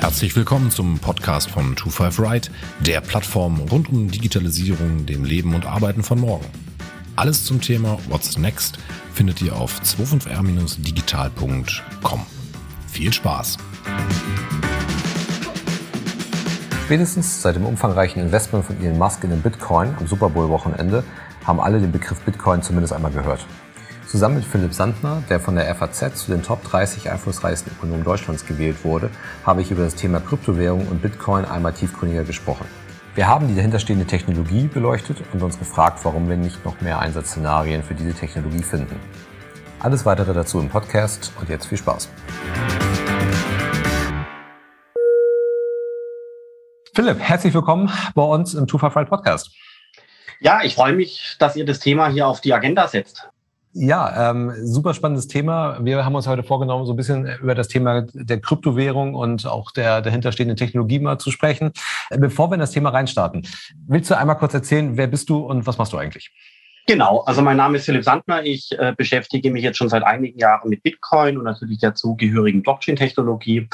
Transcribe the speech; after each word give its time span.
Herzlich 0.00 0.34
willkommen 0.34 0.72
zum 0.72 0.98
Podcast 0.98 1.50
von 1.50 1.76
25 1.76 2.18
Right, 2.18 2.50
der 2.80 3.00
Plattform 3.00 3.60
rund 3.70 3.88
um 3.88 4.10
Digitalisierung, 4.10 5.06
dem 5.06 5.24
Leben 5.24 5.54
und 5.54 5.64
Arbeiten 5.64 6.02
von 6.02 6.18
morgen. 6.18 6.44
Alles 7.14 7.44
zum 7.44 7.60
Thema 7.60 7.98
What's 8.08 8.36
Next 8.36 8.80
findet 9.14 9.40
ihr 9.42 9.54
auf 9.54 9.80
25r-digital.com. 9.80 12.26
Viel 12.88 13.12
Spaß! 13.12 13.58
Spätestens 16.84 17.42
seit 17.42 17.54
dem 17.54 17.66
umfangreichen 17.66 18.22
Investment 18.22 18.64
von 18.64 18.80
Elon 18.80 18.98
Musk 18.98 19.22
in 19.22 19.30
den 19.30 19.42
Bitcoin 19.42 19.94
am 20.00 20.06
Super 20.06 20.30
Bowl-Wochenende 20.30 21.04
haben 21.48 21.60
alle 21.60 21.80
den 21.80 21.90
Begriff 21.90 22.20
Bitcoin 22.20 22.62
zumindest 22.62 22.92
einmal 22.92 23.10
gehört. 23.10 23.44
Zusammen 24.06 24.36
mit 24.36 24.44
Philipp 24.44 24.74
Sandner, 24.74 25.22
der 25.30 25.40
von 25.40 25.54
der 25.54 25.74
FAZ 25.74 26.14
zu 26.14 26.30
den 26.30 26.42
Top 26.42 26.62
30 26.62 27.10
einflussreichsten 27.10 27.72
Ökonomen 27.72 28.04
Deutschlands 28.04 28.46
gewählt 28.46 28.84
wurde, 28.84 29.10
habe 29.44 29.62
ich 29.62 29.70
über 29.70 29.82
das 29.82 29.94
Thema 29.94 30.20
Kryptowährung 30.20 30.86
und 30.88 31.00
Bitcoin 31.00 31.46
einmal 31.46 31.72
tiefgründiger 31.72 32.24
gesprochen. 32.24 32.66
Wir 33.14 33.26
haben 33.26 33.48
die 33.48 33.56
dahinterstehende 33.56 34.04
Technologie 34.04 34.68
beleuchtet 34.68 35.22
und 35.32 35.42
uns 35.42 35.58
gefragt, 35.58 36.00
warum 36.04 36.28
wir 36.28 36.36
nicht 36.36 36.64
noch 36.66 36.80
mehr 36.82 37.00
Einsatzszenarien 37.00 37.82
für 37.82 37.94
diese 37.94 38.12
Technologie 38.12 38.62
finden. 38.62 38.96
Alles 39.80 40.04
weitere 40.04 40.34
dazu 40.34 40.60
im 40.60 40.68
Podcast 40.68 41.32
und 41.40 41.48
jetzt 41.48 41.66
viel 41.66 41.78
Spaß. 41.78 42.10
Philipp, 46.94 47.20
herzlich 47.20 47.54
willkommen 47.54 47.90
bei 48.14 48.22
uns 48.22 48.52
im 48.54 48.66
Two 48.66 48.76
for 48.76 48.90
Podcast. 48.90 49.50
Ja, 50.40 50.60
ich 50.62 50.74
freue 50.74 50.92
mich, 50.92 51.36
dass 51.38 51.56
ihr 51.56 51.64
das 51.64 51.80
Thema 51.80 52.08
hier 52.08 52.26
auf 52.26 52.40
die 52.40 52.52
Agenda 52.52 52.86
setzt. 52.88 53.28
Ja, 53.74 54.30
ähm, 54.30 54.52
super 54.64 54.94
spannendes 54.94 55.28
Thema. 55.28 55.78
Wir 55.84 56.04
haben 56.04 56.14
uns 56.14 56.26
heute 56.26 56.42
vorgenommen, 56.42 56.86
so 56.86 56.94
ein 56.94 56.96
bisschen 56.96 57.26
über 57.40 57.54
das 57.54 57.68
Thema 57.68 58.06
der 58.12 58.40
Kryptowährung 58.40 59.14
und 59.14 59.46
auch 59.46 59.70
der 59.72 60.00
dahinterstehenden 60.00 60.56
Technologie 60.56 60.98
mal 60.98 61.18
zu 61.18 61.30
sprechen. 61.30 61.72
Bevor 62.10 62.50
wir 62.50 62.54
in 62.54 62.60
das 62.60 62.70
Thema 62.70 62.90
reinstarten, 62.90 63.46
willst 63.86 64.10
du 64.10 64.16
einmal 64.16 64.38
kurz 64.38 64.54
erzählen, 64.54 64.96
wer 64.96 65.06
bist 65.06 65.28
du 65.28 65.38
und 65.38 65.66
was 65.66 65.76
machst 65.78 65.92
du 65.92 65.98
eigentlich? 65.98 66.30
Genau, 66.86 67.20
also 67.20 67.42
mein 67.42 67.58
Name 67.58 67.76
ist 67.76 67.84
Philipp 67.84 68.02
Sandner. 68.02 68.42
Ich 68.42 68.70
äh, 68.78 68.94
beschäftige 68.96 69.50
mich 69.50 69.62
jetzt 69.62 69.76
schon 69.76 69.90
seit 69.90 70.02
einigen 70.02 70.38
Jahren 70.38 70.70
mit 70.70 70.82
Bitcoin 70.82 71.36
und 71.36 71.44
natürlich 71.44 71.78
der 71.78 71.94
zugehörigen 71.94 72.62
Blockchain-Technologie. 72.62 73.68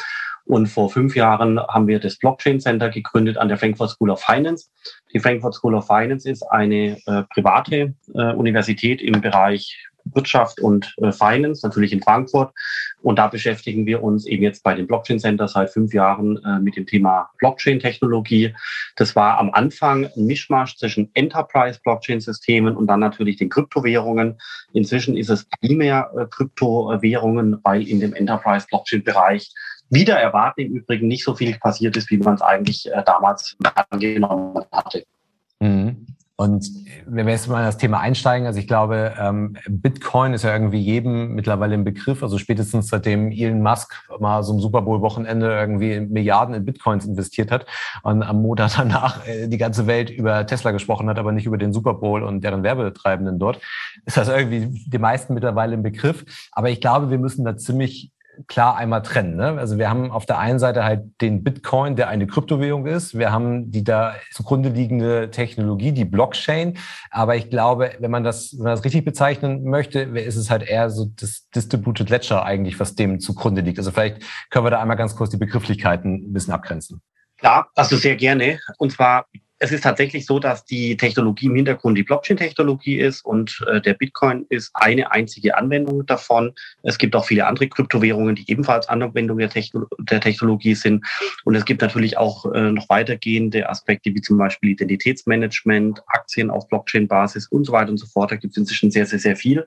Und 0.46 0.66
vor 0.66 0.90
fünf 0.90 1.16
Jahren 1.16 1.58
haben 1.58 1.86
wir 1.86 1.98
das 1.98 2.18
Blockchain 2.18 2.60
Center 2.60 2.90
gegründet 2.90 3.38
an 3.38 3.48
der 3.48 3.56
Frankfurt 3.56 3.90
School 3.90 4.10
of 4.10 4.20
Finance. 4.22 4.68
Die 5.12 5.18
Frankfurt 5.18 5.54
School 5.54 5.74
of 5.74 5.86
Finance 5.86 6.28
ist 6.28 6.42
eine 6.42 6.98
äh, 7.06 7.22
private 7.32 7.94
äh, 8.14 8.32
Universität 8.34 9.00
im 9.00 9.20
Bereich 9.20 9.76
Wirtschaft 10.12 10.60
und 10.60 10.94
äh, 10.98 11.12
Finance, 11.12 11.66
natürlich 11.66 11.92
in 11.92 12.02
Frankfurt. 12.02 12.52
Und 13.02 13.18
da 13.18 13.26
beschäftigen 13.28 13.86
wir 13.86 14.02
uns 14.02 14.26
eben 14.26 14.42
jetzt 14.42 14.62
bei 14.62 14.74
dem 14.74 14.86
Blockchain 14.86 15.18
Center 15.18 15.48
seit 15.48 15.70
fünf 15.70 15.92
Jahren 15.92 16.42
äh, 16.44 16.58
mit 16.58 16.76
dem 16.76 16.86
Thema 16.86 17.30
Blockchain-Technologie. 17.38 18.54
Das 18.96 19.16
war 19.16 19.38
am 19.38 19.50
Anfang 19.50 20.06
ein 20.06 20.26
Mischmasch 20.26 20.76
zwischen 20.76 21.10
Enterprise-Blockchain-Systemen 21.14 22.76
und 22.76 22.86
dann 22.86 23.00
natürlich 23.00 23.36
den 23.36 23.48
Kryptowährungen. 23.48 24.38
Inzwischen 24.72 25.16
ist 25.16 25.30
es 25.30 25.46
primär 25.60 26.10
äh, 26.16 26.26
Kryptowährungen, 26.26 27.60
weil 27.62 27.86
in 27.88 28.00
dem 28.00 28.14
Enterprise-Blockchain-Bereich 28.14 29.50
wieder 29.90 30.18
erwarten 30.18 30.60
im 30.62 30.72
Übrigen 30.74 31.08
nicht 31.08 31.24
so 31.24 31.34
viel 31.34 31.58
passiert 31.58 31.96
ist, 31.96 32.10
wie 32.10 32.18
man 32.18 32.34
es 32.34 32.42
eigentlich 32.42 32.90
äh, 32.92 33.02
damals 33.04 33.56
angenommen 33.90 34.64
hatte. 34.72 35.04
Mhm. 35.60 36.06
Und 36.36 36.68
wenn 37.06 37.26
wir 37.26 37.32
jetzt 37.32 37.48
mal 37.48 37.60
in 37.60 37.66
das 37.66 37.76
Thema 37.76 38.00
einsteigen, 38.00 38.48
also 38.48 38.58
ich 38.58 38.66
glaube, 38.66 39.14
ähm, 39.20 39.56
Bitcoin 39.68 40.32
ist 40.32 40.42
ja 40.42 40.52
irgendwie 40.52 40.80
jedem 40.80 41.34
mittlerweile 41.34 41.74
ein 41.74 41.84
Begriff. 41.84 42.24
Also 42.24 42.38
spätestens 42.38 42.88
seitdem 42.88 43.30
Elon 43.30 43.62
Musk 43.62 43.94
mal 44.18 44.42
so 44.42 44.52
ein 44.52 44.58
Super 44.58 44.82
Bowl-Wochenende 44.82 45.46
irgendwie 45.46 46.00
Milliarden 46.00 46.56
in 46.56 46.64
Bitcoins 46.64 47.06
investiert 47.06 47.52
hat 47.52 47.66
und 48.02 48.24
am 48.24 48.42
Montag 48.42 48.72
danach 48.76 49.24
äh, 49.28 49.46
die 49.46 49.58
ganze 49.58 49.86
Welt 49.86 50.10
über 50.10 50.44
Tesla 50.44 50.72
gesprochen 50.72 51.08
hat, 51.08 51.20
aber 51.20 51.30
nicht 51.30 51.46
über 51.46 51.56
den 51.56 51.72
Super 51.72 51.94
Bowl 51.94 52.24
und 52.24 52.42
deren 52.42 52.64
Werbetreibenden 52.64 53.38
dort, 53.38 53.60
ist 54.04 54.16
das 54.16 54.28
irgendwie 54.28 54.82
die 54.88 54.98
meisten 54.98 55.34
mittlerweile 55.34 55.74
ein 55.74 55.84
Begriff. 55.84 56.24
Aber 56.50 56.68
ich 56.68 56.80
glaube, 56.80 57.10
wir 57.10 57.18
müssen 57.18 57.44
da 57.44 57.56
ziemlich 57.56 58.10
klar 58.46 58.76
einmal 58.76 59.02
trennen. 59.02 59.36
Ne? 59.36 59.58
Also 59.58 59.78
wir 59.78 59.88
haben 59.88 60.10
auf 60.10 60.26
der 60.26 60.38
einen 60.38 60.58
Seite 60.58 60.84
halt 60.84 61.20
den 61.20 61.42
Bitcoin, 61.42 61.96
der 61.96 62.08
eine 62.08 62.26
Kryptowährung 62.26 62.86
ist. 62.86 63.16
Wir 63.16 63.32
haben 63.32 63.70
die 63.70 63.84
da 63.84 64.14
zugrunde 64.32 64.68
liegende 64.68 65.30
Technologie, 65.30 65.92
die 65.92 66.04
Blockchain. 66.04 66.78
Aber 67.10 67.36
ich 67.36 67.50
glaube, 67.50 67.92
wenn 67.98 68.10
man 68.10 68.24
das, 68.24 68.52
wenn 68.56 68.64
man 68.64 68.72
das 68.72 68.84
richtig 68.84 69.04
bezeichnen 69.04 69.64
möchte, 69.64 70.00
ist 70.00 70.36
es 70.36 70.50
halt 70.50 70.62
eher 70.62 70.90
so 70.90 71.06
das 71.20 71.48
Distributed 71.54 72.10
Ledger 72.10 72.44
eigentlich, 72.44 72.80
was 72.80 72.94
dem 72.94 73.20
zugrunde 73.20 73.62
liegt. 73.62 73.78
Also 73.78 73.90
vielleicht 73.90 74.22
können 74.50 74.64
wir 74.64 74.70
da 74.70 74.80
einmal 74.80 74.96
ganz 74.96 75.16
kurz 75.16 75.30
die 75.30 75.36
Begrifflichkeiten 75.36 76.30
ein 76.30 76.32
bisschen 76.32 76.52
abgrenzen. 76.54 77.00
Ja, 77.42 77.66
also 77.74 77.96
sehr 77.96 78.16
gerne. 78.16 78.58
Und 78.78 78.92
zwar 78.92 79.26
es 79.64 79.72
ist 79.72 79.84
tatsächlich 79.84 80.26
so, 80.26 80.38
dass 80.38 80.66
die 80.66 80.94
Technologie 80.94 81.46
im 81.46 81.56
Hintergrund 81.56 81.96
die 81.96 82.02
Blockchain-Technologie 82.02 83.00
ist 83.00 83.24
und 83.24 83.64
äh, 83.66 83.80
der 83.80 83.94
Bitcoin 83.94 84.44
ist 84.50 84.70
eine 84.74 85.10
einzige 85.10 85.56
Anwendung 85.56 86.04
davon. 86.04 86.52
Es 86.82 86.98
gibt 86.98 87.16
auch 87.16 87.24
viele 87.24 87.46
andere 87.46 87.68
Kryptowährungen, 87.68 88.34
die 88.34 88.50
ebenfalls 88.50 88.90
Anwendung 88.90 89.38
der, 89.38 89.48
Techno 89.48 89.86
der 89.98 90.20
Technologie 90.20 90.74
sind. 90.74 91.06
Und 91.46 91.54
es 91.54 91.64
gibt 91.64 91.80
natürlich 91.80 92.18
auch 92.18 92.44
äh, 92.52 92.72
noch 92.72 92.90
weitergehende 92.90 93.66
Aspekte, 93.66 94.14
wie 94.14 94.20
zum 94.20 94.36
Beispiel 94.36 94.72
Identitätsmanagement, 94.72 96.02
Aktien 96.08 96.50
auf 96.50 96.68
Blockchain-Basis 96.68 97.46
und 97.48 97.64
so 97.64 97.72
weiter 97.72 97.90
und 97.90 97.96
so 97.96 98.06
fort. 98.06 98.32
Da 98.32 98.36
gibt 98.36 98.50
es 98.52 98.58
inzwischen 98.58 98.90
sehr, 98.90 99.06
sehr, 99.06 99.18
sehr 99.18 99.34
viel. 99.34 99.66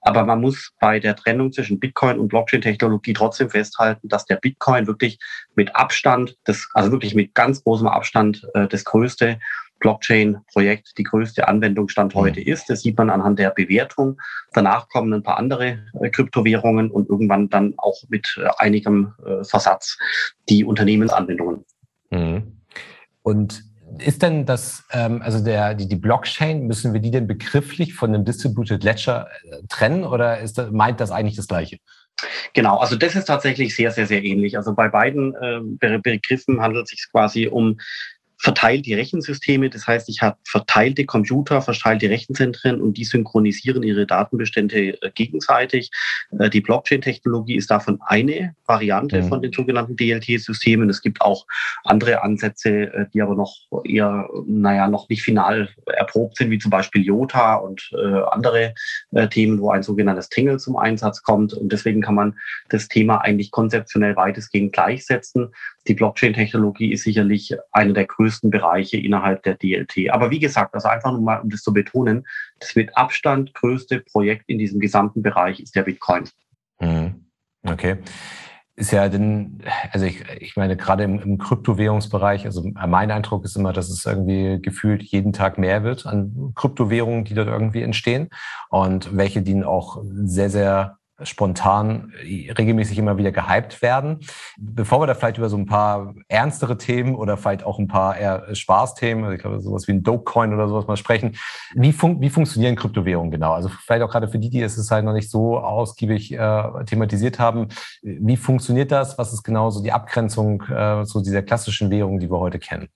Aber 0.00 0.24
man 0.24 0.40
muss 0.40 0.72
bei 0.80 0.98
der 0.98 1.14
Trennung 1.14 1.52
zwischen 1.52 1.78
Bitcoin 1.78 2.18
und 2.18 2.28
Blockchain-Technologie 2.28 3.12
trotzdem 3.12 3.48
festhalten, 3.48 4.08
dass 4.08 4.26
der 4.26 4.36
Bitcoin 4.36 4.88
wirklich 4.88 5.20
mit 5.54 5.76
Abstand, 5.76 6.36
das, 6.42 6.68
also 6.74 6.90
wirklich 6.90 7.14
mit 7.14 7.32
ganz 7.34 7.62
großem 7.62 7.86
Abstand 7.86 8.44
äh, 8.54 8.66
das 8.66 8.84
größte 8.84 9.35
Blockchain-Projekt 9.80 10.98
die 10.98 11.02
größte 11.02 11.48
Anwendung 11.48 11.88
Stand 11.88 12.14
mhm. 12.14 12.18
heute 12.18 12.40
ist. 12.40 12.70
Das 12.70 12.80
sieht 12.80 12.96
man 12.96 13.10
anhand 13.10 13.38
der 13.38 13.50
Bewertung. 13.50 14.20
Danach 14.52 14.88
kommen 14.88 15.12
ein 15.12 15.22
paar 15.22 15.38
andere 15.38 15.78
äh, 16.00 16.10
Kryptowährungen 16.10 16.90
und 16.90 17.08
irgendwann 17.08 17.48
dann 17.48 17.74
auch 17.76 17.96
mit 18.08 18.38
äh, 18.38 18.48
einigem 18.58 19.14
äh, 19.24 19.44
Versatz 19.44 19.98
die 20.48 20.64
Unternehmensanwendungen. 20.64 21.64
Mhm. 22.10 22.60
Und 23.22 23.64
ist 23.98 24.22
denn 24.22 24.46
das, 24.46 24.84
ähm, 24.92 25.22
also 25.22 25.42
der, 25.42 25.74
die, 25.74 25.88
die 25.88 25.96
Blockchain, 25.96 26.66
müssen 26.66 26.92
wir 26.92 27.00
die 27.00 27.10
denn 27.10 27.26
begrifflich 27.26 27.94
von 27.94 28.12
dem 28.12 28.24
Distributed 28.24 28.82
Ledger 28.82 29.28
trennen 29.68 30.04
oder 30.04 30.40
ist 30.40 30.60
meint 30.72 31.00
das 31.00 31.10
eigentlich 31.10 31.36
das 31.36 31.48
Gleiche? 31.48 31.78
Genau, 32.54 32.78
also 32.78 32.96
das 32.96 33.14
ist 33.14 33.26
tatsächlich 33.26 33.76
sehr, 33.76 33.90
sehr, 33.90 34.06
sehr 34.06 34.24
ähnlich. 34.24 34.56
Also 34.56 34.74
bei 34.74 34.88
beiden 34.88 35.34
äh, 35.34 35.98
Begriffen 35.98 36.60
handelt 36.60 36.84
es 36.84 36.90
sich 36.90 37.06
quasi 37.10 37.46
um 37.46 37.78
verteilte 38.38 38.96
Rechensysteme. 38.96 39.70
Das 39.70 39.86
heißt, 39.86 40.08
ich 40.08 40.20
habe 40.22 40.36
verteilte 40.44 41.04
Computer, 41.04 41.62
verteilte 41.62 42.10
Rechenzentren 42.10 42.80
und 42.80 42.94
die 42.94 43.04
synchronisieren 43.04 43.82
ihre 43.82 44.06
Datenbestände 44.06 45.02
äh, 45.02 45.10
gegenseitig. 45.14 45.90
Äh, 46.38 46.50
die 46.50 46.60
Blockchain-Technologie 46.60 47.56
ist 47.56 47.70
davon 47.70 47.98
eine 48.06 48.54
Variante 48.66 49.22
mhm. 49.22 49.28
von 49.28 49.42
den 49.42 49.52
sogenannten 49.52 49.96
DLT-Systemen. 49.96 50.90
Es 50.90 51.00
gibt 51.00 51.22
auch 51.22 51.46
andere 51.84 52.22
Ansätze, 52.22 52.92
äh, 52.92 53.06
die 53.12 53.22
aber 53.22 53.34
noch 53.34 53.54
eher, 53.84 54.28
naja, 54.46 54.88
noch 54.88 55.08
nicht 55.08 55.22
final 55.22 55.68
erprobt 55.86 56.36
sind, 56.36 56.50
wie 56.50 56.58
zum 56.58 56.70
Beispiel 56.70 57.04
Jota 57.04 57.56
und 57.56 57.90
andere 58.30 58.74
Themen, 59.30 59.60
wo 59.60 59.70
ein 59.70 59.82
sogenanntes 59.82 60.28
Tingle 60.28 60.58
zum 60.58 60.76
Einsatz 60.76 61.22
kommt. 61.22 61.54
Und 61.54 61.72
deswegen 61.72 62.00
kann 62.00 62.14
man 62.14 62.36
das 62.68 62.88
Thema 62.88 63.18
eigentlich 63.18 63.50
konzeptionell 63.50 64.16
weitestgehend 64.16 64.72
gleichsetzen. 64.72 65.52
Die 65.88 65.94
Blockchain-Technologie 65.94 66.92
ist 66.92 67.04
sicherlich 67.04 67.54
eine 67.72 67.92
der 67.92 68.06
größten 68.06 68.25
größten 68.26 68.50
Bereiche 68.50 68.96
innerhalb 68.96 69.42
der 69.44 69.54
DLT. 69.54 70.10
Aber 70.10 70.30
wie 70.30 70.38
gesagt, 70.38 70.74
also 70.74 70.88
einfach 70.88 71.12
nur 71.12 71.20
mal, 71.20 71.40
um 71.40 71.50
das 71.50 71.62
zu 71.62 71.72
betonen, 71.72 72.26
das 72.58 72.74
mit 72.74 72.96
Abstand 72.96 73.54
größte 73.54 74.00
Projekt 74.00 74.44
in 74.48 74.58
diesem 74.58 74.80
gesamten 74.80 75.22
Bereich 75.22 75.60
ist 75.60 75.76
der 75.76 75.84
Bitcoin. 75.84 76.28
Mhm. 76.80 77.26
Okay. 77.62 77.98
Ist 78.78 78.90
ja 78.90 79.08
denn, 79.08 79.62
also 79.92 80.04
ich, 80.04 80.22
ich 80.38 80.56
meine, 80.56 80.76
gerade 80.76 81.04
im, 81.04 81.18
im 81.18 81.38
Kryptowährungsbereich, 81.38 82.44
also 82.44 82.68
mein 82.74 83.10
Eindruck 83.10 83.44
ist 83.44 83.56
immer, 83.56 83.72
dass 83.72 83.88
es 83.88 84.04
irgendwie 84.04 84.60
gefühlt 84.60 85.02
jeden 85.02 85.32
Tag 85.32 85.56
mehr 85.56 85.82
wird 85.82 86.04
an 86.04 86.52
Kryptowährungen, 86.54 87.24
die 87.24 87.32
dort 87.32 87.48
irgendwie 87.48 87.80
entstehen 87.80 88.28
und 88.68 89.16
welche, 89.16 89.40
die 89.40 89.64
auch 89.64 90.02
sehr, 90.04 90.50
sehr 90.50 90.98
spontan 91.22 92.12
äh, 92.24 92.52
regelmäßig 92.52 92.98
immer 92.98 93.16
wieder 93.16 93.32
gehypt 93.32 93.82
werden. 93.82 94.20
Bevor 94.58 95.00
wir 95.00 95.06
da 95.06 95.14
vielleicht 95.14 95.38
über 95.38 95.48
so 95.48 95.56
ein 95.56 95.66
paar 95.66 96.14
ernstere 96.28 96.76
Themen 96.76 97.14
oder 97.14 97.36
vielleicht 97.36 97.64
auch 97.64 97.78
ein 97.78 97.88
paar 97.88 98.16
eher 98.16 98.54
Spaßthemen, 98.54 99.24
also 99.24 99.34
ich 99.34 99.40
glaube 99.40 99.60
sowas 99.60 99.88
wie 99.88 99.92
ein 99.92 100.02
Dogecoin 100.02 100.52
oder 100.52 100.68
sowas 100.68 100.86
mal 100.86 100.96
sprechen, 100.96 101.36
wie, 101.74 101.92
fun 101.92 102.20
wie 102.20 102.30
funktionieren 102.30 102.76
Kryptowährungen 102.76 103.30
genau? 103.30 103.52
Also 103.52 103.68
vielleicht 103.68 104.02
auch 104.02 104.10
gerade 104.10 104.28
für 104.28 104.38
die, 104.38 104.50
die 104.50 104.62
es 104.62 104.90
halt 104.90 105.04
noch 105.04 105.14
nicht 105.14 105.30
so 105.30 105.58
ausgiebig 105.58 106.32
äh, 106.32 106.84
thematisiert 106.84 107.38
haben, 107.38 107.68
wie 108.02 108.36
funktioniert 108.36 108.92
das? 108.92 109.18
Was 109.18 109.32
ist 109.32 109.42
genau 109.42 109.70
so 109.70 109.82
die 109.82 109.92
Abgrenzung 109.92 110.62
äh, 110.62 111.04
zu 111.04 111.22
dieser 111.22 111.42
klassischen 111.42 111.90
Währung, 111.90 112.18
die 112.18 112.30
wir 112.30 112.38
heute 112.38 112.58
kennen? 112.58 112.88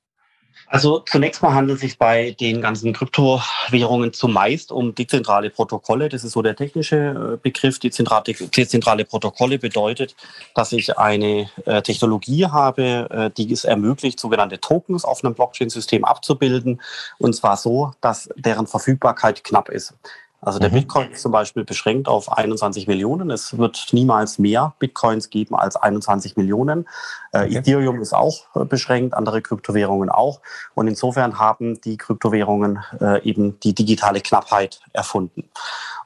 Also 0.72 1.00
zunächst 1.00 1.42
mal 1.42 1.52
handelt 1.52 1.78
es 1.78 1.80
sich 1.80 1.98
bei 1.98 2.30
den 2.38 2.62
ganzen 2.62 2.92
Kryptowährungen 2.92 4.12
zumeist 4.12 4.70
um 4.70 4.94
dezentrale 4.94 5.50
Protokolle. 5.50 6.08
Das 6.08 6.22
ist 6.22 6.30
so 6.30 6.42
der 6.42 6.54
technische 6.54 7.32
äh, 7.34 7.36
Begriff. 7.42 7.80
Dezentrale 7.80 9.04
Protokolle 9.04 9.58
bedeutet, 9.58 10.14
dass 10.54 10.70
ich 10.70 10.96
eine 10.96 11.50
äh, 11.66 11.82
Technologie 11.82 12.46
habe, 12.46 13.08
äh, 13.10 13.30
die 13.36 13.52
es 13.52 13.64
ermöglicht, 13.64 14.20
sogenannte 14.20 14.60
Tokens 14.60 15.04
auf 15.04 15.24
einem 15.24 15.34
Blockchain-System 15.34 16.04
abzubilden. 16.04 16.80
Und 17.18 17.34
zwar 17.34 17.56
so, 17.56 17.90
dass 18.00 18.28
deren 18.36 18.68
Verfügbarkeit 18.68 19.42
knapp 19.42 19.70
ist. 19.70 19.94
Also 20.42 20.58
der 20.58 20.70
mhm. 20.70 20.74
Bitcoin 20.74 21.10
ist 21.10 21.22
zum 21.22 21.32
Beispiel 21.32 21.64
beschränkt 21.64 22.08
auf 22.08 22.32
21 22.32 22.86
Millionen. 22.86 23.30
Es 23.30 23.58
wird 23.58 23.88
niemals 23.92 24.38
mehr 24.38 24.74
Bitcoins 24.78 25.28
geben 25.28 25.54
als 25.54 25.76
21 25.76 26.36
Millionen. 26.36 26.88
Äh, 27.32 27.44
okay. 27.44 27.56
Ethereum 27.56 28.00
ist 28.00 28.14
auch 28.14 28.44
äh, 28.54 28.64
beschränkt, 28.64 29.14
andere 29.14 29.42
Kryptowährungen 29.42 30.08
auch. 30.08 30.40
Und 30.74 30.88
insofern 30.88 31.38
haben 31.38 31.80
die 31.82 31.98
Kryptowährungen 31.98 32.78
äh, 33.00 33.22
eben 33.22 33.60
die 33.60 33.74
digitale 33.74 34.20
Knappheit 34.20 34.80
erfunden. 34.92 35.44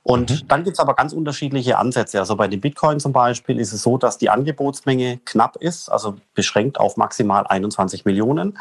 Und 0.04 0.30
mhm. 0.30 0.48
dann 0.48 0.64
gibt 0.64 0.74
es 0.74 0.80
aber 0.80 0.94
ganz 0.94 1.12
unterschiedliche 1.14 1.78
Ansätze. 1.78 2.20
Also 2.20 2.36
bei 2.36 2.46
dem 2.46 2.60
Bitcoin 2.60 3.00
zum 3.00 3.12
Beispiel 3.12 3.58
ist 3.58 3.72
es 3.72 3.82
so, 3.82 3.96
dass 3.96 4.18
die 4.18 4.28
Angebotsmenge 4.28 5.18
knapp 5.24 5.56
ist, 5.56 5.88
also 5.88 6.16
beschränkt 6.34 6.78
auf 6.78 6.98
maximal 6.98 7.46
21 7.46 8.04
Millionen. 8.04 8.58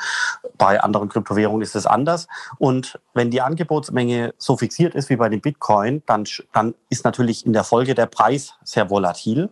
Bei 0.57 0.81
anderen 0.81 1.09
Kryptowährungen 1.09 1.61
ist 1.61 1.75
es 1.75 1.85
anders. 1.85 2.27
Und 2.59 2.97
wenn 3.13 3.29
die 3.29 3.41
Angebotsmenge 3.41 4.33
so 4.37 4.55
fixiert 4.55 4.95
ist 4.95 5.09
wie 5.09 5.17
bei 5.17 5.27
dem 5.27 5.41
Bitcoin, 5.41 6.01
dann, 6.05 6.23
dann 6.53 6.75
ist 6.89 7.03
natürlich 7.03 7.45
in 7.45 7.51
der 7.51 7.65
Folge 7.65 7.93
der 7.93 8.05
Preis 8.05 8.53
sehr 8.63 8.89
volatil. 8.89 9.49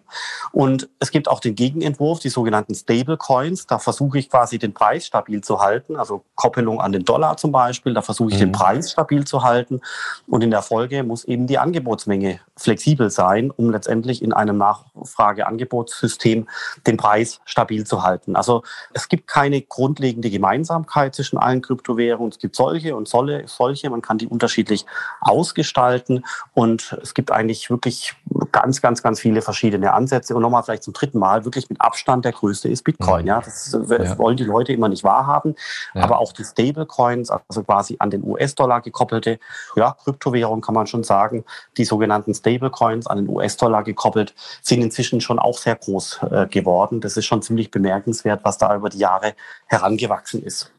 Und 0.53 0.87
es 0.99 1.11
gibt 1.11 1.27
auch 1.27 1.41
den 1.41 1.55
Gegenentwurf, 1.55 2.19
die 2.19 2.29
sogenannten 2.29 2.73
Stablecoins. 2.73 3.67
Da 3.67 3.79
versuche 3.79 4.17
ich 4.17 4.29
quasi 4.29 4.59
den 4.59 4.73
Preis 4.73 5.07
stabil 5.07 5.41
zu 5.41 5.59
halten, 5.59 5.97
also 5.97 6.23
Koppelung 6.35 6.79
an 6.79 6.93
den 6.93 7.03
Dollar 7.03 7.35
zum 7.35 7.51
Beispiel. 7.51 7.93
Da 7.93 8.01
versuche 8.01 8.29
ich 8.29 8.35
mhm. 8.35 8.39
den 8.39 8.51
Preis 8.53 8.91
stabil 8.91 9.25
zu 9.25 9.43
halten. 9.43 9.81
Und 10.27 10.41
in 10.41 10.51
der 10.51 10.61
Folge 10.61 11.03
muss 11.03 11.25
eben 11.25 11.47
die 11.47 11.57
Angebotsmenge 11.57 11.80
Angebotsmenge 11.81 12.39
flexibel 12.55 13.09
sein, 13.09 13.49
um 13.49 13.71
letztendlich 13.71 14.21
in 14.21 14.33
einem 14.33 14.57
Nachfrage-Angebotssystem 14.57 16.47
den 16.85 16.97
Preis 16.97 17.41
stabil 17.45 17.85
zu 17.85 18.03
halten. 18.03 18.35
Also 18.35 18.63
es 18.93 19.09
gibt 19.09 19.27
keine 19.27 19.61
grundlegende 19.61 20.29
Gemeinsamkeit 20.29 21.15
zwischen 21.15 21.37
allen 21.37 21.61
Kryptowährungen. 21.61 22.31
Es 22.31 22.37
gibt 22.37 22.55
solche 22.55 22.95
und 22.95 23.07
solche. 23.07 23.89
Man 23.89 24.01
kann 24.01 24.19
die 24.19 24.27
unterschiedlich 24.27 24.85
ausgestalten 25.21 26.23
und 26.53 26.97
es 27.01 27.13
gibt 27.13 27.31
eigentlich 27.31 27.69
wirklich 27.69 28.15
ganz, 28.51 28.81
ganz, 28.81 29.01
ganz 29.01 29.19
viele 29.19 29.41
verschiedene 29.41 29.93
Ansätze. 29.93 30.35
Und 30.35 30.43
nochmal 30.43 30.63
vielleicht 30.63 30.83
zum 30.83 30.93
dritten 30.93 31.19
Mal, 31.19 31.45
wirklich 31.45 31.69
mit 31.69 31.81
Abstand 31.81 32.25
der 32.25 32.33
größte 32.33 32.69
ist 32.69 32.83
Bitcoin. 32.83 33.23
Mhm. 33.23 33.27
Ja, 33.27 33.41
das 33.41 33.71
ja. 33.71 34.17
wollen 34.17 34.37
die 34.37 34.43
Leute 34.43 34.73
immer 34.73 34.89
nicht 34.89 35.03
wahrhaben. 35.03 35.55
Ja. 35.95 36.03
Aber 36.03 36.19
auch 36.19 36.31
die 36.33 36.43
Stablecoins, 36.43 37.31
also 37.31 37.63
quasi 37.63 37.95
an 37.99 38.11
den 38.11 38.23
US-Dollar 38.23 38.81
gekoppelte 38.81 39.39
ja, 39.75 39.95
Kryptowährung 40.03 40.61
kann 40.61 40.75
man 40.75 40.87
schon 40.87 41.03
sagen, 41.03 41.43
die 41.77 41.85
sogenannten 41.85 42.33
Stablecoins 42.33 43.07
an 43.07 43.17
den 43.17 43.29
US-Dollar 43.29 43.83
gekoppelt, 43.83 44.33
sind 44.61 44.81
inzwischen 44.81 45.21
schon 45.21 45.39
auch 45.39 45.57
sehr 45.57 45.75
groß 45.75 46.19
äh, 46.29 46.47
geworden. 46.47 47.01
Das 47.01 47.17
ist 47.17 47.25
schon 47.25 47.41
ziemlich 47.41 47.71
bemerkenswert, 47.71 48.41
was 48.43 48.57
da 48.57 48.75
über 48.75 48.89
die 48.89 48.99
Jahre 48.99 49.33
herangewachsen 49.67 50.43
ist. 50.43 50.71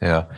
Ja, 0.00 0.28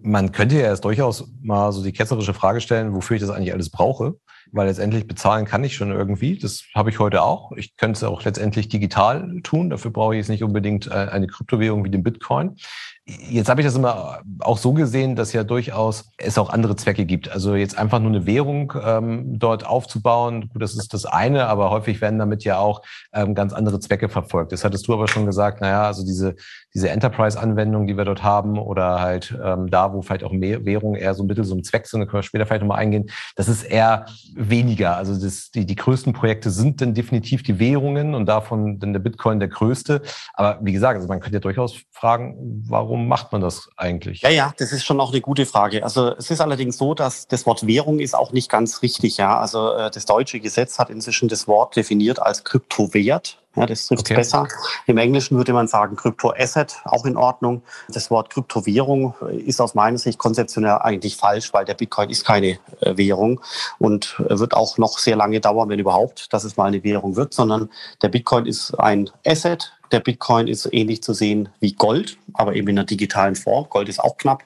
man 0.00 0.32
könnte 0.32 0.56
ja 0.56 0.62
erst 0.62 0.84
durchaus 0.84 1.24
mal 1.42 1.70
so 1.70 1.82
die 1.82 1.92
ketzerische 1.92 2.34
Frage 2.34 2.60
stellen, 2.60 2.94
wofür 2.94 3.16
ich 3.16 3.22
das 3.22 3.30
eigentlich 3.30 3.52
alles 3.52 3.70
brauche 3.70 4.16
weil 4.54 4.68
letztendlich 4.68 5.08
bezahlen 5.08 5.46
kann 5.46 5.64
ich 5.64 5.74
schon 5.74 5.90
irgendwie. 5.90 6.38
Das 6.38 6.64
habe 6.74 6.90
ich 6.90 7.00
heute 7.00 7.22
auch. 7.22 7.52
Ich 7.52 7.76
könnte 7.76 7.96
es 7.96 8.04
auch 8.04 8.24
letztendlich 8.24 8.68
digital 8.68 9.40
tun. 9.42 9.68
Dafür 9.68 9.90
brauche 9.90 10.14
ich 10.14 10.18
jetzt 10.18 10.28
nicht 10.28 10.44
unbedingt 10.44 10.86
äh, 10.86 11.08
eine 11.10 11.26
Kryptowährung 11.26 11.84
wie 11.84 11.90
den 11.90 12.04
Bitcoin. 12.04 12.56
Jetzt 13.06 13.50
habe 13.50 13.60
ich 13.60 13.66
das 13.66 13.76
immer 13.76 14.22
auch 14.40 14.56
so 14.56 14.72
gesehen, 14.72 15.14
dass 15.14 15.34
ja 15.34 15.44
durchaus 15.44 16.10
es 16.16 16.38
auch 16.38 16.48
andere 16.48 16.74
Zwecke 16.74 17.04
gibt. 17.04 17.30
Also 17.30 17.54
jetzt 17.54 17.76
einfach 17.76 18.00
nur 18.00 18.08
eine 18.08 18.24
Währung 18.24 18.72
ähm, 18.82 19.38
dort 19.38 19.66
aufzubauen, 19.66 20.48
gut, 20.48 20.62
das 20.62 20.74
ist 20.74 20.94
das 20.94 21.04
eine, 21.04 21.46
aber 21.48 21.70
häufig 21.70 22.00
werden 22.00 22.18
damit 22.18 22.44
ja 22.44 22.56
auch 22.56 22.80
ähm, 23.12 23.34
ganz 23.34 23.52
andere 23.52 23.78
Zwecke 23.78 24.08
verfolgt. 24.08 24.52
Das 24.52 24.64
hattest 24.64 24.88
du 24.88 24.94
aber 24.94 25.06
schon 25.06 25.26
gesagt, 25.26 25.60
naja, 25.60 25.82
also 25.82 26.02
diese, 26.02 26.34
diese 26.74 26.88
Enterprise-Anwendung, 26.90 27.86
die 27.86 27.96
wir 27.96 28.04
dort 28.04 28.22
haben, 28.22 28.58
oder 28.58 29.00
halt 29.00 29.36
ähm, 29.42 29.70
da, 29.70 29.92
wo 29.92 30.02
vielleicht 30.02 30.24
auch 30.24 30.32
mehr 30.32 30.64
Währungen 30.64 31.00
eher 31.00 31.14
so 31.14 31.22
ein 31.22 31.26
Mittel, 31.26 31.44
so 31.44 31.54
ein 31.54 31.64
Zweck 31.64 31.86
sind, 31.86 32.00
da 32.00 32.06
können 32.06 32.18
wir 32.18 32.22
später 32.22 32.46
vielleicht 32.46 32.62
nochmal 32.62 32.78
eingehen, 32.78 33.10
das 33.36 33.48
ist 33.48 33.64
eher 33.64 34.06
weniger. 34.34 34.96
Also 34.96 35.14
das, 35.14 35.50
die, 35.50 35.66
die 35.66 35.76
größten 35.76 36.12
Projekte 36.12 36.50
sind 36.50 36.80
dann 36.80 36.94
definitiv 36.94 37.42
die 37.42 37.58
Währungen 37.58 38.14
und 38.14 38.26
davon 38.26 38.78
dann 38.78 38.92
der 38.92 39.00
Bitcoin 39.00 39.40
der 39.40 39.48
größte. 39.48 40.02
Aber 40.32 40.58
wie 40.62 40.72
gesagt, 40.72 40.96
also 40.96 41.08
man 41.08 41.20
könnte 41.20 41.36
ja 41.36 41.40
durchaus 41.40 41.76
fragen, 41.90 42.64
warum 42.68 42.94
warum 42.94 43.08
macht 43.08 43.32
man 43.32 43.40
das 43.40 43.68
eigentlich? 43.76 44.22
Ja, 44.22 44.30
ja, 44.30 44.54
das 44.56 44.72
ist 44.72 44.84
schon 44.84 45.00
auch 45.00 45.10
eine 45.10 45.20
gute 45.20 45.46
Frage. 45.46 45.82
Also 45.82 46.14
es 46.16 46.30
ist 46.30 46.40
allerdings 46.40 46.78
so, 46.78 46.94
dass 46.94 47.26
das 47.26 47.44
Wort 47.46 47.66
Währung 47.66 47.98
ist 47.98 48.14
auch 48.14 48.32
nicht 48.32 48.50
ganz 48.50 48.82
richtig. 48.82 49.16
Ja, 49.16 49.40
also 49.40 49.72
äh, 49.72 49.90
das 49.90 50.04
deutsche 50.04 50.38
Gesetz 50.38 50.78
hat 50.78 50.90
inzwischen 50.90 51.28
das 51.28 51.48
Wort 51.48 51.76
definiert 51.76 52.20
als 52.20 52.44
Kryptowert. 52.44 53.43
Ja, 53.56 53.66
das 53.66 53.86
trifft 53.86 54.02
okay. 54.02 54.14
besser. 54.14 54.48
Im 54.86 54.98
Englischen 54.98 55.36
würde 55.36 55.52
man 55.52 55.68
sagen 55.68 55.96
Kryptoasset, 55.96 56.76
auch 56.84 57.04
in 57.04 57.16
Ordnung. 57.16 57.62
Das 57.88 58.10
Wort 58.10 58.30
Kryptowährung 58.30 59.14
ist 59.30 59.60
aus 59.60 59.74
meiner 59.74 59.98
Sicht 59.98 60.18
konzeptionell 60.18 60.78
eigentlich 60.80 61.16
falsch, 61.16 61.52
weil 61.52 61.64
der 61.64 61.74
Bitcoin 61.74 62.10
ist 62.10 62.24
keine 62.24 62.58
äh, 62.80 62.96
Währung 62.96 63.40
und 63.78 64.16
wird 64.18 64.54
auch 64.54 64.78
noch 64.78 64.98
sehr 64.98 65.16
lange 65.16 65.40
dauern, 65.40 65.68
wenn 65.68 65.78
überhaupt, 65.78 66.32
dass 66.32 66.44
es 66.44 66.56
mal 66.56 66.66
eine 66.66 66.82
Währung 66.82 67.16
wird, 67.16 67.34
sondern 67.34 67.70
der 68.02 68.08
Bitcoin 68.08 68.46
ist 68.46 68.74
ein 68.74 69.10
Asset, 69.24 69.72
der 69.94 70.00
Bitcoin 70.00 70.48
ist 70.48 70.68
ähnlich 70.72 71.04
zu 71.04 71.14
sehen 71.14 71.50
wie 71.60 71.72
Gold, 71.72 72.18
aber 72.32 72.56
eben 72.56 72.66
in 72.66 72.78
einer 72.78 72.84
digitalen 72.84 73.36
Form. 73.36 73.68
Gold 73.70 73.88
ist 73.88 74.00
auch 74.00 74.16
knapp. 74.16 74.42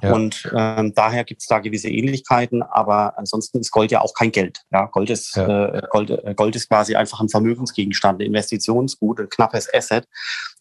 Ja. 0.00 0.14
Und 0.14 0.50
ähm, 0.56 0.94
daher 0.94 1.24
gibt 1.24 1.42
es 1.42 1.48
da 1.48 1.58
gewisse 1.58 1.90
Ähnlichkeiten, 1.90 2.62
aber 2.62 3.18
ansonsten 3.18 3.60
ist 3.60 3.70
Gold 3.70 3.90
ja 3.90 4.00
auch 4.00 4.14
kein 4.14 4.32
Geld. 4.32 4.62
Ja, 4.72 4.86
Gold 4.86 5.10
ist, 5.10 5.36
ja. 5.36 5.66
äh, 5.66 5.82
Gold, 5.90 6.10
äh, 6.10 6.34
Gold 6.34 6.56
ist 6.56 6.70
quasi 6.70 6.96
einfach 6.96 7.20
ein 7.20 7.28
Vermögensgegenstand, 7.28 8.20
ein 8.20 8.26
Investitionsgut, 8.26 9.20
ein 9.20 9.28
knappes 9.28 9.68
Asset. 9.72 10.08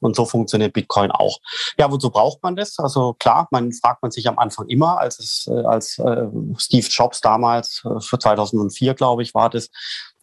Und 0.01 0.17
so 0.17 0.25
funktioniert 0.25 0.73
Bitcoin 0.73 1.11
auch. 1.11 1.39
Ja, 1.79 1.89
wozu 1.89 2.09
braucht 2.09 2.43
man 2.43 2.57
das? 2.57 2.77
Also 2.77 3.13
klar, 3.13 3.47
man 3.51 3.71
fragt 3.71 4.01
man 4.01 4.11
sich 4.11 4.27
am 4.27 4.37
Anfang 4.37 4.67
immer, 4.67 4.99
als 4.99 5.17
es, 5.19 5.47
äh, 5.49 5.65
als 5.65 5.97
äh, 5.97 6.27
Steve 6.57 6.87
Jobs 6.89 7.21
damals 7.21 7.83
äh, 7.85 8.01
für 8.01 8.19
2004, 8.19 8.95
glaube 8.95 9.23
ich, 9.23 9.33
war 9.33 9.49
das, 9.49 9.69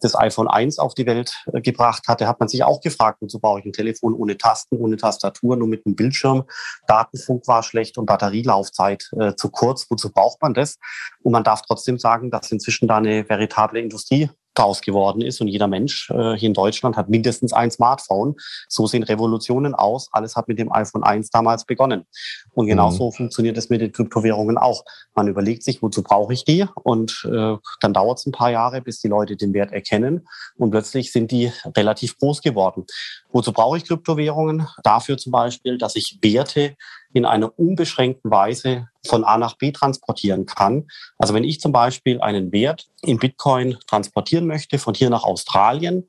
das 0.01 0.15
iPhone 0.15 0.47
1 0.47 0.79
auf 0.79 0.93
die 0.93 1.05
Welt 1.05 1.43
äh, 1.51 1.61
gebracht 1.61 2.07
hatte, 2.07 2.27
hat 2.27 2.39
man 2.39 2.49
sich 2.49 2.63
auch 2.63 2.81
gefragt, 2.81 3.17
wozu 3.21 3.39
brauche 3.39 3.59
ich 3.59 3.65
ein 3.65 3.73
Telefon 3.73 4.13
ohne 4.13 4.37
Tasten, 4.37 4.77
ohne 4.77 4.97
Tastatur, 4.97 5.55
nur 5.55 5.67
mit 5.67 5.85
einem 5.85 5.95
Bildschirm. 5.95 6.43
Datenfunk 6.87 7.47
war 7.47 7.63
schlecht 7.63 7.97
und 7.97 8.05
Batterielaufzeit 8.05 9.09
äh, 9.19 9.35
zu 9.35 9.49
kurz. 9.49 9.85
Wozu 9.89 10.11
braucht 10.11 10.41
man 10.41 10.53
das? 10.53 10.77
Und 11.21 11.31
man 11.31 11.43
darf 11.43 11.61
trotzdem 11.61 11.97
sagen, 11.97 12.31
dass 12.31 12.51
inzwischen 12.51 12.87
da 12.87 12.97
eine 12.97 13.27
veritable 13.27 13.79
Industrie 13.79 14.29
draus 14.53 14.81
geworden 14.81 15.21
ist. 15.21 15.41
Und 15.41 15.47
jeder 15.47 15.67
Mensch 15.67 16.09
äh, 16.09 16.33
hier 16.33 16.47
in 16.47 16.53
Deutschland 16.53 16.97
hat 16.97 17.09
mindestens 17.09 17.53
ein 17.53 17.71
Smartphone. 17.71 18.35
So 18.67 18.87
sehen 18.87 19.03
Revolutionen 19.03 19.75
aus. 19.75 20.09
Alles 20.11 20.35
hat 20.35 20.47
mit 20.47 20.59
dem 20.59 20.71
iPhone 20.71 21.03
1 21.03 21.29
damals 21.29 21.65
begonnen. 21.65 22.05
Und 22.53 22.67
genauso 22.67 23.07
mhm. 23.07 23.13
funktioniert 23.13 23.57
es 23.57 23.69
mit 23.69 23.81
den 23.81 23.91
Kryptowährungen 23.91 24.57
auch. 24.57 24.83
Man 25.15 25.27
überlegt 25.27 25.63
sich, 25.63 25.81
wozu 25.81 26.03
brauche 26.03 26.33
ich 26.33 26.45
die? 26.45 26.65
Und 26.83 27.27
äh, 27.31 27.55
dann 27.81 27.93
dauert 27.93 28.19
es 28.19 28.25
ein 28.25 28.31
paar 28.31 28.51
Jahre, 28.51 28.81
bis 28.81 28.99
die 28.99 29.07
Leute 29.07 29.35
den 29.35 29.53
Wert 29.53 29.71
erkennen. 29.71 30.27
Und 30.57 30.71
plötzlich 30.71 31.11
sind 31.11 31.31
die 31.31 31.51
relativ 31.75 32.17
groß 32.19 32.41
geworden. 32.41 32.85
Wozu 33.31 33.51
brauche 33.51 33.77
ich 33.77 33.85
Kryptowährungen? 33.85 34.67
Dafür 34.83 35.17
zum 35.17 35.31
Beispiel, 35.31 35.77
dass 35.77 35.95
ich 35.95 36.19
Werte 36.21 36.75
in 37.13 37.25
einer 37.25 37.57
unbeschränkten 37.57 38.29
Weise 38.31 38.89
von 39.05 39.23
A 39.23 39.37
nach 39.37 39.57
B 39.57 39.71
transportieren 39.71 40.45
kann. 40.45 40.87
Also 41.17 41.33
wenn 41.33 41.43
ich 41.43 41.59
zum 41.59 41.71
Beispiel 41.71 42.21
einen 42.21 42.51
Wert 42.51 42.87
in 43.01 43.17
Bitcoin 43.17 43.77
transportieren 43.87 44.47
möchte 44.47 44.79
von 44.79 44.93
hier 44.93 45.09
nach 45.09 45.23
Australien, 45.23 46.07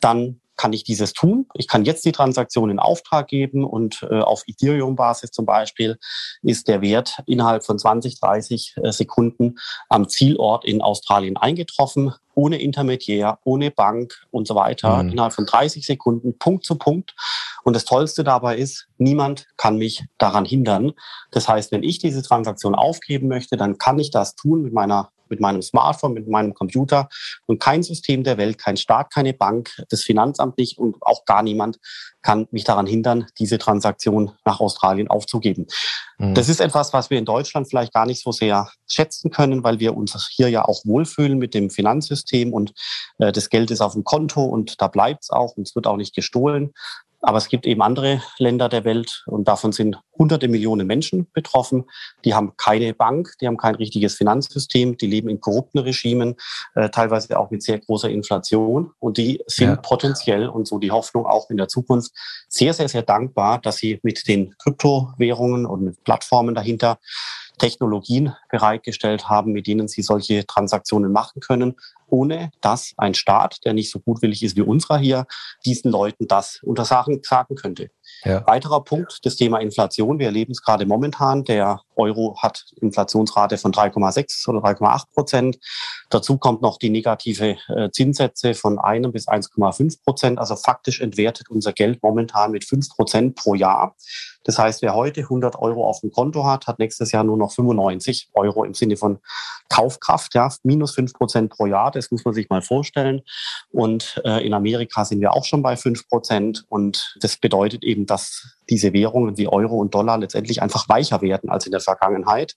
dann 0.00 0.40
kann 0.56 0.72
ich 0.72 0.84
dieses 0.84 1.12
tun. 1.12 1.46
Ich 1.54 1.68
kann 1.68 1.84
jetzt 1.84 2.04
die 2.04 2.12
Transaktion 2.12 2.70
in 2.70 2.78
Auftrag 2.78 3.28
geben 3.28 3.64
und 3.64 4.06
äh, 4.10 4.20
auf 4.20 4.42
Ethereum-Basis 4.46 5.30
zum 5.30 5.46
Beispiel 5.46 5.98
ist 6.42 6.68
der 6.68 6.80
Wert 6.80 7.18
innerhalb 7.26 7.64
von 7.64 7.78
20, 7.78 8.20
30 8.20 8.74
äh, 8.82 8.92
Sekunden 8.92 9.56
am 9.88 10.08
Zielort 10.08 10.64
in 10.64 10.82
Australien 10.82 11.36
eingetroffen, 11.36 12.14
ohne 12.34 12.60
Intermediär, 12.60 13.38
ohne 13.44 13.70
Bank 13.70 14.14
und 14.30 14.46
so 14.46 14.54
weiter, 14.54 15.02
mhm. 15.02 15.10
innerhalb 15.10 15.32
von 15.32 15.46
30 15.46 15.84
Sekunden, 15.84 16.38
Punkt 16.38 16.64
zu 16.64 16.76
Punkt. 16.76 17.14
Und 17.64 17.74
das 17.74 17.84
Tollste 17.84 18.24
dabei 18.24 18.56
ist, 18.56 18.88
niemand 18.98 19.46
kann 19.56 19.76
mich 19.76 20.04
daran 20.18 20.44
hindern. 20.44 20.92
Das 21.30 21.48
heißt, 21.48 21.72
wenn 21.72 21.82
ich 21.82 21.98
diese 21.98 22.22
Transaktion 22.22 22.74
aufgeben 22.74 23.28
möchte, 23.28 23.56
dann 23.56 23.78
kann 23.78 23.98
ich 23.98 24.10
das 24.10 24.36
tun 24.36 24.62
mit 24.62 24.72
meiner 24.72 25.10
mit 25.28 25.40
meinem 25.40 25.62
Smartphone, 25.62 26.14
mit 26.14 26.28
meinem 26.28 26.54
Computer. 26.54 27.08
Und 27.46 27.60
kein 27.60 27.82
System 27.82 28.24
der 28.24 28.38
Welt, 28.38 28.58
kein 28.58 28.76
Staat, 28.76 29.12
keine 29.12 29.32
Bank, 29.32 29.70
das 29.88 30.02
Finanzamt 30.02 30.58
nicht 30.58 30.78
und 30.78 30.96
auch 31.00 31.24
gar 31.24 31.42
niemand 31.42 31.78
kann 32.26 32.48
mich 32.50 32.64
daran 32.64 32.86
hindern, 32.86 33.26
diese 33.38 33.56
Transaktion 33.56 34.32
nach 34.44 34.58
Australien 34.58 35.06
aufzugeben. 35.06 35.68
Mhm. 36.18 36.34
Das 36.34 36.48
ist 36.48 36.60
etwas, 36.60 36.92
was 36.92 37.08
wir 37.08 37.18
in 37.18 37.24
Deutschland 37.24 37.68
vielleicht 37.68 37.92
gar 37.92 38.04
nicht 38.04 38.20
so 38.20 38.32
sehr 38.32 38.68
schätzen 38.90 39.30
können, 39.30 39.62
weil 39.62 39.78
wir 39.78 39.96
uns 39.96 40.28
hier 40.32 40.48
ja 40.48 40.64
auch 40.64 40.84
wohlfühlen 40.84 41.38
mit 41.38 41.54
dem 41.54 41.70
Finanzsystem 41.70 42.52
und 42.52 42.72
äh, 43.18 43.30
das 43.30 43.48
Geld 43.48 43.70
ist 43.70 43.80
auf 43.80 43.92
dem 43.92 44.02
Konto 44.02 44.42
und 44.42 44.82
da 44.82 44.88
bleibt 44.88 45.22
es 45.22 45.30
auch 45.30 45.56
und 45.56 45.68
es 45.68 45.76
wird 45.76 45.86
auch 45.86 45.96
nicht 45.96 46.16
gestohlen. 46.16 46.72
Aber 47.26 47.38
es 47.38 47.48
gibt 47.48 47.66
eben 47.66 47.82
andere 47.82 48.22
Länder 48.38 48.68
der 48.68 48.84
Welt 48.84 49.24
und 49.26 49.48
davon 49.48 49.72
sind 49.72 49.98
hunderte 50.16 50.48
Millionen 50.48 50.86
Menschen 50.86 51.28
betroffen. 51.32 51.84
Die 52.24 52.34
haben 52.34 52.52
keine 52.56 52.94
Bank, 52.94 53.32
die 53.40 53.46
haben 53.46 53.56
kein 53.56 53.74
richtiges 53.74 54.14
Finanzsystem, 54.14 54.96
die 54.96 55.06
leben 55.06 55.28
in 55.28 55.40
korrupten 55.40 55.78
Regimen, 55.78 56.36
äh, 56.74 56.88
teilweise 56.88 57.38
auch 57.38 57.50
mit 57.50 57.62
sehr 57.62 57.78
großer 57.80 58.10
Inflation. 58.10 58.92
Und 58.98 59.18
die 59.18 59.42
sind 59.46 59.70
ja. 59.70 59.76
potenziell 59.76 60.48
und 60.48 60.68
so 60.68 60.78
die 60.78 60.90
Hoffnung 60.90 61.26
auch 61.26 61.50
in 61.50 61.56
der 61.56 61.68
Zukunft 61.68 62.12
sehr, 62.48 62.72
sehr, 62.72 62.88
sehr 62.88 63.02
dankbar, 63.02 63.60
dass 63.60 63.76
sie 63.76 64.00
mit 64.02 64.26
den 64.28 64.56
Kryptowährungen 64.58 65.66
und 65.66 65.82
mit 65.82 66.04
Plattformen 66.04 66.54
dahinter 66.54 66.98
Technologien 67.58 68.34
bereitgestellt 68.50 69.28
haben, 69.28 69.52
mit 69.52 69.66
denen 69.66 69.88
sie 69.88 70.02
solche 70.02 70.46
Transaktionen 70.46 71.12
machen 71.12 71.40
können, 71.40 71.76
ohne 72.08 72.50
dass 72.60 72.92
ein 72.96 73.14
Staat, 73.14 73.64
der 73.64 73.72
nicht 73.72 73.90
so 73.90 74.00
gutwillig 74.00 74.42
ist 74.42 74.56
wie 74.56 74.62
unserer 74.62 74.98
hier, 74.98 75.26
diesen 75.64 75.90
Leuten 75.90 76.26
das 76.28 76.60
untersagen 76.62 77.20
sagen 77.22 77.54
könnte. 77.54 77.90
Ja. 78.24 78.46
Weiterer 78.46 78.82
Punkt, 78.84 79.24
das 79.24 79.36
Thema 79.36 79.58
Inflation. 79.58 80.18
Wir 80.18 80.26
erleben 80.26 80.52
es 80.52 80.62
gerade 80.62 80.86
momentan. 80.86 81.44
Der 81.44 81.80
Euro 81.96 82.36
hat 82.40 82.64
Inflationsrate 82.80 83.58
von 83.58 83.72
3,6 83.72 84.48
oder 84.48 84.60
3,8 84.60 85.12
Prozent. 85.12 85.58
Dazu 86.10 86.38
kommt 86.38 86.62
noch 86.62 86.78
die 86.78 86.90
negative 86.90 87.56
äh, 87.68 87.90
Zinssätze 87.90 88.54
von 88.54 88.78
1 88.78 89.12
bis 89.12 89.28
1,5 89.28 90.02
Prozent. 90.02 90.38
Also 90.38 90.56
faktisch 90.56 91.00
entwertet 91.00 91.48
unser 91.50 91.72
Geld 91.72 92.02
momentan 92.02 92.52
mit 92.52 92.64
5 92.64 92.90
Prozent 92.90 93.36
pro 93.36 93.54
Jahr. 93.54 93.96
Das 94.46 94.60
heißt, 94.60 94.80
wer 94.80 94.94
heute 94.94 95.22
100 95.22 95.56
Euro 95.56 95.88
auf 95.88 96.00
dem 96.00 96.12
Konto 96.12 96.46
hat, 96.46 96.68
hat 96.68 96.78
nächstes 96.78 97.10
Jahr 97.10 97.24
nur 97.24 97.36
noch 97.36 97.52
95 97.52 98.30
Euro 98.34 98.62
im 98.62 98.74
Sinne 98.74 98.96
von 98.96 99.18
Kaufkraft, 99.68 100.34
ja, 100.34 100.48
minus 100.62 100.94
5 100.94 101.14
Prozent 101.14 101.50
pro 101.50 101.66
Jahr. 101.66 101.90
Das 101.90 102.12
muss 102.12 102.24
man 102.24 102.32
sich 102.32 102.48
mal 102.48 102.62
vorstellen. 102.62 103.22
Und 103.72 104.22
äh, 104.24 104.46
in 104.46 104.54
Amerika 104.54 105.04
sind 105.04 105.20
wir 105.20 105.32
auch 105.32 105.44
schon 105.44 105.62
bei 105.62 105.76
5 105.76 106.08
Prozent. 106.08 106.64
Und 106.68 107.16
das 107.20 107.36
bedeutet 107.38 107.82
eben, 107.82 108.06
dass 108.06 108.55
diese 108.68 108.92
Währungen 108.92 109.36
wie 109.36 109.48
Euro 109.48 109.76
und 109.76 109.94
Dollar 109.94 110.18
letztendlich 110.18 110.62
einfach 110.62 110.88
weicher 110.88 111.22
werden 111.22 111.50
als 111.50 111.66
in 111.66 111.72
der 111.72 111.80
Vergangenheit. 111.80 112.56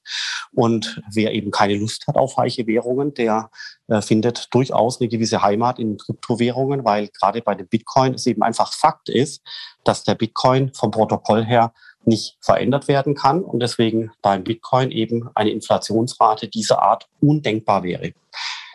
Und 0.54 1.01
wer 1.12 1.34
eben 1.34 1.51
keine 1.51 1.75
Lust 1.75 2.08
hat 2.08 2.16
auf 2.16 2.38
weiche 2.38 2.68
Währungen, 2.68 3.13
der 3.13 3.50
äh, 3.88 4.01
findet 4.01 4.54
durchaus 4.54 5.00
eine 5.00 5.10
gewisse 5.10 5.42
Heimat 5.42 5.80
in 5.80 5.98
Kryptowährungen, 5.98 6.86
weil 6.86 7.10
gerade 7.10 7.42
bei 7.42 7.56
dem 7.56 7.68
Bitcoin 7.68 8.13
es 8.13 8.25
eben 8.25 8.44
einfach 8.44 8.74
Fakt 8.74 9.10
ist, 9.10 9.42
dass 9.84 10.04
der 10.04 10.16
Bitcoin 10.16 10.74
vom 10.74 10.92
Protokoll 10.92 11.46
her 11.46 11.74
nicht 12.06 12.38
verändert 12.42 12.88
werden 12.88 13.13
kann 13.13 13.44
und 13.44 13.62
deswegen 13.62 14.12
beim 14.22 14.44
Bitcoin 14.44 14.92
eben 14.92 15.30
eine 15.36 15.51
Inflationsrate 15.51 16.48
dieser 16.48 16.82
Art 16.82 17.08
undenkbar 17.22 17.84
wäre. 17.84 18.13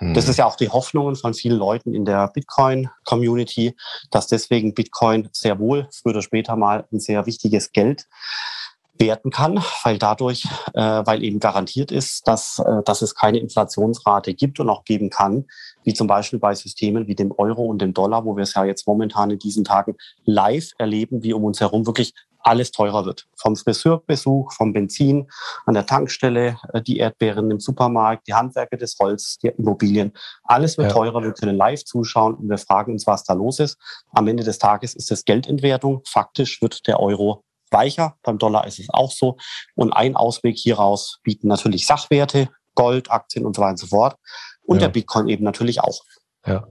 Das 0.01 0.25
hm. 0.25 0.31
ist 0.31 0.37
ja 0.37 0.47
auch 0.47 0.57
die 0.57 0.69
Hoffnung 0.69 1.15
von 1.17 1.35
vielen 1.35 1.59
Leuten 1.59 1.95
in 1.95 2.05
der 2.05 2.29
Bitcoin-Community, 2.29 3.77
dass 4.11 4.27
deswegen 4.27 4.75
Bitcoin 4.75 5.29
sehr 5.33 5.59
wohl 5.59 5.89
früher 5.93 6.13
oder 6.15 6.23
später 6.23 6.57
mal 6.57 6.87
ein 6.93 7.01
sehr 7.01 7.27
wichtiges 7.27 7.73
Geld 7.73 8.07
werten 8.99 9.31
kann, 9.31 9.63
weil 9.83 9.99
dadurch, 9.99 10.45
äh, 10.75 10.81
weil 11.05 11.23
eben 11.25 11.41
garantiert 11.41 11.91
ist, 11.91 12.27
dass, 12.29 12.59
äh, 12.61 12.83
dass 12.85 13.03
es 13.03 13.15
keine 13.15 13.39
Inflationsrate 13.39 14.35
gibt 14.35 14.61
und 14.61 14.69
auch 14.69 14.85
geben 14.85 15.11
kann, 15.11 15.47
wie 15.83 15.95
zum 15.95 16.07
Beispiel 16.07 16.39
bei 16.39 16.55
Systemen 16.55 17.07
wie 17.07 17.15
dem 17.15 17.33
Euro 17.37 17.63
und 17.65 17.83
dem 17.83 17.93
Dollar, 17.93 18.25
wo 18.25 18.37
wir 18.37 18.43
es 18.43 18.55
ja 18.55 18.65
jetzt 18.65 18.87
momentan 18.87 19.31
in 19.31 19.39
diesen 19.39 19.65
Tagen 19.65 19.97
live 20.25 20.71
erleben, 20.79 21.23
wie 21.23 21.33
um 21.33 21.45
uns 21.45 21.61
herum 21.61 21.87
wirklich 21.87 22.15
alles 22.45 22.71
teurer 22.71 23.07
wird. 23.07 23.27
Vom 23.37 23.57
Friseurbesuch, 23.57 24.53
vom 24.53 24.73
Benzin 24.73 25.29
an 25.67 25.75
der 25.75 25.87
Tankstelle, 25.87 26.59
äh, 26.73 26.83
die 26.83 26.99
Erdbeeren 26.99 27.51
im 27.51 27.59
Supermarkt, 27.59 28.29
die 28.29 28.35
Handwerke 28.35 28.77
des 28.77 28.97
Holz, 29.01 29.39
die 29.39 29.49
Immobilien. 29.49 30.13
Alles 30.45 30.79
wird 30.79 30.89
ja. 30.89 30.95
teurer. 30.95 31.23
Wir 31.23 31.33
können 31.33 31.57
live 31.57 31.85
zuschauen 31.85 32.35
und 32.35 32.49
wir 32.49 32.59
fragen 32.59 32.93
uns, 32.93 33.07
was 33.07 33.25
da 33.25 33.33
los 33.33 33.59
ist. 33.59 33.79
Am 34.13 34.29
Ende 34.29 34.45
des 34.45 34.59
Tages 34.59 34.95
ist 34.95 35.11
es 35.11 35.25
Geldentwertung. 35.25 36.03
Faktisch 36.07 36.63
wird 36.63 36.87
der 36.87 37.01
Euro 37.01 37.45
weicher. 37.75 38.17
Beim 38.23 38.39
Dollar 38.39 38.67
ist 38.67 38.79
es 38.79 38.89
auch 38.89 39.13
so. 39.13 39.37
Und 39.75 39.93
ein 39.93 40.17
Ausweg 40.17 40.57
hieraus 40.57 41.19
bieten 41.23 41.49
natürlich 41.49 41.87
Sachwerte, 41.87 42.49
Gold, 42.75 43.11
Aktien 43.11 43.45
und 43.45 43.55
so 43.55 43.61
weiter 43.61 43.73
und 43.73 43.79
so 43.79 43.87
fort. 43.89 44.17
Und 44.63 44.77
ja. 44.77 44.87
der 44.87 44.93
Bitcoin 44.93 45.29
eben 45.29 45.45
natürlich 45.45 45.81
auch. 45.81 46.01
Ja. 46.47 46.67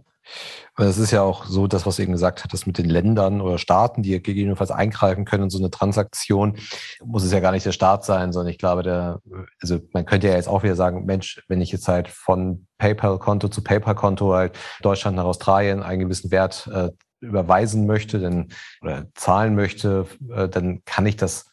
Weil 0.75 0.87
es 0.87 0.97
ist 0.97 1.11
ja 1.11 1.21
auch 1.21 1.45
so, 1.45 1.67
das, 1.67 1.85
was 1.85 1.97
du 1.97 2.01
eben 2.01 2.13
gesagt 2.13 2.43
hattest 2.43 2.65
mit 2.65 2.79
den 2.79 2.89
Ländern 2.89 3.41
oder 3.41 3.59
Staaten, 3.59 4.01
die 4.01 4.11
gegebenenfalls 4.23 4.71
eingreifen 4.71 5.23
können 5.25 5.43
in 5.43 5.49
so 5.51 5.59
eine 5.59 5.69
Transaktion, 5.69 6.57
muss 7.03 7.23
es 7.23 7.31
ja 7.31 7.41
gar 7.41 7.51
nicht 7.51 7.65
der 7.65 7.73
Staat 7.73 8.05
sein, 8.05 8.33
sondern 8.33 8.51
ich 8.51 8.57
glaube, 8.57 8.81
der, 8.81 9.19
also 9.61 9.79
man 9.91 10.05
könnte 10.05 10.27
ja 10.27 10.33
jetzt 10.33 10.47
auch 10.47 10.63
wieder 10.63 10.75
sagen, 10.75 11.05
Mensch, 11.05 11.43
wenn 11.47 11.61
ich 11.61 11.71
jetzt 11.71 11.87
halt 11.87 12.07
von 12.07 12.65
PayPal-Konto 12.79 13.49
zu 13.49 13.61
PayPal-Konto 13.63 14.33
halt 14.33 14.57
Deutschland 14.81 15.15
nach 15.15 15.25
Australien 15.25 15.83
einen 15.83 15.99
gewissen 15.99 16.31
Wert 16.31 16.67
äh, 16.73 16.89
überweisen 17.23 17.85
möchte, 17.85 18.19
denn 18.19 18.49
oder 18.81 19.07
zahlen 19.15 19.55
möchte, 19.55 20.05
äh, 20.29 20.47
dann 20.49 20.83
kann 20.85 21.05
ich 21.05 21.15
das 21.15 21.52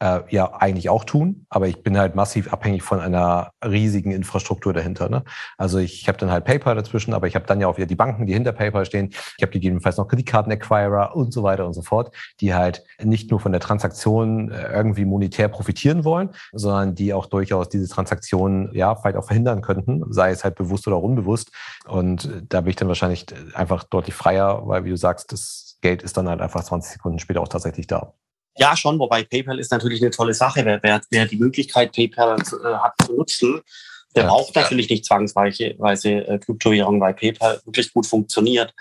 äh, 0.00 0.20
ja 0.30 0.54
eigentlich 0.54 0.88
auch 0.88 1.04
tun, 1.04 1.46
aber 1.50 1.68
ich 1.68 1.82
bin 1.82 1.98
halt 1.98 2.14
massiv 2.14 2.52
abhängig 2.52 2.82
von 2.82 3.00
einer 3.00 3.52
riesigen 3.64 4.10
Infrastruktur 4.10 4.72
dahinter. 4.72 5.08
Ne? 5.08 5.22
Also 5.58 5.78
ich, 5.78 6.02
ich 6.02 6.08
habe 6.08 6.18
dann 6.18 6.30
halt 6.30 6.44
PayPal 6.44 6.74
dazwischen, 6.74 7.14
aber 7.14 7.26
ich 7.26 7.34
habe 7.34 7.46
dann 7.46 7.60
ja 7.60 7.68
auch 7.68 7.76
wieder 7.76 7.86
die 7.86 7.96
Banken, 7.96 8.26
die 8.26 8.32
hinter 8.32 8.52
PayPal 8.52 8.86
stehen. 8.86 9.10
Ich 9.36 9.42
habe 9.42 9.52
gegebenenfalls 9.52 9.98
noch 9.98 10.08
Kreditkarten-Acquirer 10.08 11.14
und 11.14 11.32
so 11.32 11.42
weiter 11.42 11.66
und 11.66 11.74
so 11.74 11.82
fort, 11.82 12.14
die 12.40 12.54
halt 12.54 12.82
nicht 13.02 13.30
nur 13.30 13.40
von 13.40 13.52
der 13.52 13.60
Transaktion 13.60 14.50
äh, 14.50 14.72
irgendwie 14.72 15.04
monetär 15.04 15.48
profitieren 15.48 16.04
wollen, 16.04 16.30
sondern 16.52 16.94
die 16.94 17.12
auch 17.12 17.26
durchaus 17.26 17.68
diese 17.68 17.88
Transaktionen 17.88 18.70
ja 18.72 18.94
vielleicht 18.94 19.16
auch 19.16 19.26
verhindern 19.26 19.60
könnten, 19.60 20.02
sei 20.12 20.30
es 20.30 20.44
halt 20.44 20.54
bewusst 20.54 20.86
oder 20.88 21.02
unbewusst. 21.02 21.52
Und 21.86 22.44
da 22.48 22.62
bin 22.62 22.70
ich 22.70 22.76
dann 22.76 22.88
wahrscheinlich 22.88 23.26
einfach 23.54 23.84
deutlich 23.84 24.14
freier, 24.14 24.66
weil 24.66 24.84
wie 24.84 24.90
du 24.90 24.96
sagst, 24.96 25.32
das 25.32 25.78
Geld 25.82 26.02
ist 26.02 26.16
dann 26.16 26.28
halt 26.28 26.40
einfach 26.40 26.64
20 26.64 26.92
Sekunden 26.92 27.18
später 27.18 27.40
auch 27.40 27.48
tatsächlich 27.48 27.86
da. 27.86 28.14
Ja, 28.56 28.76
schon, 28.76 28.98
wobei 28.98 29.24
PayPal 29.24 29.58
ist 29.58 29.70
natürlich 29.70 30.02
eine 30.02 30.10
tolle 30.10 30.34
Sache. 30.34 30.64
Wer, 30.64 30.82
wer, 30.82 31.00
wer 31.10 31.26
die 31.26 31.36
Möglichkeit 31.36 31.92
PayPal 31.92 32.36
äh, 32.38 32.74
hat 32.74 32.94
zu 33.04 33.14
nutzen, 33.14 33.60
der 34.16 34.24
ja. 34.24 34.28
braucht 34.28 34.54
natürlich 34.54 34.90
nicht 34.90 35.04
zwangsweise 35.04 36.08
äh, 36.08 36.38
Kryptowährungen, 36.38 37.00
weil 37.00 37.14
PayPal 37.14 37.60
wirklich 37.64 37.92
gut 37.92 38.06
funktioniert. 38.06 38.74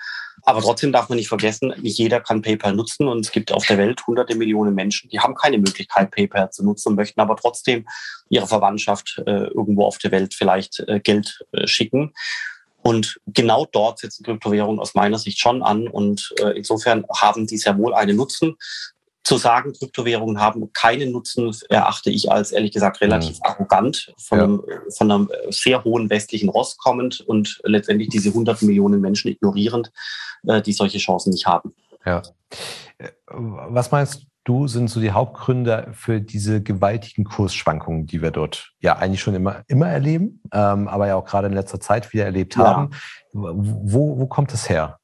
Aber 0.44 0.62
trotzdem 0.62 0.92
darf 0.92 1.10
man 1.10 1.18
nicht 1.18 1.28
vergessen, 1.28 1.74
nicht 1.82 1.98
jeder 1.98 2.22
kann 2.22 2.42
PayPal 2.42 2.74
nutzen 2.74 3.08
und 3.08 3.26
es 3.26 3.32
gibt 3.32 3.52
auf 3.52 3.66
der 3.66 3.78
Welt 3.78 4.06
hunderte 4.08 4.36
Millionen 4.36 4.74
Menschen, 4.74 5.10
die 5.10 5.20
haben 5.20 5.36
keine 5.36 5.58
Möglichkeit, 5.58 6.12
PayPal 6.12 6.50
zu 6.50 6.64
nutzen 6.64 6.96
möchten 6.96 7.20
aber 7.20 7.36
trotzdem 7.36 7.86
ihrer 8.30 8.48
Verwandtschaft 8.48 9.22
äh, 9.26 9.48
irgendwo 9.48 9.86
auf 9.86 9.98
der 9.98 10.12
Welt 10.12 10.34
vielleicht 10.34 10.80
äh, 10.88 11.00
Geld 11.00 11.46
äh, 11.52 11.68
schicken. 11.68 12.14
Und 12.82 13.20
genau 13.28 13.68
dort 13.70 14.00
setzen 14.00 14.24
Kryptowährungen 14.24 14.80
aus 14.80 14.96
meiner 14.96 15.20
Sicht 15.20 15.40
schon 15.40 15.62
an. 15.62 15.88
Und 15.90 16.34
äh, 16.40 16.52
insofern 16.52 17.04
haben 17.14 17.46
die 17.46 17.58
sehr 17.58 17.78
wohl 17.78 17.94
einen 17.94 18.16
Nutzen 18.16 18.56
zu 19.24 19.38
sagen, 19.38 19.74
Kryptowährungen 19.74 20.40
haben 20.40 20.72
keinen 20.74 21.12
Nutzen, 21.12 21.52
erachte 21.70 22.10
ich 22.10 22.32
als 22.32 22.52
ehrlich 22.52 22.72
gesagt 22.72 23.02
relativ 23.02 23.38
mhm. 23.38 23.44
arrogant, 23.44 24.14
von, 24.18 24.38
ja. 24.38 24.44
einem, 24.44 24.64
von 24.98 25.12
einem 25.12 25.30
sehr 25.50 25.84
hohen 25.84 26.10
westlichen 26.10 26.50
Rost 26.50 26.80
kommend 26.80 27.22
und 27.22 27.60
letztendlich 27.64 28.10
diese 28.10 28.30
100 28.30 28.62
Millionen 28.64 29.02
Menschen 29.02 29.30
ignorierend, 29.30 29.92
äh, 30.48 30.62
die 30.62 30.74
solche 30.74 30.98
Chancen 30.98 31.32
nicht 31.32 31.46
haben. 31.46 31.74
Ja. 32.06 32.22
Äh, 32.98 33.10
was 33.28 33.92
meinst 33.92 34.26
du, 34.46 34.68
sind 34.68 34.90
so 34.90 35.00
die 35.00 35.12
Hauptgründe 35.12 35.90
für 35.94 36.22
diese 36.22 36.64
gewaltigen 36.64 37.24
Kursschwankungen, 37.24 38.08
die 38.08 38.22
wir 38.22 38.32
dort 38.32 38.72
ja 38.80 38.98
eigentlich 38.98 39.22
schon 39.22 39.36
immer, 39.36 39.64
immer 39.68 39.88
erleben, 39.88 40.42
ähm, 40.52 40.88
aber 40.88 41.08
ja 41.08 41.16
auch 41.16 41.26
gerade 41.26 41.48
in 41.48 41.54
letzter 41.54 41.80
Zeit 41.80 42.12
wieder 42.14 42.26
erlebt 42.26 42.58
haben? 42.58 42.90
Ja. 42.92 43.00
Wo, 43.34 44.18
wo 44.18 44.26
kommt 44.28 44.54
es 44.54 44.70
her? 44.70 44.99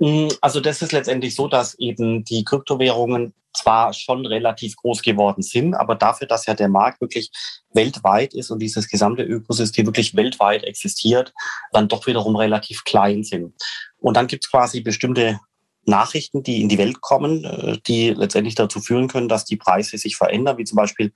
Mm, 0.00 0.28
also 0.40 0.60
das 0.60 0.82
ist 0.82 0.92
letztendlich 0.92 1.34
so, 1.34 1.46
dass 1.46 1.74
eben 1.78 2.24
die 2.24 2.42
Kryptowährungen 2.42 3.34
zwar 3.52 3.92
schon 3.92 4.26
relativ 4.26 4.76
groß 4.76 5.02
geworden 5.02 5.42
sind, 5.42 5.74
aber 5.74 5.94
dafür, 5.94 6.26
dass 6.26 6.46
ja 6.46 6.54
der 6.54 6.68
Markt 6.68 7.00
wirklich 7.00 7.30
weltweit 7.74 8.32
ist 8.32 8.50
und 8.50 8.60
dieses 8.60 8.88
gesamte 8.88 9.22
Ökosystem 9.22 9.86
wirklich 9.86 10.16
weltweit 10.16 10.64
existiert, 10.64 11.32
dann 11.72 11.88
doch 11.88 12.06
wiederum 12.06 12.36
relativ 12.36 12.84
klein 12.84 13.24
sind. 13.24 13.54
Und 13.98 14.16
dann 14.16 14.26
gibt 14.26 14.44
es 14.44 14.50
quasi 14.50 14.80
bestimmte 14.80 15.40
Nachrichten, 15.84 16.42
die 16.42 16.60
in 16.60 16.68
die 16.68 16.78
Welt 16.78 17.00
kommen, 17.00 17.44
äh, 17.44 17.78
die 17.86 18.10
letztendlich 18.10 18.54
dazu 18.54 18.80
führen 18.80 19.08
können, 19.08 19.28
dass 19.28 19.44
die 19.44 19.56
Preise 19.56 19.98
sich 19.98 20.16
verändern, 20.16 20.58
wie 20.58 20.64
zum 20.64 20.76
Beispiel 20.76 21.12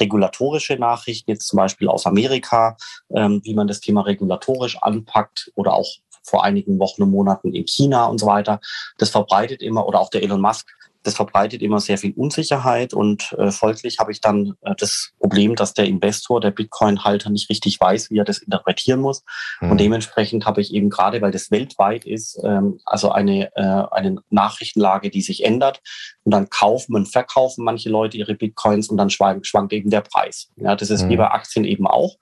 regulatorische 0.00 0.76
Nachrichten, 0.76 1.30
jetzt 1.30 1.48
zum 1.48 1.56
Beispiel 1.56 1.88
aus 1.88 2.06
Amerika, 2.06 2.76
ähm, 3.14 3.40
wie 3.44 3.54
man 3.54 3.66
das 3.66 3.80
Thema 3.80 4.02
regulatorisch 4.02 4.76
anpackt 4.80 5.50
oder 5.54 5.72
auch 5.72 5.88
vor 6.28 6.44
einigen 6.44 6.78
Wochen 6.78 7.02
und 7.02 7.10
Monaten 7.10 7.54
in 7.54 7.66
China 7.66 8.06
und 8.06 8.18
so 8.18 8.26
weiter. 8.26 8.60
Das 8.98 9.10
verbreitet 9.10 9.62
immer, 9.62 9.86
oder 9.86 10.00
auch 10.00 10.10
der 10.10 10.22
Elon 10.22 10.40
Musk, 10.40 10.68
das 11.04 11.14
verbreitet 11.14 11.62
immer 11.62 11.80
sehr 11.80 11.96
viel 11.96 12.12
Unsicherheit 12.16 12.92
und 12.92 13.32
äh, 13.38 13.50
folglich 13.50 13.98
habe 13.98 14.12
ich 14.12 14.20
dann 14.20 14.54
äh, 14.62 14.74
das 14.76 15.12
Problem, 15.18 15.54
dass 15.54 15.72
der 15.72 15.86
Investor, 15.86 16.40
der 16.40 16.50
Bitcoin-Halter 16.50 17.30
nicht 17.30 17.48
richtig 17.48 17.80
weiß, 17.80 18.10
wie 18.10 18.18
er 18.18 18.24
das 18.24 18.38
interpretieren 18.38 19.00
muss. 19.00 19.22
Mhm. 19.60 19.70
Und 19.70 19.80
dementsprechend 19.80 20.44
habe 20.44 20.60
ich 20.60 20.74
eben 20.74 20.90
gerade, 20.90 21.22
weil 21.22 21.30
das 21.30 21.50
weltweit 21.50 22.04
ist, 22.04 22.38
ähm, 22.44 22.80
also 22.84 23.10
eine, 23.10 23.50
äh, 23.56 23.84
eine 23.90 24.16
Nachrichtenlage, 24.30 25.10
die 25.10 25.22
sich 25.22 25.44
ändert. 25.44 25.80
Und 26.24 26.32
dann 26.32 26.50
kaufen 26.50 26.94
und 26.94 27.06
verkaufen 27.06 27.64
manche 27.64 27.88
Leute 27.88 28.18
ihre 28.18 28.34
Bitcoins 28.34 28.88
und 28.88 28.96
dann 28.96 29.08
schwankt, 29.08 29.46
schwankt 29.46 29.72
eben 29.72 29.90
der 29.90 30.02
Preis. 30.02 30.50
Ja, 30.56 30.76
das 30.76 30.90
ist 30.90 31.04
mhm. 31.04 31.10
wie 31.10 31.16
bei 31.16 31.30
Aktien 31.30 31.64
eben 31.64 31.86
auch. 31.86 32.16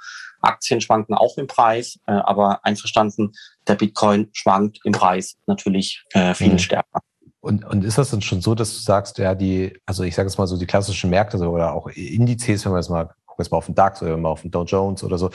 Aktien 0.47 0.81
schwanken 0.81 1.15
auch 1.15 1.37
im 1.37 1.47
Preis, 1.47 1.99
äh, 2.07 2.13
aber 2.13 2.65
einverstanden, 2.65 3.33
der 3.67 3.75
Bitcoin 3.75 4.29
schwankt 4.33 4.81
im 4.85 4.93
Preis 4.93 5.37
natürlich 5.47 6.05
äh, 6.13 6.35
viel 6.35 6.53
mhm. 6.53 6.59
stärker. 6.59 7.01
Und, 7.41 7.65
und 7.65 7.85
ist 7.85 7.97
das 7.99 8.11
dann 8.11 8.23
schon 8.23 8.41
so, 8.41 8.57
dass 8.57 8.75
du 8.75 8.81
sagst, 8.81 9.19
ja, 9.19 9.35
die, 9.35 9.79
also 9.87 10.03
ich 10.03 10.17
sage 10.17 10.29
jetzt 10.29 10.37
mal 10.37 10.49
so, 10.49 10.59
die 10.59 10.67
klassischen 10.67 11.11
Märkte 11.11 11.39
so, 11.39 11.51
oder 11.51 11.75
auch 11.75 11.87
Indizes, 11.89 12.65
wenn 12.65 12.73
wir 12.73 12.79
jetzt 12.79 12.91
mal, 12.91 13.05
gucken 13.25 13.45
jetzt 13.45 13.53
mal 13.53 13.59
auf 13.59 13.67
den 13.67 13.77
DAX 13.77 14.03
oder 14.03 14.17
mal 14.17 14.31
auf 14.31 14.43
den 14.43 14.51
Dow 14.51 14.65
Jones 14.65 15.05
oder 15.05 15.17
so, 15.17 15.31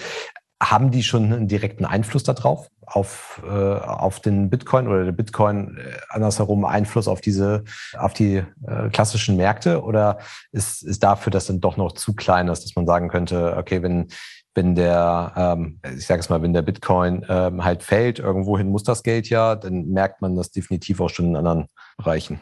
haben 0.62 0.92
die 0.92 1.04
schon 1.04 1.32
einen 1.32 1.48
direkten 1.48 1.86
Einfluss 1.86 2.24
darauf, 2.24 2.68
auf, 2.86 3.42
äh, 3.46 3.50
auf 3.50 4.20
den 4.20 4.50
Bitcoin 4.50 4.88
oder 4.88 5.06
der 5.06 5.12
Bitcoin 5.12 5.78
äh, 5.78 5.98
andersherum 6.10 6.66
Einfluss 6.66 7.08
auf 7.08 7.22
diese, 7.22 7.64
auf 7.98 8.14
die 8.14 8.44
äh, 8.68 8.90
klassischen 8.92 9.38
Märkte? 9.38 9.82
Oder 9.82 10.20
ist, 10.52 10.84
ist 10.84 11.02
dafür 11.04 11.32
das 11.32 11.48
dann 11.48 11.62
doch 11.62 11.78
noch 11.78 11.94
zu 11.94 12.14
klein 12.14 12.48
ist, 12.50 12.64
dass 12.64 12.76
man 12.76 12.86
sagen 12.86 13.10
könnte, 13.10 13.56
okay, 13.58 13.82
wenn, 13.82 14.10
wenn 14.54 14.76
der, 14.76 15.34
ähm, 15.36 15.80
ich 15.96 16.06
sage 16.06 16.20
es 16.20 16.30
mal, 16.30 16.42
wenn 16.42 16.54
der 16.54 16.62
Bitcoin 16.62 17.26
ähm, 17.30 17.64
halt 17.64 17.84
fällt, 17.84 18.20
irgendwohin 18.20 18.70
muss 18.70 18.84
das 18.84 19.04
Geld 19.04 19.30
ja, 19.30 19.56
dann 19.56 19.88
merkt 19.88 20.22
man 20.22 20.36
das 20.36 20.52
definitiv 20.52 21.00
auch 21.00 21.10
schon 21.10 21.28
in 21.28 21.36
anderen 21.36 21.68
Bereichen. 21.98 22.40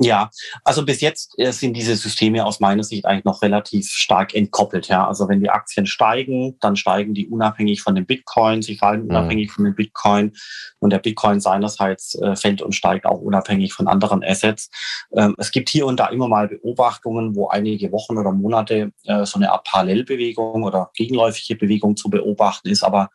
Ja, 0.00 0.30
also 0.62 0.84
bis 0.84 1.00
jetzt 1.00 1.36
äh, 1.38 1.50
sind 1.50 1.74
diese 1.74 1.96
Systeme 1.96 2.46
aus 2.46 2.60
meiner 2.60 2.84
Sicht 2.84 3.04
eigentlich 3.04 3.24
noch 3.24 3.42
relativ 3.42 3.88
stark 3.88 4.32
entkoppelt. 4.34 4.86
Ja, 4.86 5.06
also 5.06 5.28
wenn 5.28 5.40
die 5.40 5.50
Aktien 5.50 5.86
steigen, 5.86 6.56
dann 6.60 6.76
steigen 6.76 7.14
die 7.14 7.28
unabhängig 7.28 7.82
von 7.82 7.96
dem 7.96 8.06
Bitcoin, 8.06 8.62
sie 8.62 8.76
fallen 8.76 9.04
mhm. 9.04 9.10
unabhängig 9.10 9.50
von 9.50 9.64
dem 9.64 9.74
Bitcoin 9.74 10.32
und 10.78 10.90
der 10.90 10.98
Bitcoin 10.98 11.40
seinerseits 11.40 12.14
äh, 12.14 12.36
fällt 12.36 12.62
und 12.62 12.76
steigt 12.76 13.06
auch 13.06 13.20
unabhängig 13.20 13.72
von 13.72 13.88
anderen 13.88 14.22
Assets. 14.22 14.70
Ähm, 15.16 15.34
es 15.36 15.50
gibt 15.50 15.68
hier 15.68 15.86
und 15.86 15.98
da 15.98 16.06
immer 16.06 16.28
mal 16.28 16.46
Beobachtungen, 16.46 17.34
wo 17.34 17.48
einige 17.48 17.90
Wochen 17.90 18.18
oder 18.18 18.30
Monate 18.30 18.92
äh, 19.04 19.24
so 19.24 19.38
eine 19.38 19.50
Art 19.50 19.64
Parallelbewegung 19.64 20.62
oder 20.62 20.90
gegenläufige 20.94 21.56
Bewegung 21.56 21.96
zu 21.96 22.08
beobachten 22.08 22.68
ist, 22.68 22.84
aber 22.84 23.10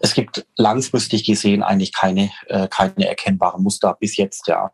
es 0.00 0.14
gibt 0.14 0.46
langfristig 0.56 1.24
gesehen 1.24 1.62
eigentlich 1.62 1.92
keine, 1.92 2.30
äh, 2.48 2.68
keine 2.68 3.06
erkennbaren 3.06 3.62
Muster 3.62 3.96
bis 4.00 4.16
jetzt, 4.16 4.48
ja. 4.48 4.72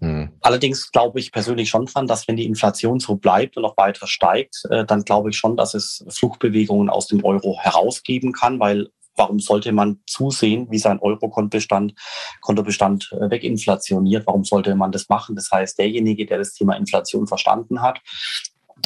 Mhm. 0.00 0.32
Allerdings 0.40 0.90
glaube 0.90 1.20
ich 1.20 1.32
persönlich 1.32 1.70
schon 1.70 1.86
dran, 1.86 2.06
dass 2.06 2.26
wenn 2.26 2.36
die 2.36 2.46
Inflation 2.46 2.98
so 2.98 3.14
bleibt 3.14 3.56
und 3.56 3.62
noch 3.62 3.76
weiter 3.76 4.06
steigt, 4.08 4.62
äh, 4.70 4.84
dann 4.84 5.04
glaube 5.04 5.30
ich 5.30 5.36
schon, 5.36 5.56
dass 5.56 5.74
es 5.74 6.04
Fluchtbewegungen 6.08 6.90
aus 6.90 7.06
dem 7.06 7.24
Euro 7.24 7.56
herausgeben 7.60 8.32
kann, 8.32 8.58
weil 8.58 8.88
warum 9.16 9.38
sollte 9.38 9.72
man 9.72 10.00
zusehen, 10.06 10.66
wie 10.70 10.78
sein 10.78 10.98
Euro-Kontobestand 10.98 11.94
Kontobestand 12.40 13.10
äh, 13.12 13.30
weginflationiert? 13.30 14.26
Warum 14.26 14.44
sollte 14.44 14.74
man 14.74 14.92
das 14.92 15.08
machen? 15.08 15.36
Das 15.36 15.50
heißt, 15.50 15.78
derjenige, 15.78 16.26
der 16.26 16.38
das 16.38 16.52
Thema 16.52 16.74
Inflation 16.74 17.26
verstanden 17.26 17.82
hat, 17.82 18.00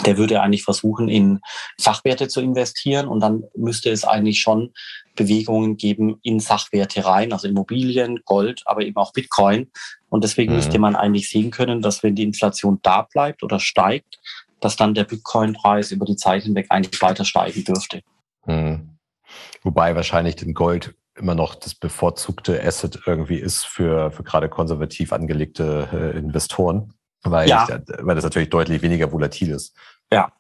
der 0.07 0.17
würde 0.17 0.41
eigentlich 0.41 0.63
versuchen, 0.63 1.09
in 1.09 1.41
Sachwerte 1.77 2.29
zu 2.29 2.41
investieren 2.41 3.09
und 3.09 3.21
dann 3.21 3.45
müsste 3.57 3.91
es 3.91 4.05
eigentlich 4.05 4.41
schon 4.41 4.73
Bewegungen 5.17 5.77
geben 5.77 6.19
in 6.23 6.41
Sachwerte 6.41 7.05
rein, 7.05 7.33
also 7.33 7.49
Immobilien, 7.49 8.21
Gold, 8.25 8.63
aber 8.67 8.83
eben 8.83 8.97
auch 8.97 9.13
Bitcoin. 9.13 9.71
Und 10.09 10.25
deswegen 10.25 10.53
mhm. 10.53 10.57
müsste 10.57 10.79
man 10.79 10.97
eigentlich 10.97 11.29
sehen 11.29 11.51
können, 11.51 11.83
dass 11.83 12.03
wenn 12.03 12.15
die 12.15 12.23
Inflation 12.23 12.79
da 12.83 13.03
bleibt 13.03 13.43
oder 13.43 13.59
steigt, 13.59 14.21
dass 14.61 14.77
dann 14.77 14.95
der 14.95 15.05
Bitcoin-Preis 15.05 15.91
über 15.91 16.05
die 16.05 16.17
Zeit 16.17 16.45
hinweg 16.45 16.67
eigentlich 16.69 17.01
weiter 17.03 17.25
steigen 17.25 17.65
dürfte. 17.65 18.03
Mhm. 18.47 18.97
Wobei 19.63 19.95
wahrscheinlich 19.97 20.37
den 20.37 20.55
Gold 20.55 20.95
immer 21.15 21.35
noch 21.35 21.55
das 21.55 21.75
bevorzugte 21.75 22.63
Asset 22.63 23.01
irgendwie 23.07 23.39
ist 23.39 23.67
für, 23.67 24.11
für 24.11 24.23
gerade 24.23 24.49
konservativ 24.49 25.13
angelegte 25.13 25.89
äh, 25.93 26.19
Investoren 26.19 26.95
weil, 27.23 27.49
ja. 27.49 27.67
ich, 27.69 27.95
weil 28.05 28.15
das 28.15 28.25
natürlich 28.25 28.51
deutlich 28.51 28.83
weniger 28.83 29.13
volatil 29.13 29.51
ist. 29.51 29.75
Ja. 30.13 30.33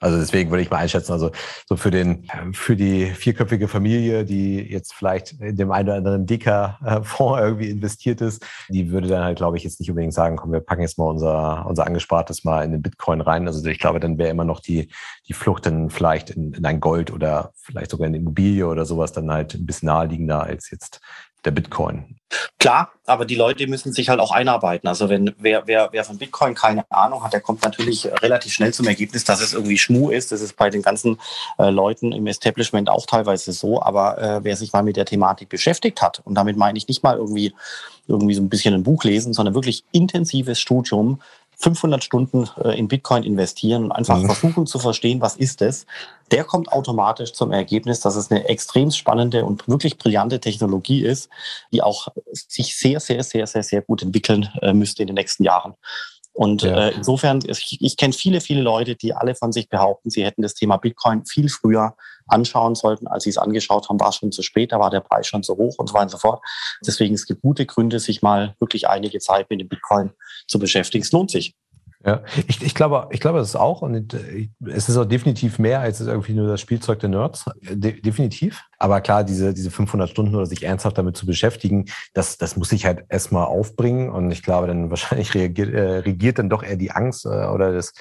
Also 0.00 0.16
deswegen 0.16 0.50
würde 0.50 0.62
ich 0.62 0.70
mal 0.70 0.76
einschätzen, 0.76 1.12
also 1.12 1.32
so 1.66 1.76
für 1.76 1.90
den, 1.90 2.24
für 2.52 2.76
die 2.76 3.06
vierköpfige 3.06 3.66
Familie, 3.66 4.24
die 4.24 4.60
jetzt 4.60 4.94
vielleicht 4.94 5.32
in 5.40 5.56
dem 5.56 5.72
einen 5.72 5.88
oder 5.88 5.96
anderen 5.96 6.24
Dicker-Fonds 6.24 7.40
irgendwie 7.42 7.70
investiert 7.70 8.20
ist, 8.20 8.46
die 8.68 8.92
würde 8.92 9.08
dann 9.08 9.24
halt, 9.24 9.38
glaube 9.38 9.56
ich, 9.56 9.64
jetzt 9.64 9.80
nicht 9.80 9.90
unbedingt 9.90 10.14
sagen, 10.14 10.36
komm, 10.36 10.52
wir 10.52 10.60
packen 10.60 10.82
jetzt 10.82 10.98
mal 10.98 11.06
unser, 11.06 11.66
unser 11.66 11.84
Angespartes 11.84 12.44
mal 12.44 12.64
in 12.64 12.70
den 12.70 12.82
Bitcoin 12.82 13.20
rein. 13.20 13.48
Also 13.48 13.66
ich 13.66 13.80
glaube, 13.80 13.98
dann 13.98 14.18
wäre 14.18 14.30
immer 14.30 14.44
noch 14.44 14.60
die, 14.60 14.88
die 15.26 15.32
Flucht 15.32 15.66
dann 15.66 15.90
vielleicht 15.90 16.30
in, 16.30 16.52
in 16.52 16.64
ein 16.64 16.78
Gold 16.78 17.10
oder 17.10 17.50
vielleicht 17.56 17.90
sogar 17.90 18.06
in 18.06 18.14
Immobilie 18.14 18.68
oder 18.68 18.84
sowas 18.84 19.10
dann 19.10 19.32
halt 19.32 19.54
ein 19.54 19.66
bisschen 19.66 19.86
naheliegender 19.86 20.44
als 20.44 20.70
jetzt 20.70 21.00
der 21.44 21.50
Bitcoin. 21.50 22.18
Klar, 22.58 22.92
aber 23.06 23.24
die 23.24 23.36
Leute 23.36 23.66
müssen 23.66 23.92
sich 23.92 24.10
halt 24.10 24.20
auch 24.20 24.32
einarbeiten. 24.32 24.86
Also 24.86 25.08
wenn 25.08 25.34
wer, 25.38 25.66
wer, 25.66 25.88
wer 25.92 26.04
von 26.04 26.18
Bitcoin 26.18 26.54
keine 26.54 26.84
Ahnung 26.90 27.24
hat, 27.24 27.32
der 27.32 27.40
kommt 27.40 27.62
natürlich 27.62 28.06
relativ 28.20 28.52
schnell 28.52 28.74
zum 28.74 28.86
Ergebnis, 28.86 29.24
dass 29.24 29.40
es 29.40 29.54
irgendwie 29.54 29.78
Schmu 29.78 30.10
ist. 30.10 30.30
Das 30.30 30.42
ist 30.42 30.56
bei 30.56 30.68
den 30.68 30.82
ganzen 30.82 31.18
äh, 31.58 31.70
Leuten 31.70 32.12
im 32.12 32.26
Establishment 32.26 32.90
auch 32.90 33.06
teilweise 33.06 33.52
so. 33.52 33.80
Aber 33.80 34.18
äh, 34.18 34.44
wer 34.44 34.56
sich 34.56 34.72
mal 34.74 34.82
mit 34.82 34.96
der 34.96 35.06
Thematik 35.06 35.48
beschäftigt 35.48 36.02
hat, 36.02 36.20
und 36.24 36.34
damit 36.34 36.58
meine 36.58 36.76
ich 36.76 36.86
nicht 36.86 37.02
mal 37.02 37.16
irgendwie, 37.16 37.54
irgendwie 38.08 38.34
so 38.34 38.42
ein 38.42 38.50
bisschen 38.50 38.74
ein 38.74 38.82
Buch 38.82 39.04
lesen, 39.04 39.32
sondern 39.32 39.54
wirklich 39.54 39.84
intensives 39.92 40.60
Studium, 40.60 41.20
500 41.58 42.04
Stunden 42.04 42.48
äh, 42.62 42.78
in 42.78 42.88
Bitcoin 42.88 43.24
investieren 43.24 43.84
und 43.84 43.92
einfach 43.92 44.18
mhm. 44.18 44.26
versuchen 44.26 44.66
zu 44.66 44.78
verstehen, 44.78 45.20
was 45.20 45.36
ist 45.36 45.60
es, 45.60 45.86
der 46.30 46.44
kommt 46.44 46.72
automatisch 46.72 47.32
zum 47.32 47.52
Ergebnis, 47.52 48.00
dass 48.00 48.16
es 48.16 48.30
eine 48.30 48.48
extrem 48.48 48.90
spannende 48.90 49.44
und 49.44 49.66
wirklich 49.66 49.98
brillante 49.98 50.40
Technologie 50.40 51.04
ist, 51.04 51.28
die 51.72 51.82
auch 51.82 52.08
sich 52.32 52.76
sehr, 52.76 53.00
sehr, 53.00 53.22
sehr, 53.24 53.46
sehr, 53.46 53.62
sehr 53.62 53.82
gut 53.82 54.02
entwickeln 54.02 54.48
äh, 54.62 54.72
müsste 54.72 55.02
in 55.02 55.08
den 55.08 55.14
nächsten 55.14 55.42
Jahren. 55.42 55.74
Und 56.38 56.62
ja. 56.62 56.90
äh, 56.90 56.94
insofern, 56.94 57.40
ich, 57.48 57.78
ich 57.80 57.96
kenne 57.96 58.12
viele, 58.12 58.40
viele 58.40 58.60
Leute, 58.62 58.94
die 58.94 59.12
alle 59.12 59.34
von 59.34 59.50
sich 59.50 59.68
behaupten, 59.68 60.08
sie 60.08 60.24
hätten 60.24 60.42
das 60.42 60.54
Thema 60.54 60.76
Bitcoin 60.76 61.26
viel 61.26 61.48
früher 61.48 61.96
anschauen 62.28 62.76
sollten. 62.76 63.08
Als 63.08 63.24
sie 63.24 63.30
es 63.30 63.38
angeschaut 63.38 63.88
haben, 63.88 63.98
war 63.98 64.10
es 64.10 64.14
schon 64.14 64.30
zu 64.30 64.42
spät, 64.42 64.70
da 64.70 64.78
war 64.78 64.90
der 64.90 65.00
Preis 65.00 65.26
schon 65.26 65.42
so 65.42 65.56
hoch 65.56 65.74
und 65.78 65.88
so 65.88 65.94
weiter 65.94 66.04
und 66.04 66.10
so 66.10 66.18
fort. 66.18 66.40
Deswegen 66.86 67.12
es 67.16 67.26
gibt 67.26 67.42
gute 67.42 67.66
Gründe, 67.66 67.98
sich 67.98 68.22
mal 68.22 68.54
wirklich 68.60 68.88
einige 68.88 69.18
Zeit 69.18 69.50
mit 69.50 69.58
dem 69.58 69.68
Bitcoin 69.68 70.12
zu 70.46 70.60
beschäftigen. 70.60 71.02
Es 71.02 71.10
lohnt 71.10 71.32
sich. 71.32 71.56
Ja, 72.06 72.22
ich, 72.46 72.62
ich 72.62 72.74
glaube, 72.76 73.08
ich 73.10 73.18
glaube, 73.18 73.40
es 73.40 73.48
ist 73.48 73.56
auch 73.56 73.82
und 73.82 74.14
äh, 74.14 74.48
es 74.66 74.88
ist 74.88 74.96
auch 74.96 75.04
definitiv 75.04 75.58
mehr 75.58 75.80
als 75.80 76.00
irgendwie 76.00 76.32
nur 76.32 76.46
das 76.46 76.60
Spielzeug 76.60 77.00
der 77.00 77.08
Nerds, 77.08 77.44
De 77.60 78.00
definitiv. 78.00 78.62
Aber 78.78 79.00
klar, 79.00 79.24
diese 79.24 79.52
diese 79.52 79.72
500 79.72 80.08
Stunden 80.08 80.34
oder 80.36 80.46
sich 80.46 80.62
ernsthaft 80.62 80.96
damit 80.96 81.16
zu 81.16 81.26
beschäftigen, 81.26 81.86
das 82.14 82.38
das 82.38 82.56
muss 82.56 82.70
ich 82.70 82.86
halt 82.86 83.04
erstmal 83.08 83.46
aufbringen 83.46 84.10
und 84.10 84.30
ich 84.30 84.44
glaube, 84.44 84.68
dann 84.68 84.90
wahrscheinlich 84.90 85.34
reagiert, 85.34 85.74
äh, 85.74 85.98
regiert 85.98 86.38
dann 86.38 86.48
doch 86.48 86.62
eher 86.62 86.76
die 86.76 86.92
Angst 86.92 87.26
äh, 87.26 87.28
oder 87.28 87.72
das 87.72 87.92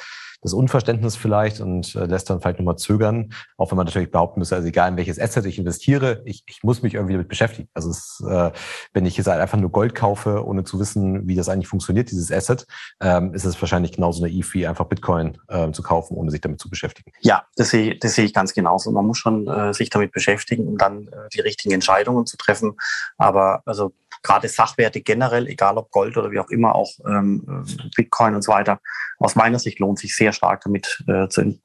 das 0.47 0.53
Unverständnis 0.53 1.15
vielleicht 1.15 1.59
und 1.59 1.93
äh, 1.95 2.05
lässt 2.05 2.29
dann 2.29 2.41
vielleicht 2.41 2.59
nochmal 2.59 2.77
zögern, 2.77 3.33
auch 3.57 3.71
wenn 3.71 3.77
man 3.77 3.85
natürlich 3.85 4.11
behaupten 4.11 4.39
müsste, 4.39 4.55
also 4.55 4.67
egal 4.67 4.89
in 4.91 4.97
welches 4.97 5.19
Asset 5.19 5.45
ich 5.45 5.59
investiere, 5.59 6.21
ich, 6.25 6.43
ich 6.47 6.63
muss 6.63 6.81
mich 6.81 6.93
irgendwie 6.93 7.13
damit 7.13 7.27
beschäftigen. 7.27 7.67
Also 7.73 7.89
es, 7.89 8.23
äh, 8.27 8.51
wenn 8.93 9.05
ich 9.05 9.17
jetzt 9.17 9.27
halt 9.27 9.41
einfach 9.41 9.57
nur 9.57 9.71
Gold 9.71 9.93
kaufe, 9.93 10.45
ohne 10.45 10.63
zu 10.63 10.79
wissen, 10.79 11.27
wie 11.27 11.35
das 11.35 11.49
eigentlich 11.49 11.67
funktioniert, 11.67 12.09
dieses 12.09 12.31
Asset, 12.31 12.65
ähm, 13.01 13.33
ist 13.33 13.45
es 13.45 13.61
wahrscheinlich 13.61 13.91
genauso 13.91 14.21
naiv 14.21 14.53
wie 14.53 14.65
einfach 14.65 14.85
Bitcoin 14.85 15.37
äh, 15.49 15.71
zu 15.71 15.83
kaufen, 15.83 16.15
ohne 16.15 16.31
sich 16.31 16.41
damit 16.41 16.59
zu 16.59 16.69
beschäftigen. 16.69 17.11
Ja, 17.21 17.45
das 17.55 17.69
sehe, 17.69 17.97
das 17.97 18.15
sehe 18.15 18.25
ich 18.25 18.33
ganz 18.33 18.53
genauso. 18.53 18.91
Man 18.91 19.05
muss 19.05 19.17
schon 19.17 19.47
äh, 19.47 19.73
sich 19.73 19.89
damit 19.89 20.11
beschäftigen, 20.11 20.67
um 20.67 20.77
dann 20.77 21.07
äh, 21.07 21.29
die 21.33 21.41
richtigen 21.41 21.73
Entscheidungen 21.73 22.25
zu 22.25 22.37
treffen. 22.37 22.77
Aber 23.17 23.61
also 23.65 23.91
gerade 24.23 24.47
Sachwerte 24.47 25.01
generell, 25.01 25.47
egal 25.47 25.77
ob 25.77 25.91
Gold 25.91 26.17
oder 26.17 26.31
wie 26.31 26.39
auch 26.39 26.49
immer, 26.49 26.75
auch 26.75 26.91
ähm, 27.05 27.65
Bitcoin 27.95 28.35
und 28.35 28.43
so 28.43 28.51
weiter, 28.51 28.79
aus 29.19 29.35
meiner 29.35 29.59
Sicht 29.59 29.79
lohnt 29.79 29.99
sich 29.99 30.15
sehr 30.15 30.33
stark 30.37 30.61
damit, 30.63 31.03
äh, 31.07 31.27
zu, 31.27 31.59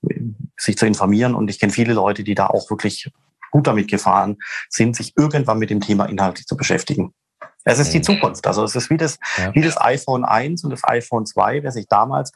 sich 0.57 0.77
zu 0.77 0.87
informieren. 0.87 1.35
Und 1.35 1.49
ich 1.49 1.61
kenne 1.61 1.73
viele 1.73 1.95
Leute, 1.95 2.25
die 2.25 2.35
da 2.35 2.47
auch 2.49 2.69
wirklich 2.71 3.11
gut 3.51 3.67
damit 3.67 3.89
gefahren 3.89 4.39
sind, 4.69 4.97
sich 4.97 5.13
irgendwann 5.17 5.59
mit 5.59 5.71
dem 5.71 5.81
Thema 5.81 6.07
inhaltlich 6.07 6.47
zu 6.47 6.57
beschäftigen. 6.57 7.15
Es 7.65 7.79
ist 7.79 7.93
die 7.93 7.99
mhm. 7.99 8.05
Zukunft. 8.05 8.47
Also 8.47 8.65
es 8.65 8.75
ist 8.75 8.91
wie 8.91 8.97
das, 8.97 9.19
ja. 9.39 9.55
wie 9.55 9.61
das 9.61 9.81
iPhone 9.81 10.25
1 10.25 10.65
und 10.65 10.71
das 10.71 10.83
iPhone 10.85 11.27
2. 11.27 11.63
Wer 11.63 11.71
sich 11.71 11.87
damals 11.87 12.33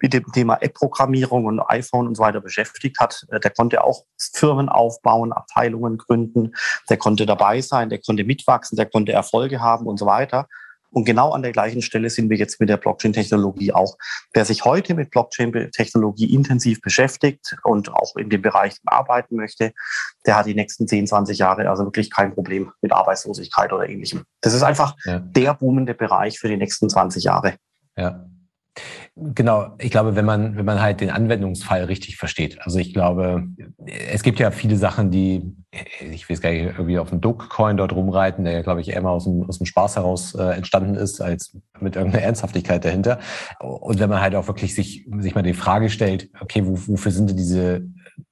mit 0.00 0.12
dem 0.12 0.24
Thema 0.32 0.56
App-Programmierung 0.60 1.44
und 1.44 1.60
iPhone 1.60 2.08
und 2.08 2.16
so 2.16 2.22
weiter 2.22 2.40
beschäftigt 2.40 2.98
hat, 2.98 3.24
äh, 3.30 3.38
der 3.38 3.50
konnte 3.50 3.84
auch 3.84 4.04
Firmen 4.18 4.68
aufbauen, 4.68 5.32
Abteilungen 5.32 5.98
gründen, 5.98 6.54
der 6.90 6.96
konnte 6.96 7.26
dabei 7.26 7.60
sein, 7.60 7.88
der 7.88 8.00
konnte 8.00 8.24
mitwachsen, 8.24 8.76
der 8.76 8.86
konnte 8.86 9.12
Erfolge 9.12 9.60
haben 9.60 9.86
und 9.86 9.98
so 9.98 10.06
weiter. 10.06 10.48
Und 10.94 11.04
genau 11.04 11.32
an 11.32 11.42
der 11.42 11.50
gleichen 11.50 11.82
Stelle 11.82 12.08
sind 12.08 12.30
wir 12.30 12.36
jetzt 12.36 12.60
mit 12.60 12.68
der 12.68 12.76
Blockchain-Technologie 12.76 13.72
auch. 13.72 13.98
Wer 14.32 14.44
sich 14.44 14.64
heute 14.64 14.94
mit 14.94 15.10
Blockchain-Technologie 15.10 16.32
intensiv 16.32 16.80
beschäftigt 16.80 17.56
und 17.64 17.92
auch 17.92 18.14
in 18.16 18.30
dem 18.30 18.42
Bereich 18.42 18.76
arbeiten 18.86 19.34
möchte, 19.34 19.72
der 20.24 20.36
hat 20.36 20.46
die 20.46 20.54
nächsten 20.54 20.86
10, 20.86 21.08
20 21.08 21.38
Jahre 21.38 21.68
also 21.68 21.84
wirklich 21.84 22.10
kein 22.10 22.32
Problem 22.32 22.70
mit 22.80 22.92
Arbeitslosigkeit 22.92 23.72
oder 23.72 23.88
ähnlichem. 23.88 24.22
Das 24.40 24.54
ist 24.54 24.62
einfach 24.62 24.94
ja. 25.04 25.18
der 25.18 25.54
boomende 25.54 25.94
Bereich 25.94 26.38
für 26.38 26.48
die 26.48 26.56
nächsten 26.56 26.88
20 26.88 27.24
Jahre. 27.24 27.56
Ja. 27.96 28.26
Genau, 29.16 29.76
ich 29.78 29.92
glaube, 29.92 30.16
wenn 30.16 30.24
man, 30.24 30.56
wenn 30.56 30.64
man 30.64 30.80
halt 30.80 31.00
den 31.00 31.10
Anwendungsfall 31.10 31.84
richtig 31.84 32.16
versteht. 32.16 32.60
Also 32.62 32.80
ich 32.80 32.92
glaube, 32.92 33.46
es 33.86 34.24
gibt 34.24 34.40
ja 34.40 34.50
viele 34.50 34.76
Sachen, 34.76 35.12
die 35.12 35.54
ich 36.00 36.28
will 36.28 36.34
es 36.34 36.40
gar 36.40 36.50
nicht 36.50 36.62
irgendwie 36.62 36.98
auf 36.98 37.10
dem 37.10 37.20
Dogecoin 37.20 37.76
dort 37.76 37.92
rumreiten, 37.92 38.44
der 38.44 38.54
ja, 38.54 38.62
glaube 38.62 38.80
ich, 38.80 38.90
eher 38.90 39.02
mal 39.02 39.10
aus 39.10 39.24
dem, 39.24 39.44
aus 39.48 39.58
dem 39.58 39.66
Spaß 39.66 39.96
heraus 39.96 40.34
äh, 40.34 40.56
entstanden 40.56 40.94
ist, 40.94 41.20
als 41.20 41.56
mit 41.80 41.96
irgendeiner 41.96 42.24
Ernsthaftigkeit 42.24 42.84
dahinter. 42.84 43.18
Und 43.60 43.98
wenn 43.98 44.10
man 44.10 44.20
halt 44.20 44.34
auch 44.34 44.46
wirklich 44.46 44.74
sich, 44.74 45.06
sich 45.18 45.34
mal 45.34 45.42
die 45.42 45.54
Frage 45.54 45.90
stellt, 45.90 46.30
okay, 46.40 46.64
wo, 46.64 46.78
wofür 46.86 47.12
sind 47.12 47.30
denn 47.30 47.36
diese 47.36 47.82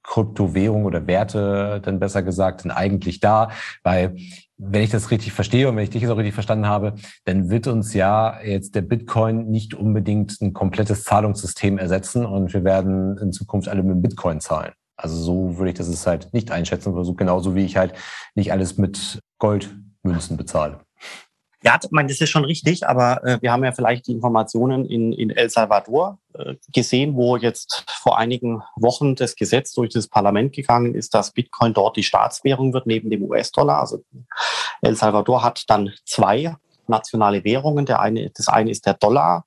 Kryptowährungen 0.03 0.85
oder 0.85 1.05
Werte 1.07 1.81
dann 1.83 1.99
besser 1.99 2.23
gesagt 2.23 2.63
denn 2.63 2.71
eigentlich 2.71 3.19
da? 3.19 3.49
Weil 3.83 4.15
wenn 4.57 4.83
ich 4.83 4.91
das 4.91 5.11
richtig 5.11 5.33
verstehe 5.33 5.67
und 5.67 5.75
wenn 5.75 5.83
ich 5.83 5.89
dich 5.89 6.01
jetzt 6.01 6.11
auch 6.11 6.17
richtig 6.17 6.33
verstanden 6.33 6.67
habe, 6.67 6.95
dann 7.25 7.49
wird 7.49 7.67
uns 7.67 7.93
ja 7.93 8.39
jetzt 8.41 8.75
der 8.75 8.81
Bitcoin 8.81 9.49
nicht 9.49 9.73
unbedingt 9.73 10.39
ein 10.41 10.53
komplettes 10.53 11.03
Zahlungssystem 11.03 11.77
ersetzen 11.77 12.25
und 12.25 12.53
wir 12.53 12.63
werden 12.63 13.17
in 13.17 13.31
Zukunft 13.31 13.67
alle 13.67 13.83
mit 13.83 14.01
Bitcoin 14.01 14.39
zahlen. 14.39 14.73
Also 14.95 15.15
so 15.15 15.57
würde 15.57 15.71
ich 15.71 15.77
das 15.77 16.07
halt 16.07 16.33
nicht 16.33 16.51
einschätzen, 16.51 16.93
so 17.03 17.13
genauso 17.13 17.55
wie 17.55 17.65
ich 17.65 17.77
halt 17.77 17.93
nicht 18.35 18.51
alles 18.51 18.77
mit 18.77 19.19
Goldmünzen 19.39 20.37
bezahle. 20.37 20.79
Ja, 21.63 21.79
meine, 21.91 22.09
das 22.09 22.19
ist 22.19 22.29
schon 22.29 22.43
richtig, 22.43 22.85
aber 22.85 23.23
äh, 23.23 23.41
wir 23.41 23.53
haben 23.53 23.63
ja 23.63 23.71
vielleicht 23.71 24.07
die 24.07 24.11
Informationen 24.11 24.85
in, 24.85 25.13
in 25.13 25.29
El 25.29 25.49
Salvador 25.49 26.19
äh, 26.33 26.55
gesehen, 26.73 27.15
wo 27.15 27.37
jetzt 27.37 27.85
vor 27.87 28.17
einigen 28.17 28.61
Wochen 28.75 29.15
das 29.15 29.37
Gesetz 29.37 29.71
durch 29.71 29.89
das 29.93 30.09
Parlament 30.09 30.53
gegangen 30.53 30.93
ist, 30.93 31.13
dass 31.13 31.31
Bitcoin 31.31 31.73
dort 31.73 31.95
die 31.95 32.03
Staatswährung 32.03 32.73
wird 32.73 32.85
neben 32.85 33.09
dem 33.09 33.23
US-Dollar. 33.23 33.79
Also 33.79 34.03
El 34.81 34.97
Salvador 34.97 35.41
hat 35.41 35.63
dann 35.69 35.93
zwei 36.05 36.53
nationale 36.87 37.45
Währungen. 37.45 37.85
Der 37.85 38.01
eine, 38.01 38.29
das 38.31 38.49
eine 38.49 38.69
ist 38.69 38.85
der 38.85 38.95
Dollar 38.95 39.45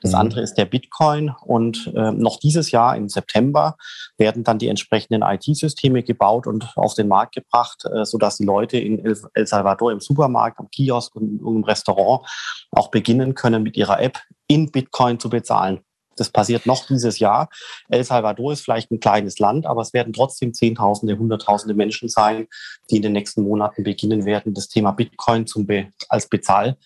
das 0.00 0.12
mhm. 0.12 0.18
andere 0.18 0.40
ist 0.42 0.54
der 0.54 0.64
Bitcoin. 0.64 1.34
Und 1.44 1.92
äh, 1.94 2.12
noch 2.12 2.38
dieses 2.38 2.70
Jahr 2.70 2.96
im 2.96 3.08
September 3.08 3.76
werden 4.16 4.44
dann 4.44 4.58
die 4.58 4.68
entsprechenden 4.68 5.22
IT-Systeme 5.22 6.02
gebaut 6.02 6.46
und 6.46 6.76
auf 6.76 6.94
den 6.94 7.08
Markt 7.08 7.34
gebracht, 7.34 7.84
äh, 7.84 8.04
sodass 8.04 8.38
die 8.38 8.44
Leute 8.44 8.78
in 8.78 9.04
El, 9.04 9.18
El 9.34 9.46
Salvador 9.46 9.92
im 9.92 10.00
Supermarkt, 10.00 10.58
am 10.58 10.70
Kiosk 10.70 11.14
und 11.16 11.40
im 11.40 11.64
Restaurant 11.64 12.26
auch 12.70 12.90
beginnen 12.90 13.34
können, 13.34 13.62
mit 13.62 13.76
ihrer 13.76 14.00
App 14.00 14.18
in 14.46 14.70
Bitcoin 14.70 15.18
zu 15.18 15.30
bezahlen. 15.30 15.80
Das 16.20 16.28
passiert 16.28 16.66
noch 16.66 16.86
dieses 16.86 17.18
Jahr. 17.18 17.48
El 17.88 18.04
Salvador 18.04 18.52
ist 18.52 18.60
vielleicht 18.60 18.90
ein 18.90 19.00
kleines 19.00 19.38
Land, 19.38 19.64
aber 19.64 19.80
es 19.80 19.94
werden 19.94 20.12
trotzdem 20.12 20.52
Zehntausende, 20.52 21.16
Hunderttausende 21.16 21.74
Menschen 21.74 22.10
sein, 22.10 22.46
die 22.90 22.96
in 22.96 23.02
den 23.02 23.12
nächsten 23.12 23.42
Monaten 23.42 23.84
beginnen 23.84 24.26
werden, 24.26 24.52
das 24.52 24.68
Thema 24.68 24.90
Bitcoin 24.90 25.46
zum 25.46 25.66
Be 25.66 25.88
als 26.10 26.28
Bezahl 26.28 26.76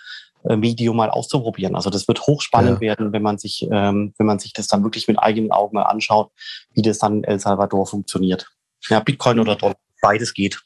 Medium 0.56 0.96
mal 0.96 1.10
auszuprobieren. 1.10 1.74
Also 1.74 1.90
das 1.90 2.06
wird 2.06 2.20
hochspannend 2.20 2.76
ja. 2.76 2.80
werden, 2.80 3.12
wenn 3.12 3.22
man 3.22 3.38
sich, 3.38 3.66
ähm, 3.70 4.14
wenn 4.18 4.26
man 4.26 4.38
sich 4.38 4.52
das 4.52 4.66
dann 4.66 4.82
wirklich 4.82 5.08
mit 5.08 5.18
eigenen 5.18 5.52
Augen 5.52 5.74
mal 5.74 5.84
anschaut, 5.84 6.30
wie 6.72 6.82
das 6.82 6.98
dann 6.98 7.18
in 7.18 7.24
El 7.24 7.40
Salvador 7.40 7.86
funktioniert. 7.86 8.48
Ja, 8.88 9.00
Bitcoin 9.00 9.40
oder 9.40 9.56
Dollar, 9.56 9.76
beides 10.02 10.34
geht. 10.34 10.60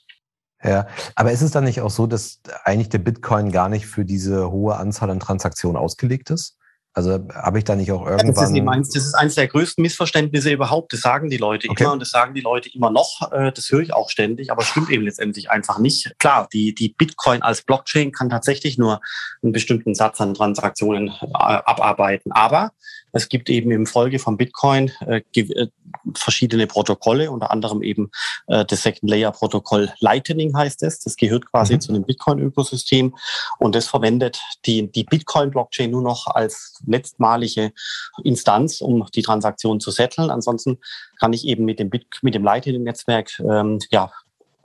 Ja, 0.63 0.89
aber 1.15 1.31
ist 1.31 1.43
es 1.43 1.53
dann 1.53 1.65
nicht 1.65 1.81
auch 1.81 1.91
so, 1.91 2.09
dass 2.09 2.41
eigentlich 2.65 2.89
der 2.89 2.99
Bitcoin 2.99 3.53
gar 3.53 3.69
nicht 3.69 3.87
für 3.87 4.05
diese 4.05 4.51
hohe 4.51 4.77
Anzahl 4.77 5.11
an 5.11 5.21
Transaktionen 5.21 5.77
ausgelegt 5.77 6.31
ist? 6.31 6.59
Also 6.95 7.19
habe 7.33 7.59
ich 7.59 7.65
da 7.65 7.77
nicht 7.77 7.93
auch 7.93 8.07
irgendwann. 8.07 8.35
Das, 8.35 8.51
ist 8.51 8.69
eins, 8.69 8.91
das 8.91 9.05
ist 9.05 9.15
eines 9.15 9.35
der 9.37 9.47
größten 9.47 9.83
Missverständnisse 9.83 10.51
überhaupt. 10.51 10.93
Das 10.93 11.01
sagen 11.01 11.31
die 11.31 11.37
Leute 11.37 11.69
okay. 11.71 11.85
immer 11.85 11.93
und 11.93 12.01
das 12.01 12.11
sagen 12.11 12.35
die 12.35 12.41
Leute 12.41 12.71
immer 12.75 12.91
noch. 12.91 13.31
Äh, 13.31 13.53
das 13.53 13.71
höre 13.71 13.81
ich 13.81 13.93
auch 13.93 14.11
ständig, 14.11 14.51
aber 14.51 14.63
stimmt 14.63 14.91
eben 14.91 15.05
letztendlich 15.05 15.51
einfach 15.51 15.79
nicht. 15.79 16.13
Klar, 16.19 16.49
die, 16.53 16.75
die 16.75 16.89
Bitcoin 16.89 17.43
als 17.43 17.63
Blockchain 17.63 18.11
kann 18.11 18.31
tatsächlich 18.31 18.79
nur 18.79 19.01
einen 19.43 19.53
bestimmten 19.53 19.95
Satz 19.95 20.21
an 20.21 20.35
Transaktionen 20.35 21.09
äh, 21.09 21.29
abarbeiten. 21.33 22.33
Aber 22.33 22.73
es 23.13 23.29
gibt 23.29 23.49
eben 23.51 23.71
im 23.71 23.87
Folge 23.87 24.19
von 24.19 24.37
Bitcoin 24.37 24.91
äh, 25.07 25.23
äh, 25.35 25.69
verschiedene 26.15 26.67
Protokolle, 26.67 27.31
unter 27.31 27.51
anderem 27.51 27.83
eben 27.83 28.11
äh, 28.47 28.65
das 28.65 28.83
Second 28.83 29.11
Layer 29.11 29.33
Protokoll 29.33 29.91
Lightning 30.01 30.57
heißt 30.57 30.83
es. 30.83 31.01
Das 31.01 31.17
gehört 31.17 31.51
quasi 31.51 31.75
mhm. 31.75 31.81
zu 31.81 31.93
dem 31.93 32.05
Bitcoin-Ökosystem 32.05 33.17
und 33.59 33.75
das 33.75 33.87
verwendet 33.87 34.41
die, 34.67 34.91
die 34.91 35.05
Bitcoin-Blockchain 35.05 35.91
nur 35.91 36.03
noch 36.03 36.27
als 36.27 36.81
letztmalige 36.87 37.73
Instanz, 38.25 38.81
um 38.81 39.07
die 39.15 39.23
Transaktion 39.23 39.81
zu 39.81 39.91
setteln. 39.91 40.31
Ansonsten 40.31 40.79
kann 41.19 41.33
ich 41.33 41.47
eben 41.47 41.65
mit 41.65 41.79
dem, 41.79 41.91
Bit 41.91 42.07
mit 42.23 42.35
dem 42.35 42.45
Lightning-Netzwerk 42.45 43.41
ähm, 43.41 43.79
ja, 43.91 44.13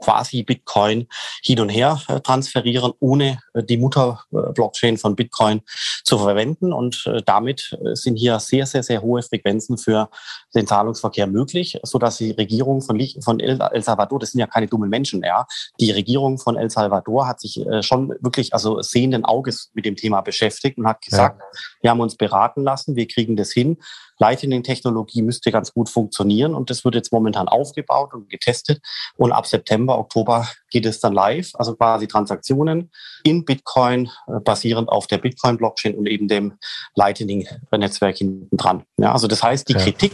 quasi 0.03 0.43
Bitcoin 0.43 1.07
hin 1.41 1.59
und 1.59 1.69
her 1.69 2.01
äh, 2.07 2.19
transferieren, 2.19 2.91
ohne 2.99 3.39
äh, 3.53 3.63
die 3.63 3.77
Mutter-Blockchain 3.77 4.97
von 4.97 5.15
Bitcoin 5.15 5.61
zu 6.03 6.17
verwenden. 6.17 6.73
Und 6.73 7.05
äh, 7.07 7.21
damit 7.25 7.77
sind 7.93 8.17
hier 8.17 8.39
sehr, 8.39 8.65
sehr, 8.65 8.83
sehr 8.83 9.01
hohe 9.01 9.23
Frequenzen 9.23 9.77
für 9.77 10.09
den 10.53 10.67
Zahlungsverkehr 10.67 11.27
möglich, 11.27 11.79
so 11.83 11.97
dass 11.97 12.17
die 12.17 12.31
Regierung 12.31 12.81
von, 12.81 13.01
von 13.21 13.39
El 13.39 13.81
Salvador, 13.81 14.19
das 14.19 14.31
sind 14.31 14.39
ja 14.39 14.47
keine 14.47 14.67
dummen 14.67 14.89
Menschen, 14.89 15.23
ja, 15.23 15.45
die 15.79 15.91
Regierung 15.91 16.37
von 16.37 16.57
El 16.57 16.69
Salvador 16.69 17.27
hat 17.27 17.39
sich 17.39 17.63
schon 17.81 18.09
wirklich, 18.21 18.53
also 18.53 18.81
sehenden 18.81 19.25
Auges 19.25 19.71
mit 19.73 19.85
dem 19.85 19.95
Thema 19.95 20.21
beschäftigt 20.21 20.77
und 20.77 20.87
hat 20.87 21.01
gesagt, 21.01 21.39
ja. 21.39 21.59
wir 21.81 21.89
haben 21.91 22.01
uns 22.01 22.15
beraten 22.15 22.63
lassen, 22.63 22.95
wir 22.95 23.07
kriegen 23.07 23.35
das 23.35 23.51
hin. 23.51 23.77
Lightning-Technologie 24.19 25.21
müsste 25.21 25.52
ganz 25.52 25.73
gut 25.73 25.89
funktionieren 25.89 26.54
und 26.54 26.69
das 26.69 26.86
wird 26.86 26.95
jetzt 26.95 27.12
momentan 27.12 27.47
aufgebaut 27.47 28.13
und 28.13 28.30
getestet. 28.30 28.82
Und 29.17 29.32
ab 29.32 29.47
September, 29.47 29.97
Oktober 29.97 30.47
geht 30.69 30.86
es 30.86 30.99
dann 30.99 31.13
live, 31.13 31.52
also 31.56 31.76
quasi 31.76 32.08
Transaktionen 32.08 32.91
in 33.23 33.45
Bitcoin 33.45 34.10
äh, 34.28 34.39
basierend 34.39 34.89
auf 34.89 35.08
der 35.08 35.17
Bitcoin-Blockchain 35.17 35.95
und 35.95 36.08
eben 36.08 36.28
dem 36.28 36.58
Lightning-Netzwerk 36.95 38.17
hinten 38.17 38.56
dran. 38.56 38.84
Ja, 38.97 39.12
also 39.13 39.28
das 39.28 39.43
heißt, 39.43 39.69
die 39.69 39.73
ja. 39.73 39.80
Kritik, 39.80 40.13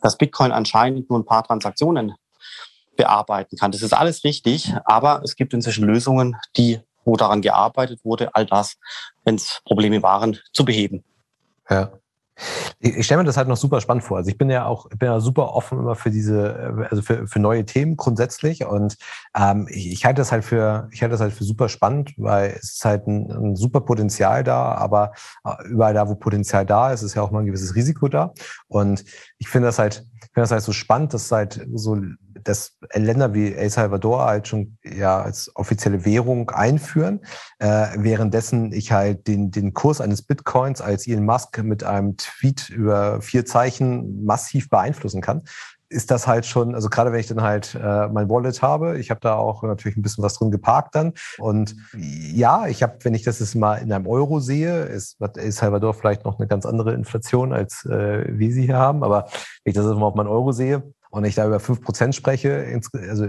dass 0.00 0.16
Bitcoin 0.16 0.52
anscheinend 0.52 1.10
nur 1.10 1.18
ein 1.18 1.26
paar 1.26 1.44
Transaktionen 1.44 2.14
bearbeiten 2.96 3.56
kann, 3.56 3.72
das 3.72 3.82
ist 3.82 3.92
alles 3.92 4.22
richtig, 4.24 4.74
aber 4.84 5.22
es 5.24 5.36
gibt 5.36 5.54
inzwischen 5.54 5.84
Lösungen, 5.84 6.36
die 6.56 6.80
wo 7.04 7.16
daran 7.16 7.42
gearbeitet 7.42 8.04
wurde, 8.04 8.34
all 8.34 8.46
das, 8.46 8.76
wenn 9.24 9.34
es 9.34 9.60
Probleme 9.64 10.02
waren, 10.02 10.38
zu 10.52 10.64
beheben. 10.64 11.04
Ja. 11.68 11.92
Ich 12.80 13.04
stelle 13.04 13.22
mir 13.22 13.26
das 13.26 13.36
halt 13.36 13.48
noch 13.48 13.56
super 13.56 13.80
spannend 13.80 14.04
vor. 14.04 14.18
Also 14.18 14.30
ich 14.30 14.38
bin 14.38 14.50
ja 14.50 14.66
auch, 14.66 14.88
bin 14.88 15.08
ja 15.08 15.20
super 15.20 15.54
offen 15.54 15.78
immer 15.78 15.94
für 15.94 16.10
diese, 16.10 16.86
also 16.90 17.02
für, 17.02 17.26
für 17.26 17.38
neue 17.38 17.64
Themen 17.64 17.96
grundsätzlich. 17.96 18.64
Und 18.64 18.96
ähm, 19.36 19.66
ich, 19.70 19.92
ich 19.92 20.04
halte 20.04 20.20
das 20.20 20.32
halt 20.32 20.44
für, 20.44 20.88
ich 20.92 21.02
halte 21.02 21.12
das 21.12 21.20
halt 21.20 21.32
für 21.32 21.44
super 21.44 21.68
spannend, 21.68 22.14
weil 22.16 22.50
es 22.50 22.74
ist 22.74 22.84
halt 22.84 23.06
ein, 23.06 23.30
ein 23.30 23.56
super 23.56 23.80
Potenzial 23.80 24.44
da, 24.44 24.74
aber 24.74 25.12
äh, 25.44 25.68
überall 25.68 25.94
da, 25.94 26.08
wo 26.08 26.14
Potenzial 26.14 26.66
da 26.66 26.92
ist, 26.92 27.02
ist 27.02 27.14
ja 27.14 27.22
auch 27.22 27.30
mal 27.30 27.40
ein 27.40 27.46
gewisses 27.46 27.74
Risiko 27.74 28.08
da. 28.08 28.32
Und 28.68 29.04
ich 29.38 29.48
finde 29.48 29.68
das 29.68 29.78
halt, 29.78 30.04
ich 30.14 30.30
finde 30.32 30.42
das 30.42 30.50
halt 30.50 30.62
so 30.62 30.72
spannend, 30.72 31.14
dass 31.14 31.30
halt 31.30 31.66
so 31.74 31.96
dass 32.44 32.76
Länder 32.94 33.34
wie 33.34 33.54
El 33.54 33.70
Salvador 33.70 34.24
halt 34.24 34.48
schon 34.48 34.78
ja 34.84 35.20
als 35.20 35.50
offizielle 35.54 36.04
Währung 36.04 36.50
einführen, 36.50 37.20
äh, 37.58 37.88
währenddessen 37.96 38.72
ich 38.72 38.92
halt 38.92 39.26
den, 39.26 39.50
den 39.50 39.74
Kurs 39.74 40.00
eines 40.00 40.22
Bitcoins 40.22 40.80
als 40.80 41.06
Elon 41.06 41.24
Musk 41.24 41.62
mit 41.62 41.84
einem 41.84 42.16
Tweet 42.16 42.68
über 42.70 43.20
vier 43.20 43.44
Zeichen 43.44 44.24
massiv 44.24 44.68
beeinflussen 44.68 45.20
kann 45.20 45.42
ist 45.92 46.10
das 46.10 46.26
halt 46.26 46.46
schon, 46.46 46.74
also 46.74 46.88
gerade 46.88 47.12
wenn 47.12 47.20
ich 47.20 47.26
dann 47.26 47.42
halt 47.42 47.74
äh, 47.74 48.08
mein 48.08 48.28
Wallet 48.28 48.62
habe, 48.62 48.98
ich 48.98 49.10
habe 49.10 49.20
da 49.20 49.34
auch 49.34 49.62
natürlich 49.62 49.96
ein 49.96 50.02
bisschen 50.02 50.24
was 50.24 50.34
drin 50.34 50.50
geparkt 50.50 50.94
dann. 50.94 51.12
Und 51.38 51.76
ja, 51.94 52.66
ich 52.66 52.82
habe, 52.82 52.96
wenn 53.02 53.14
ich 53.14 53.22
das 53.22 53.38
jetzt 53.38 53.54
mal 53.54 53.76
in 53.76 53.92
einem 53.92 54.06
Euro 54.06 54.40
sehe, 54.40 54.84
ist 54.84 55.18
El 55.36 55.52
Salvador 55.52 55.94
vielleicht 55.94 56.24
noch 56.24 56.38
eine 56.38 56.48
ganz 56.48 56.66
andere 56.66 56.94
Inflation, 56.94 57.52
als 57.52 57.84
äh, 57.84 58.24
wir 58.26 58.52
sie 58.52 58.66
hier 58.66 58.78
haben. 58.78 59.04
Aber 59.04 59.26
wenn 59.64 59.70
ich 59.70 59.74
das 59.74 59.84
jetzt 59.84 59.96
mal 59.96 60.06
auf 60.06 60.14
mein 60.14 60.26
Euro 60.26 60.52
sehe, 60.52 60.82
und 61.12 61.24
ich 61.24 61.34
da 61.34 61.46
über 61.46 61.60
fünf 61.60 61.82
Prozent 61.82 62.14
spreche, 62.14 62.80
also 62.94 63.28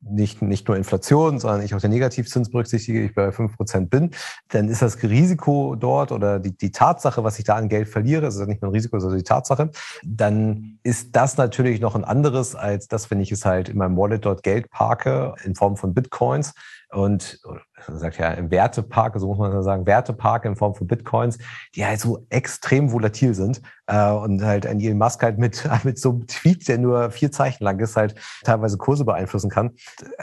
nicht, 0.00 0.42
nicht 0.42 0.66
nur 0.66 0.76
Inflation, 0.76 1.38
sondern 1.38 1.62
ich 1.62 1.74
auch 1.74 1.80
den 1.80 1.90
Negativzins 1.90 2.50
berücksichtige, 2.50 3.04
ich 3.04 3.14
bei 3.14 3.30
fünf 3.30 3.56
Prozent 3.56 3.90
bin, 3.90 4.10
dann 4.48 4.68
ist 4.68 4.82
das 4.82 5.00
Risiko 5.02 5.76
dort 5.76 6.10
oder 6.12 6.40
die, 6.40 6.56
die 6.56 6.72
Tatsache, 6.72 7.22
was 7.22 7.38
ich 7.38 7.44
da 7.44 7.56
an 7.56 7.68
Geld 7.68 7.88
verliere, 7.88 8.26
ist 8.26 8.38
nicht 8.46 8.62
nur 8.62 8.70
ein 8.70 8.74
Risiko, 8.74 8.98
sondern 8.98 9.18
die 9.18 9.24
Tatsache, 9.24 9.70
dann 10.02 10.78
ist 10.82 11.14
das 11.14 11.36
natürlich 11.36 11.80
noch 11.80 11.94
ein 11.94 12.04
anderes 12.04 12.56
als 12.56 12.88
das, 12.88 13.10
wenn 13.10 13.20
ich 13.20 13.30
es 13.30 13.44
halt 13.44 13.68
in 13.68 13.76
meinem 13.76 13.96
Wallet 13.96 14.24
dort 14.24 14.42
Geld 14.42 14.70
parke 14.70 15.34
in 15.44 15.54
Form 15.54 15.76
von 15.76 15.94
Bitcoins 15.94 16.54
und 16.90 17.40
man 17.88 17.98
sagt 17.98 18.18
ja 18.18 18.36
Wertepark, 18.50 19.18
so 19.18 19.26
muss 19.28 19.38
man 19.38 19.62
sagen, 19.62 19.86
Wertepark 19.86 20.44
in 20.44 20.56
Form 20.56 20.74
von 20.74 20.86
Bitcoins, 20.86 21.38
die 21.74 21.84
halt 21.84 22.00
so 22.00 22.26
extrem 22.30 22.92
volatil 22.92 23.34
sind 23.34 23.62
äh, 23.86 24.10
und 24.10 24.42
halt 24.42 24.66
ein 24.66 24.80
Elon 24.80 24.98
Musk 24.98 25.22
halt 25.22 25.38
mit, 25.38 25.68
mit 25.84 25.98
so 25.98 26.10
einem 26.10 26.26
Tweet, 26.26 26.68
der 26.68 26.78
nur 26.78 27.10
vier 27.10 27.32
Zeichen 27.32 27.64
lang 27.64 27.78
ist, 27.80 27.96
halt 27.96 28.14
teilweise 28.44 28.78
Kurse 28.78 29.04
beeinflussen 29.04 29.50
kann. 29.50 29.72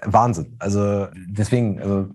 Wahnsinn. 0.03 0.55
Also 0.59 1.07
deswegen, 1.15 1.81
also 1.81 2.07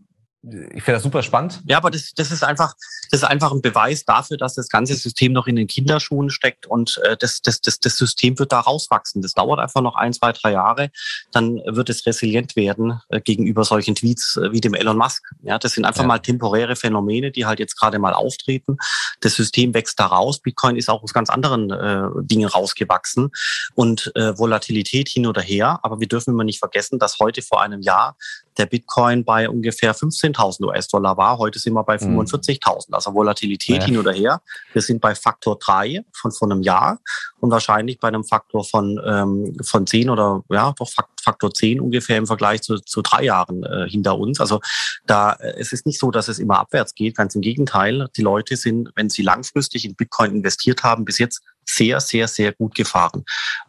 ich 0.46 0.82
finde 0.82 0.96
das 0.96 1.02
super 1.02 1.22
spannend. 1.22 1.62
Ja, 1.66 1.78
aber 1.78 1.90
das, 1.90 2.12
das 2.14 2.30
ist 2.30 2.44
einfach, 2.44 2.74
das 3.10 3.22
ist 3.22 3.24
einfach 3.24 3.52
ein 3.52 3.62
Beweis 3.62 4.04
dafür, 4.04 4.36
dass 4.36 4.54
das 4.54 4.68
ganze 4.68 4.94
System 4.94 5.32
noch 5.32 5.46
in 5.46 5.56
den 5.56 5.66
Kinderschuhen 5.66 6.28
steckt 6.28 6.66
und 6.66 7.00
äh, 7.04 7.16
das, 7.16 7.40
das, 7.40 7.60
das, 7.60 7.80
das 7.80 7.96
System 7.96 8.38
wird 8.38 8.52
da 8.52 8.60
rauswachsen. 8.60 9.22
Das 9.22 9.32
dauert 9.32 9.58
einfach 9.58 9.80
noch 9.80 9.96
ein, 9.96 10.12
zwei, 10.12 10.32
drei 10.32 10.52
Jahre, 10.52 10.90
dann 11.32 11.60
wird 11.66 11.88
es 11.88 12.04
resilient 12.04 12.56
werden 12.56 13.00
äh, 13.08 13.20
gegenüber 13.20 13.64
solchen 13.64 13.94
Tweets 13.94 14.36
äh, 14.36 14.52
wie 14.52 14.60
dem 14.60 14.74
Elon 14.74 14.98
Musk. 14.98 15.24
Ja, 15.42 15.58
das 15.58 15.72
sind 15.72 15.86
einfach 15.86 16.02
ja. 16.02 16.08
mal 16.08 16.18
temporäre 16.18 16.76
Phänomene, 16.76 17.30
die 17.30 17.46
halt 17.46 17.58
jetzt 17.58 17.78
gerade 17.78 17.98
mal 17.98 18.12
auftreten. 18.12 18.76
Das 19.20 19.34
System 19.34 19.72
wächst 19.72 19.98
da 19.98 20.06
raus. 20.06 20.40
Bitcoin 20.40 20.76
ist 20.76 20.90
auch 20.90 21.02
aus 21.02 21.14
ganz 21.14 21.30
anderen 21.30 21.70
äh, 21.70 22.08
Dingen 22.22 22.48
rausgewachsen 22.48 23.30
und 23.74 24.12
äh, 24.14 24.36
Volatilität 24.36 25.08
hin 25.08 25.26
oder 25.26 25.40
her. 25.40 25.80
Aber 25.82 26.00
wir 26.00 26.08
dürfen 26.08 26.34
immer 26.34 26.44
nicht 26.44 26.58
vergessen, 26.58 26.98
dass 26.98 27.18
heute 27.18 27.40
vor 27.40 27.62
einem 27.62 27.80
Jahr 27.80 28.16
der 28.56 28.66
Bitcoin 28.66 29.24
bei 29.24 29.48
ungefähr 29.48 29.94
15.000 29.94 30.64
US-Dollar 30.66 31.16
war. 31.16 31.38
Heute 31.38 31.58
sind 31.58 31.74
wir 31.74 31.84
bei 31.84 31.96
45.000. 31.96 32.88
Mhm. 32.88 32.94
Also 32.94 33.14
Volatilität 33.14 33.80
ja. 33.80 33.84
hin 33.84 33.98
oder 33.98 34.12
her. 34.12 34.40
Wir 34.72 34.82
sind 34.82 35.00
bei 35.00 35.14
Faktor 35.14 35.58
3 35.58 36.04
von 36.12 36.32
vor 36.32 36.50
einem 36.50 36.62
Jahr 36.62 36.98
und 37.40 37.50
wahrscheinlich 37.50 37.98
bei 37.98 38.08
einem 38.08 38.24
Faktor 38.24 38.64
von, 38.64 39.00
ähm, 39.04 39.56
von 39.62 39.86
10 39.86 40.10
oder 40.10 40.42
ja, 40.50 40.72
doch 40.78 40.90
Faktor 41.22 41.52
10 41.52 41.80
ungefähr 41.80 42.18
im 42.18 42.26
Vergleich 42.26 42.62
zu, 42.62 42.78
zu 42.78 43.02
drei 43.02 43.24
Jahren 43.24 43.64
äh, 43.64 43.88
hinter 43.88 44.18
uns. 44.18 44.40
Also 44.40 44.60
da 45.06 45.32
äh, 45.32 45.54
es 45.58 45.72
ist 45.72 45.86
nicht 45.86 45.98
so, 45.98 46.10
dass 46.10 46.28
es 46.28 46.38
immer 46.38 46.58
abwärts 46.58 46.94
geht. 46.94 47.16
Ganz 47.16 47.34
im 47.34 47.40
Gegenteil. 47.40 48.08
Die 48.16 48.22
Leute 48.22 48.56
sind, 48.56 48.90
wenn 48.94 49.10
sie 49.10 49.22
langfristig 49.22 49.84
in 49.84 49.94
Bitcoin 49.94 50.32
investiert 50.32 50.82
haben, 50.82 51.04
bis 51.04 51.18
jetzt 51.18 51.42
sehr, 51.66 52.00
sehr, 52.00 52.28
sehr 52.28 52.52
gut 52.52 52.74
gefahren. 52.74 53.24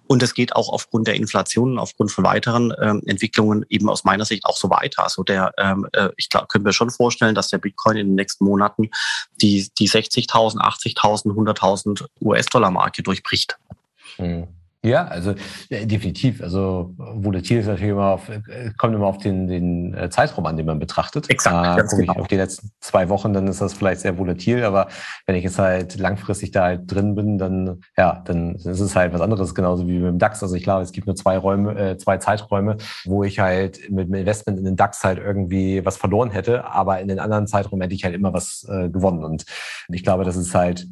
Und 0.08 0.22
es 0.22 0.34
geht 0.34 0.56
auch 0.56 0.70
aufgrund 0.70 1.08
der 1.08 1.16
Inflation, 1.16 1.80
aufgrund 1.80 2.12
von 2.12 2.24
weiteren 2.24 2.74
ähm, 2.80 3.02
Entwicklungen 3.06 3.66
eben 3.70 3.90
aus 3.90 4.04
meiner 4.04 4.26
Sicht 4.26 4.46
auch 4.46 4.58
so 4.58 4.70
weiter. 4.70 5.04
Also 5.04 5.24
der, 5.24 5.54
ähm, 5.58 5.88
äh, 5.94 6.10
ich 6.18 6.30
glaube, 6.30 6.48
können 6.48 6.66
wir 6.66 6.74
schon 6.74 6.92
vorstellen, 6.92 7.36
dass 7.36 7.48
der 7.48 7.58
Bitcoin 7.58 7.98
in 7.98 8.08
den 8.08 8.16
nächsten 8.16 8.46
Monaten 8.46 8.90
die, 9.42 9.70
die 9.80 9.90
60.000, 9.90 10.58
80.000, 10.58 11.34
100.000 11.34 12.06
US-Dollar-Marke 12.22 13.02
durchbricht. 13.02 13.58
Mhm. 14.18 14.48
Ja, 14.86 15.06
also 15.08 15.34
äh, 15.70 15.86
definitiv. 15.88 16.42
Also 16.42 16.94
volatil 16.98 17.60
ist 17.60 17.66
natürlich 17.66 17.92
immer 17.92 18.12
auf, 18.12 18.30
äh, 18.30 18.42
kommt 18.78 18.94
immer 18.94 19.08
auf 19.08 19.18
den, 19.18 19.48
den 19.48 19.94
äh, 19.96 20.10
Zeitraum 20.10 20.46
an, 20.46 20.58
den 20.58 20.68
man 20.68 20.80
betrachtet. 20.80 21.30
Exakt. 21.30 21.94
Äh, 21.94 21.98
genau. 21.98 22.14
auf 22.14 22.28
die 22.28 22.36
letzten 22.36 22.70
zwei 22.80 23.10
Wochen, 23.10 23.34
dann 23.34 23.48
ist 23.48 23.62
das 23.62 23.74
vielleicht 23.74 24.02
sehr 24.02 24.18
volatil, 24.18 24.64
aber 24.64 24.88
wenn 25.26 25.36
ich 25.36 25.44
jetzt 25.44 25.58
halt 25.58 25.98
langfristig 25.98 26.52
da 26.52 26.64
halt 26.64 26.92
drin 26.92 27.16
bin, 27.16 27.38
dann 27.38 27.82
ja, 27.98 28.22
dann 28.26 28.56
ist 28.56 28.66
es 28.66 28.96
halt 28.96 29.14
was 29.14 29.22
anderes, 29.22 29.56
genauso 29.56 29.88
wie 29.88 29.98
mit 29.98 30.08
dem 30.08 30.20
DAX. 30.20 30.44
Also 30.44 30.56
ich 30.56 30.64
glaube, 30.64 30.84
es 30.84 30.92
gibt 30.92 31.08
nur 31.08 31.16
zwei 31.16 31.38
Räume, 31.38 31.76
äh, 31.78 31.98
zwei 31.98 32.18
Zeiträume, 32.18 32.78
wo 33.06 33.24
ich 33.24 33.40
halt 33.40 33.90
mit 33.90 34.08
dem 34.08 34.14
Investment 34.14 34.60
in 34.60 34.66
den 34.66 34.76
DAX 34.76 35.04
halt 35.04 35.18
irgendwie 35.18 35.84
was 35.84 35.98
verloren 35.98 36.30
hätte, 36.30 36.66
aber 36.66 37.00
in 37.00 37.08
den 37.08 37.20
anderen 37.20 37.48
Zeiträumen 37.48 37.82
hätte 37.82 37.96
ich 37.96 38.04
halt 38.04 38.14
immer 38.14 38.34
was 38.34 38.68
äh, 38.70 38.90
gewonnen. 38.90 39.24
Und 39.24 39.46
ich 39.90 40.04
glaube, 40.04 40.26
das 40.26 40.36
ist 40.36 40.54
halt, 40.54 40.86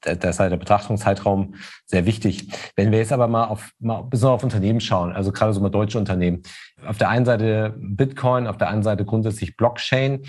da 0.00 0.12
ist 0.12 0.40
halt 0.40 0.52
der 0.52 0.56
Betrachtungszeitraum 0.56 1.54
sehr 1.86 2.06
wichtig. 2.06 2.48
Wenn 2.76 2.92
wir 2.92 2.98
jetzt 2.98 3.12
aber 3.12 3.28
mal 3.28 3.44
auf, 3.44 3.72
mal 3.78 4.02
besonders 4.02 4.36
auf 4.36 4.44
Unternehmen 4.44 4.80
schauen, 4.80 5.12
also 5.12 5.32
gerade 5.32 5.52
so 5.52 5.60
mal 5.60 5.70
deutsche 5.70 5.98
Unternehmen. 5.98 6.42
Auf 6.86 6.98
der 6.98 7.08
einen 7.08 7.24
Seite 7.24 7.74
Bitcoin, 7.78 8.46
auf 8.46 8.58
der 8.58 8.68
anderen 8.68 8.82
Seite 8.82 9.04
grundsätzlich 9.04 9.56
Blockchain. 9.56 10.22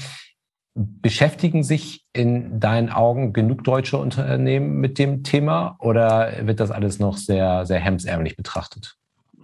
Beschäftigen 0.76 1.64
sich 1.64 2.06
in 2.14 2.60
deinen 2.60 2.90
Augen 2.90 3.34
genug 3.34 3.64
deutsche 3.64 3.98
Unternehmen 3.98 4.80
mit 4.80 5.00
dem 5.00 5.24
Thema 5.24 5.76
oder 5.80 6.46
wird 6.46 6.60
das 6.60 6.70
alles 6.70 7.00
noch 7.00 7.18
sehr, 7.18 7.66
sehr 7.66 7.80
hemsärmlich 7.80 8.38
betrachtet? 8.38 8.96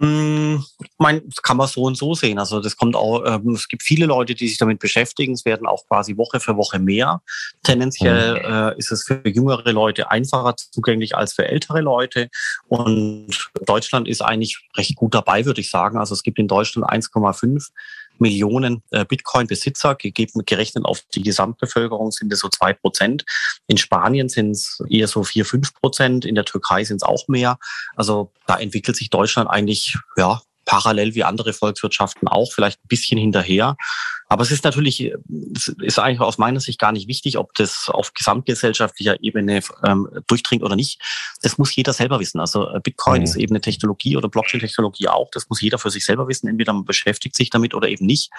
Hm, 0.03 0.61
mein, 0.97 1.21
das 1.29 1.41
kann 1.41 1.55
man 1.55 1.67
so 1.67 1.83
und 1.83 1.95
so 1.95 2.13
sehen. 2.13 2.37
Also 2.37 2.59
das 2.59 2.75
kommt 2.75 2.93
auch, 2.93 3.23
ähm, 3.25 3.53
es 3.53 3.69
gibt 3.69 3.83
viele 3.83 4.05
Leute, 4.05 4.35
die 4.35 4.49
sich 4.49 4.57
damit 4.57 4.79
beschäftigen. 4.79 5.31
Es 5.31 5.45
werden 5.45 5.65
auch 5.65 5.87
quasi 5.87 6.17
Woche 6.17 6.41
für 6.41 6.57
Woche 6.57 6.77
mehr. 6.77 7.21
Tendenziell 7.63 8.33
mhm. 8.33 8.53
äh, 8.53 8.77
ist 8.77 8.91
es 8.91 9.03
für 9.03 9.21
jüngere 9.25 9.71
Leute 9.71 10.11
einfacher 10.11 10.57
zugänglich 10.57 11.15
als 11.15 11.31
für 11.33 11.47
ältere 11.47 11.79
Leute. 11.79 12.27
Und 12.67 13.49
Deutschland 13.65 14.09
ist 14.09 14.21
eigentlich 14.21 14.67
recht 14.75 14.97
gut 14.97 15.13
dabei, 15.13 15.45
würde 15.45 15.61
ich 15.61 15.69
sagen. 15.69 15.97
Also 15.97 16.13
es 16.15 16.23
gibt 16.23 16.37
in 16.37 16.49
Deutschland 16.49 16.85
1,5 16.85 17.69
Millionen 18.19 18.83
äh, 18.91 19.05
Bitcoin-Besitzer, 19.05 19.95
gegeben, 19.95 20.43
gerechnet 20.45 20.85
auf 20.85 21.01
die 21.13 21.23
Gesamtbevölkerung 21.23 22.11
sind 22.11 22.31
es 22.31 22.39
so 22.39 22.49
zwei 22.49 22.73
Prozent. 22.73 23.25
In 23.67 23.77
Spanien 23.77 24.29
sind 24.29 24.51
es 24.51 24.81
eher 24.89 25.07
so 25.07 25.23
vier, 25.23 25.45
fünf 25.45 25.73
Prozent. 25.73 26.25
In 26.25 26.35
der 26.35 26.45
Türkei 26.45 26.83
sind 26.83 26.97
es 26.97 27.03
auch 27.03 27.27
mehr. 27.27 27.57
Also 27.95 28.31
da 28.47 28.57
entwickelt 28.57 28.97
sich 28.97 29.09
Deutschland 29.09 29.49
eigentlich, 29.49 29.97
ja, 30.17 30.41
parallel 30.65 31.15
wie 31.15 31.23
andere 31.23 31.53
Volkswirtschaften 31.53 32.27
auch, 32.27 32.51
vielleicht 32.53 32.79
ein 32.83 32.87
bisschen 32.87 33.17
hinterher. 33.17 33.75
Aber 34.29 34.41
es 34.41 34.51
ist 34.51 34.63
natürlich, 34.63 35.13
es 35.55 35.67
ist 35.67 35.99
eigentlich 35.99 36.21
aus 36.21 36.37
meiner 36.37 36.59
Sicht 36.59 36.79
gar 36.79 36.91
nicht 36.91 37.07
wichtig, 37.07 37.37
ob 37.37 37.53
das 37.53 37.89
auf 37.89 38.13
gesamtgesellschaftlicher 38.13 39.21
Ebene 39.21 39.61
ähm, 39.83 40.07
durchdringt 40.27 40.63
oder 40.63 40.75
nicht. 40.75 40.99
Das 41.41 41.57
muss 41.57 41.75
jeder 41.75 41.93
selber 41.93 42.19
wissen. 42.19 42.39
Also 42.39 42.67
äh, 42.69 42.79
Bitcoin 42.79 43.19
mhm. 43.19 43.25
ist 43.25 43.35
eben 43.35 43.53
eine 43.53 43.61
Technologie 43.61 44.17
oder 44.17 44.29
Blockchain-Technologie 44.29 45.07
auch. 45.09 45.29
Das 45.31 45.49
muss 45.49 45.61
jeder 45.61 45.77
für 45.77 45.91
sich 45.91 46.03
selber 46.03 46.27
wissen. 46.27 46.47
Entweder 46.47 46.73
man 46.73 46.85
beschäftigt 46.85 47.35
sich 47.35 47.51
damit 47.51 47.75
oder 47.75 47.89
eben 47.89 48.05
nicht. 48.05 48.31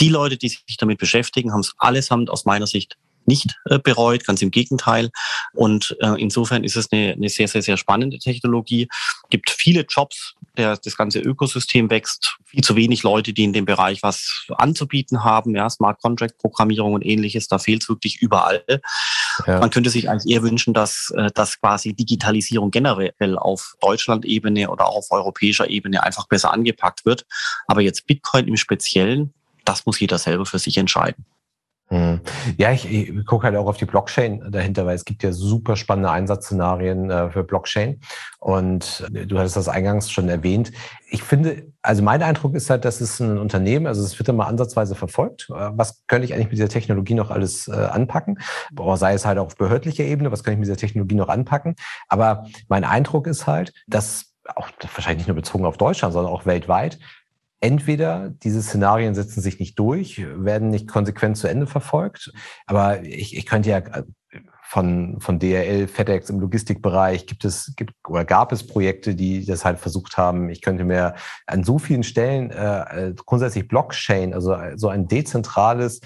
Die 0.00 0.08
Leute, 0.08 0.36
die 0.36 0.50
sich 0.50 0.76
damit 0.78 0.98
beschäftigen, 0.98 1.52
haben 1.52 1.60
es 1.60 1.74
allesamt 1.78 2.30
aus 2.30 2.44
meiner 2.44 2.66
Sicht 2.68 2.96
nicht 3.30 3.58
äh, 3.66 3.78
bereut, 3.78 4.26
ganz 4.26 4.42
im 4.42 4.50
Gegenteil. 4.50 5.10
Und 5.54 5.96
äh, 6.00 6.20
insofern 6.20 6.64
ist 6.64 6.76
es 6.76 6.90
eine, 6.92 7.12
eine 7.12 7.28
sehr, 7.28 7.48
sehr, 7.48 7.62
sehr 7.62 7.76
spannende 7.76 8.18
Technologie. 8.18 8.88
Gibt 9.30 9.50
viele 9.50 9.86
Jobs, 9.88 10.34
der, 10.56 10.76
das 10.76 10.96
ganze 10.96 11.20
Ökosystem 11.20 11.88
wächst, 11.90 12.36
viel 12.44 12.62
zu 12.62 12.76
wenig 12.76 13.02
Leute, 13.02 13.32
die 13.32 13.44
in 13.44 13.52
dem 13.52 13.64
Bereich 13.64 14.02
was 14.02 14.46
anzubieten 14.50 15.24
haben, 15.24 15.54
ja, 15.54 15.70
Smart 15.70 16.00
Contract 16.02 16.38
Programmierung 16.38 16.94
und 16.94 17.06
ähnliches, 17.06 17.46
da 17.46 17.58
fehlt 17.58 17.82
es 17.82 17.88
wirklich 17.88 18.20
überall. 18.20 18.64
Ja. 19.46 19.60
Man 19.60 19.70
könnte 19.70 19.90
sich 19.90 20.10
eigentlich 20.10 20.34
eher 20.34 20.42
wünschen, 20.42 20.74
dass, 20.74 21.12
äh, 21.16 21.30
dass 21.32 21.60
quasi 21.60 21.94
Digitalisierung 21.94 22.70
generell 22.70 23.38
auf 23.38 23.76
Deutschland-Ebene 23.80 24.70
oder 24.70 24.86
auch 24.86 24.96
auf 24.96 25.10
europäischer 25.10 25.70
Ebene 25.70 26.02
einfach 26.02 26.26
besser 26.26 26.52
angepackt 26.52 27.06
wird. 27.06 27.24
Aber 27.66 27.80
jetzt 27.80 28.06
Bitcoin 28.06 28.48
im 28.48 28.56
Speziellen, 28.56 29.32
das 29.64 29.86
muss 29.86 30.00
jeder 30.00 30.18
selber 30.18 30.46
für 30.46 30.58
sich 30.58 30.76
entscheiden. 30.76 31.24
Hm. 31.92 32.20
Ja, 32.56 32.70
ich, 32.70 32.88
ich 32.88 33.26
gucke 33.26 33.44
halt 33.46 33.56
auch 33.56 33.66
auf 33.66 33.76
die 33.76 33.84
Blockchain 33.84 34.52
dahinter, 34.52 34.86
weil 34.86 34.94
es 34.94 35.04
gibt 35.04 35.24
ja 35.24 35.32
super 35.32 35.74
spannende 35.74 36.10
Einsatzszenarien 36.10 37.10
äh, 37.10 37.30
für 37.30 37.42
Blockchain. 37.42 38.00
Und 38.38 39.10
äh, 39.12 39.26
du 39.26 39.38
hattest 39.38 39.56
das 39.56 39.68
eingangs 39.68 40.08
schon 40.08 40.28
erwähnt. 40.28 40.70
Ich 41.08 41.24
finde, 41.24 41.66
also 41.82 42.04
mein 42.04 42.22
Eindruck 42.22 42.54
ist 42.54 42.70
halt, 42.70 42.84
dass 42.84 43.00
es 43.00 43.18
ein 43.18 43.38
Unternehmen, 43.38 43.88
also 43.88 44.04
es 44.04 44.16
wird 44.20 44.28
immer 44.28 44.46
ansatzweise 44.46 44.94
verfolgt. 44.94 45.48
Äh, 45.50 45.70
was 45.72 46.06
könnte 46.06 46.26
ich 46.26 46.34
eigentlich 46.34 46.46
mit 46.46 46.58
dieser 46.58 46.68
Technologie 46.68 47.14
noch 47.14 47.32
alles 47.32 47.66
äh, 47.66 47.72
anpacken? 47.72 48.38
Oder 48.78 48.96
sei 48.96 49.14
es 49.14 49.26
halt 49.26 49.38
auch 49.38 49.46
auf 49.46 49.56
behördlicher 49.56 50.04
Ebene, 50.04 50.30
was 50.30 50.44
kann 50.44 50.52
ich 50.52 50.60
mit 50.60 50.68
dieser 50.68 50.76
Technologie 50.76 51.16
noch 51.16 51.28
anpacken? 51.28 51.74
Aber 52.06 52.46
mein 52.68 52.84
Eindruck 52.84 53.26
ist 53.26 53.48
halt, 53.48 53.72
dass 53.88 54.26
auch 54.56 54.70
wahrscheinlich 54.94 55.18
nicht 55.18 55.28
nur 55.28 55.36
bezogen 55.36 55.64
auf 55.64 55.76
Deutschland, 55.76 56.12
sondern 56.12 56.32
auch 56.32 56.46
weltweit, 56.46 56.98
entweder 57.60 58.30
diese 58.30 58.62
Szenarien 58.62 59.14
setzen 59.14 59.40
sich 59.40 59.60
nicht 59.60 59.78
durch, 59.78 60.24
werden 60.36 60.70
nicht 60.70 60.88
konsequent 60.88 61.36
zu 61.36 61.46
Ende 61.46 61.66
verfolgt. 61.66 62.32
Aber 62.66 63.02
ich, 63.02 63.36
ich 63.36 63.46
könnte 63.46 63.70
ja 63.70 63.78
äh, 63.78 64.02
von, 64.62 65.20
von 65.20 65.38
DRL, 65.38 65.88
FedEx 65.88 66.30
im 66.30 66.38
Logistikbereich 66.38 67.26
gibt 67.26 67.44
es 67.44 67.74
gibt 67.76 67.92
oder 68.08 68.24
gab 68.24 68.52
es 68.52 68.66
Projekte, 68.66 69.16
die 69.16 69.44
das 69.44 69.64
halt 69.64 69.80
versucht 69.80 70.16
haben. 70.16 70.48
Ich 70.48 70.62
könnte 70.62 70.84
mir 70.84 71.14
an 71.46 71.64
so 71.64 71.78
vielen 71.78 72.04
Stellen 72.04 72.50
äh, 72.50 73.08
äh 73.08 73.14
grundsätzlich 73.14 73.66
Blockchain, 73.66 74.32
also 74.32 74.54
äh, 74.54 74.78
so 74.78 74.88
ein 74.88 75.08
dezentrales 75.08 76.00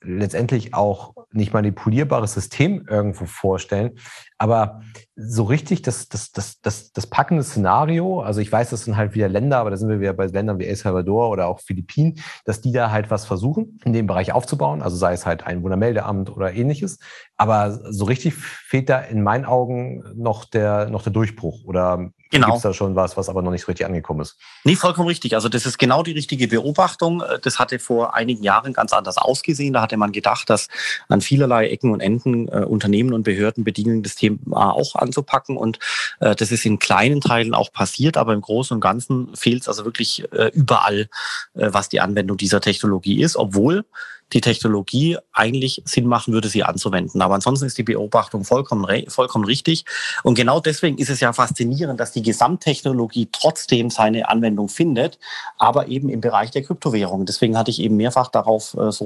letztendlich 0.00 0.74
auch 0.74 1.14
nicht 1.32 1.52
manipulierbares 1.52 2.34
System 2.34 2.86
irgendwo 2.88 3.26
vorstellen. 3.26 3.98
Aber 4.36 4.80
so 5.20 5.42
richtig 5.42 5.82
das, 5.82 6.08
das, 6.08 6.30
das, 6.30 6.60
das, 6.60 6.92
das 6.92 7.06
packende 7.08 7.42
Szenario, 7.42 8.20
also 8.20 8.40
ich 8.40 8.52
weiß, 8.52 8.70
das 8.70 8.84
sind 8.84 8.96
halt 8.96 9.14
wieder 9.16 9.28
Länder, 9.28 9.58
aber 9.58 9.70
da 9.70 9.76
sind 9.76 9.88
wir 9.88 10.00
wieder 10.00 10.12
bei 10.12 10.26
Ländern 10.26 10.60
wie 10.60 10.66
El 10.66 10.76
Salvador 10.76 11.30
oder 11.30 11.48
auch 11.48 11.58
Philippinen, 11.60 12.20
dass 12.44 12.60
die 12.60 12.70
da 12.70 12.92
halt 12.92 13.10
was 13.10 13.26
versuchen, 13.26 13.80
in 13.84 13.92
dem 13.92 14.06
Bereich 14.06 14.32
aufzubauen, 14.32 14.80
also 14.80 14.96
sei 14.96 15.12
es 15.12 15.26
halt 15.26 15.44
Einwohnermeldeamt 15.44 16.30
oder 16.30 16.52
ähnliches. 16.52 17.00
Aber 17.36 17.80
so 17.92 18.04
richtig 18.04 18.34
fehlt 18.34 18.88
da 18.88 19.00
in 19.00 19.22
meinen 19.22 19.44
Augen 19.44 20.04
noch 20.14 20.44
der, 20.44 20.88
noch 20.88 21.02
der 21.02 21.12
Durchbruch 21.12 21.64
oder 21.64 22.12
Genau. 22.30 22.48
Gibt 22.48 22.56
es 22.58 22.62
da 22.62 22.74
schon 22.74 22.94
was, 22.94 23.16
was 23.16 23.30
aber 23.30 23.40
noch 23.40 23.50
nicht 23.50 23.62
so 23.62 23.68
richtig 23.68 23.86
angekommen 23.86 24.20
ist? 24.20 24.36
Nee, 24.64 24.76
vollkommen 24.76 25.08
richtig. 25.08 25.34
Also 25.34 25.48
das 25.48 25.64
ist 25.64 25.78
genau 25.78 26.02
die 26.02 26.12
richtige 26.12 26.46
Beobachtung. 26.46 27.22
Das 27.42 27.58
hatte 27.58 27.78
vor 27.78 28.14
einigen 28.14 28.42
Jahren 28.42 28.74
ganz 28.74 28.92
anders 28.92 29.16
ausgesehen. 29.16 29.72
Da 29.72 29.80
hatte 29.80 29.96
man 29.96 30.12
gedacht, 30.12 30.50
dass 30.50 30.68
an 31.08 31.22
vielerlei 31.22 31.68
Ecken 31.68 31.90
und 31.90 32.00
Enden 32.00 32.48
äh, 32.48 32.64
Unternehmen 32.64 33.14
und 33.14 33.22
Behörden 33.22 33.64
Bedingungen 33.64 34.02
das 34.02 34.14
Thema 34.14 34.74
auch 34.74 34.94
anzupacken. 35.08 35.56
Und 35.56 35.78
äh, 36.20 36.34
das 36.34 36.52
ist 36.52 36.64
in 36.64 36.78
kleinen 36.78 37.20
Teilen 37.20 37.54
auch 37.54 37.72
passiert, 37.72 38.16
aber 38.16 38.32
im 38.32 38.40
Großen 38.40 38.74
und 38.74 38.80
Ganzen 38.80 39.34
fehlt 39.34 39.62
es 39.62 39.68
also 39.68 39.84
wirklich 39.84 40.24
äh, 40.32 40.50
überall, 40.54 41.08
äh, 41.54 41.68
was 41.72 41.88
die 41.88 42.00
Anwendung 42.00 42.36
dieser 42.36 42.60
Technologie 42.60 43.22
ist, 43.22 43.36
obwohl 43.36 43.84
die 44.32 44.40
Technologie 44.40 45.16
eigentlich 45.32 45.82
Sinn 45.84 46.06
machen 46.06 46.34
würde, 46.34 46.48
sie 46.48 46.62
anzuwenden. 46.62 47.22
Aber 47.22 47.34
ansonsten 47.34 47.66
ist 47.66 47.78
die 47.78 47.82
Beobachtung 47.82 48.44
vollkommen, 48.44 48.86
vollkommen 49.08 49.44
richtig. 49.44 49.84
Und 50.22 50.34
genau 50.34 50.60
deswegen 50.60 50.98
ist 50.98 51.10
es 51.10 51.20
ja 51.20 51.32
faszinierend, 51.32 51.98
dass 51.98 52.12
die 52.12 52.22
Gesamttechnologie 52.22 53.28
trotzdem 53.32 53.90
seine 53.90 54.28
Anwendung 54.28 54.68
findet, 54.68 55.18
aber 55.56 55.88
eben 55.88 56.08
im 56.08 56.20
Bereich 56.20 56.50
der 56.50 56.62
Kryptowährung. 56.62 57.24
Deswegen 57.24 57.56
hatte 57.56 57.70
ich 57.70 57.80
eben 57.80 57.96
mehrfach 57.96 58.28
darauf 58.28 58.74
äh, 58.74 58.92
so 58.92 59.04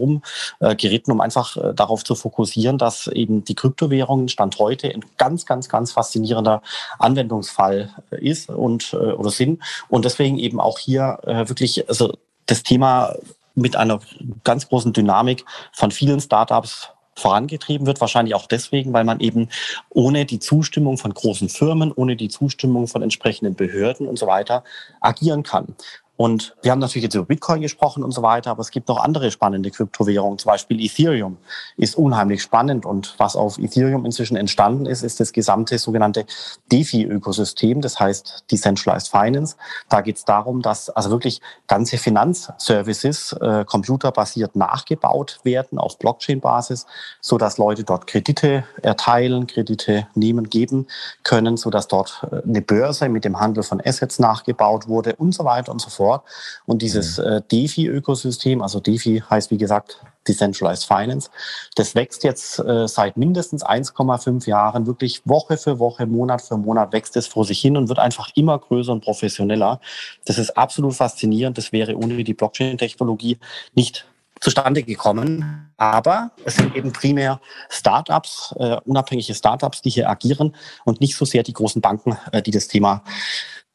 rumgeritten, 0.60 1.12
äh, 1.12 1.14
um 1.14 1.20
einfach 1.20 1.56
äh, 1.56 1.74
darauf 1.74 2.04
zu 2.04 2.14
fokussieren, 2.14 2.78
dass 2.78 3.06
eben 3.06 3.44
die 3.44 3.54
Kryptowährungen 3.54 4.28
Stand 4.28 4.58
heute 4.58 4.88
ein 4.88 5.04
ganz, 5.18 5.46
ganz, 5.46 5.68
ganz 5.68 5.92
faszinierender 5.92 6.62
Anwendungsfall 6.98 7.90
ist 8.10 8.48
und 8.48 8.94
oder 8.94 9.30
sind. 9.30 9.62
Und 9.88 10.04
deswegen 10.04 10.38
eben 10.38 10.60
auch 10.60 10.78
hier 10.78 11.18
wirklich, 11.24 11.88
also 11.88 12.14
das 12.46 12.62
Thema 12.62 13.14
mit 13.54 13.76
einer 13.76 14.00
ganz 14.44 14.68
großen 14.68 14.92
Dynamik 14.92 15.44
von 15.72 15.90
vielen 15.90 16.20
Startups 16.20 16.90
vorangetrieben 17.14 17.86
wird. 17.86 18.00
Wahrscheinlich 18.00 18.34
auch 18.34 18.46
deswegen, 18.46 18.92
weil 18.92 19.04
man 19.04 19.20
eben 19.20 19.48
ohne 19.90 20.24
die 20.24 20.38
Zustimmung 20.38 20.98
von 20.98 21.12
großen 21.12 21.48
Firmen, 21.48 21.92
ohne 21.92 22.16
die 22.16 22.28
Zustimmung 22.28 22.88
von 22.88 23.02
entsprechenden 23.02 23.54
Behörden 23.54 24.06
und 24.06 24.18
so 24.18 24.26
weiter 24.26 24.64
agieren 25.00 25.42
kann. 25.42 25.74
Und 26.18 26.54
wir 26.60 26.70
haben 26.70 26.78
natürlich 26.78 27.04
jetzt 27.04 27.14
über 27.14 27.24
Bitcoin 27.24 27.62
gesprochen 27.62 28.04
und 28.04 28.12
so 28.12 28.22
weiter, 28.22 28.50
aber 28.50 28.60
es 28.60 28.70
gibt 28.70 28.88
noch 28.88 29.02
andere 29.02 29.30
spannende 29.30 29.70
Kryptowährungen. 29.70 30.38
Zum 30.38 30.50
Beispiel 30.50 30.78
Ethereum 30.78 31.38
ist 31.78 31.96
unheimlich 31.96 32.42
spannend. 32.42 32.84
Und 32.84 33.14
was 33.16 33.34
auf 33.34 33.58
Ethereum 33.58 34.04
inzwischen 34.04 34.36
entstanden 34.36 34.84
ist, 34.84 35.02
ist 35.02 35.20
das 35.20 35.32
gesamte 35.32 35.78
sogenannte 35.78 36.26
DeFi-Ökosystem, 36.70 37.80
das 37.80 37.98
heißt 37.98 38.44
Decentralized 38.50 39.08
Finance. 39.08 39.56
Da 39.88 40.02
geht 40.02 40.16
es 40.16 40.24
darum, 40.26 40.60
dass 40.60 40.90
also 40.90 41.10
wirklich 41.10 41.40
ganze 41.66 41.96
Finanzservices 41.96 43.32
äh, 43.40 43.64
computerbasiert 43.64 44.54
nachgebaut 44.54 45.40
werden 45.44 45.78
auf 45.78 45.98
Blockchain-Basis, 45.98 46.86
so 47.22 47.38
dass 47.38 47.56
Leute 47.56 47.84
dort 47.84 48.06
Kredite 48.06 48.64
erteilen, 48.82 49.46
Kredite 49.46 50.06
nehmen, 50.14 50.50
geben 50.50 50.88
können, 51.24 51.56
so 51.56 51.70
dass 51.70 51.88
dort 51.88 52.22
äh, 52.30 52.46
eine 52.46 52.60
Börse 52.60 53.08
mit 53.08 53.24
dem 53.24 53.40
Handel 53.40 53.62
von 53.62 53.80
Assets 53.84 54.18
nachgebaut 54.18 54.88
wurde 54.88 55.16
und 55.16 55.34
so 55.34 55.44
weiter 55.44 55.72
und 55.72 55.80
so 55.80 55.88
fort 55.88 56.11
fort. 56.12 56.24
Und 56.66 56.82
dieses 56.82 57.18
mhm. 57.18 57.24
äh, 57.24 57.42
DeFi-Ökosystem, 57.50 58.62
also 58.62 58.80
DeFi 58.80 59.22
heißt 59.28 59.50
wie 59.50 59.58
gesagt 59.58 60.00
Decentralized 60.28 60.84
Finance, 60.84 61.30
das 61.74 61.94
wächst 61.94 62.22
jetzt 62.22 62.58
äh, 62.60 62.86
seit 62.86 63.16
mindestens 63.16 63.64
1,5 63.64 64.48
Jahren 64.48 64.86
wirklich 64.86 65.22
Woche 65.24 65.56
für 65.56 65.78
Woche, 65.78 66.06
Monat 66.06 66.42
für 66.42 66.56
Monat 66.56 66.92
wächst 66.92 67.16
es 67.16 67.26
vor 67.26 67.44
sich 67.44 67.60
hin 67.60 67.76
und 67.76 67.88
wird 67.88 67.98
einfach 67.98 68.30
immer 68.34 68.58
größer 68.58 68.92
und 68.92 69.02
professioneller. 69.02 69.80
Das 70.24 70.38
ist 70.38 70.56
absolut 70.56 70.94
faszinierend. 70.94 71.58
Das 71.58 71.72
wäre 71.72 71.96
ohne 71.96 72.22
die 72.22 72.34
Blockchain-Technologie 72.34 73.38
nicht 73.74 74.06
zustande 74.40 74.82
gekommen. 74.82 75.72
Aber 75.76 76.32
es 76.44 76.56
sind 76.56 76.74
eben 76.76 76.92
primär 76.92 77.40
Startups, 77.68 78.54
äh, 78.58 78.76
unabhängige 78.84 79.34
Startups, 79.34 79.82
die 79.82 79.90
hier 79.90 80.08
agieren 80.08 80.54
und 80.84 81.00
nicht 81.00 81.16
so 81.16 81.24
sehr 81.24 81.42
die 81.42 81.52
großen 81.52 81.80
Banken, 81.80 82.16
äh, 82.32 82.42
die 82.42 82.50
das 82.50 82.68
Thema 82.68 83.02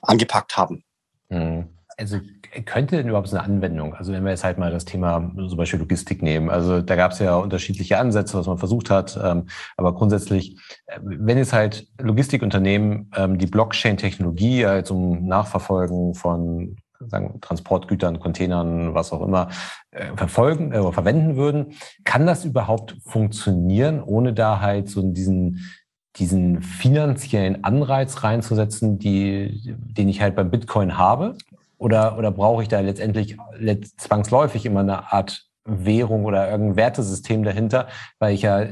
angepackt 0.02 0.56
haben. 0.56 0.84
Mhm 1.30 1.77
also 1.98 2.20
könnte 2.66 2.96
denn 2.96 3.08
überhaupt 3.08 3.28
so 3.28 3.36
eine 3.36 3.46
Anwendung, 3.46 3.96
also 3.96 4.14
wenn 4.14 4.24
wir 4.24 4.30
jetzt 4.30 4.44
halt 4.44 4.60
mal 4.60 4.72
das 4.72 4.86
Thema 4.86 5.32
zum 5.36 5.58
Beispiel 5.58 5.80
Logistik 5.80 6.22
nehmen, 6.22 6.50
also 6.50 6.82
da 6.82 6.96
gab 6.96 7.12
es 7.12 7.20
ja 7.20 7.36
unterschiedliche 7.36 7.98
Ansätze, 7.98 8.38
was 8.38 8.46
man 8.46 8.60
versucht 8.60 8.90
hat, 8.90 9.20
ähm, 9.22 9.48
aber 9.78 9.96
grundsätzlich, 9.96 10.58
äh, 10.86 11.00
wenn 11.02 11.38
jetzt 11.38 11.54
halt 11.54 11.88
Logistikunternehmen 12.00 13.12
ähm, 13.16 13.38
die 13.40 13.48
Blockchain-Technologie 13.48 14.66
halt 14.66 14.86
zum 14.86 15.26
Nachverfolgen 15.28 16.14
von 16.14 16.78
sagen, 17.00 17.40
Transportgütern, 17.42 18.20
Containern, 18.20 18.94
was 18.94 19.12
auch 19.12 19.22
immer, 19.22 19.50
äh, 19.92 20.16
verfolgen 20.16 20.74
äh, 20.74 20.80
oder 20.80 20.94
verwenden 20.94 21.36
würden, 21.36 21.74
kann 22.06 22.26
das 22.26 22.46
überhaupt 22.46 22.96
funktionieren, 23.04 24.02
ohne 24.04 24.34
da 24.34 24.62
halt 24.62 24.90
so 24.90 25.02
diesen 25.02 25.68
diesen 26.20 26.62
finanziellen 26.62 27.64
Anreiz 27.64 28.24
reinzusetzen, 28.24 28.98
die, 28.98 29.76
den 29.78 30.10
ich 30.10 30.22
halt 30.22 30.36
beim 30.36 30.50
Bitcoin 30.50 30.98
habe? 30.98 31.38
Oder, 31.78 32.18
oder 32.18 32.32
brauche 32.32 32.64
ich 32.64 32.70
da 32.70 32.80
letztendlich 32.80 33.38
zwangsläufig 33.98 34.66
immer 34.66 34.80
eine 34.80 35.12
Art 35.14 35.46
Währung 35.64 36.26
oder 36.26 36.50
irgendein 36.50 36.76
Wertesystem 36.76 37.44
dahinter? 37.44 37.88
Weil 38.20 38.34
ich 38.34 38.42
ja, 38.42 38.66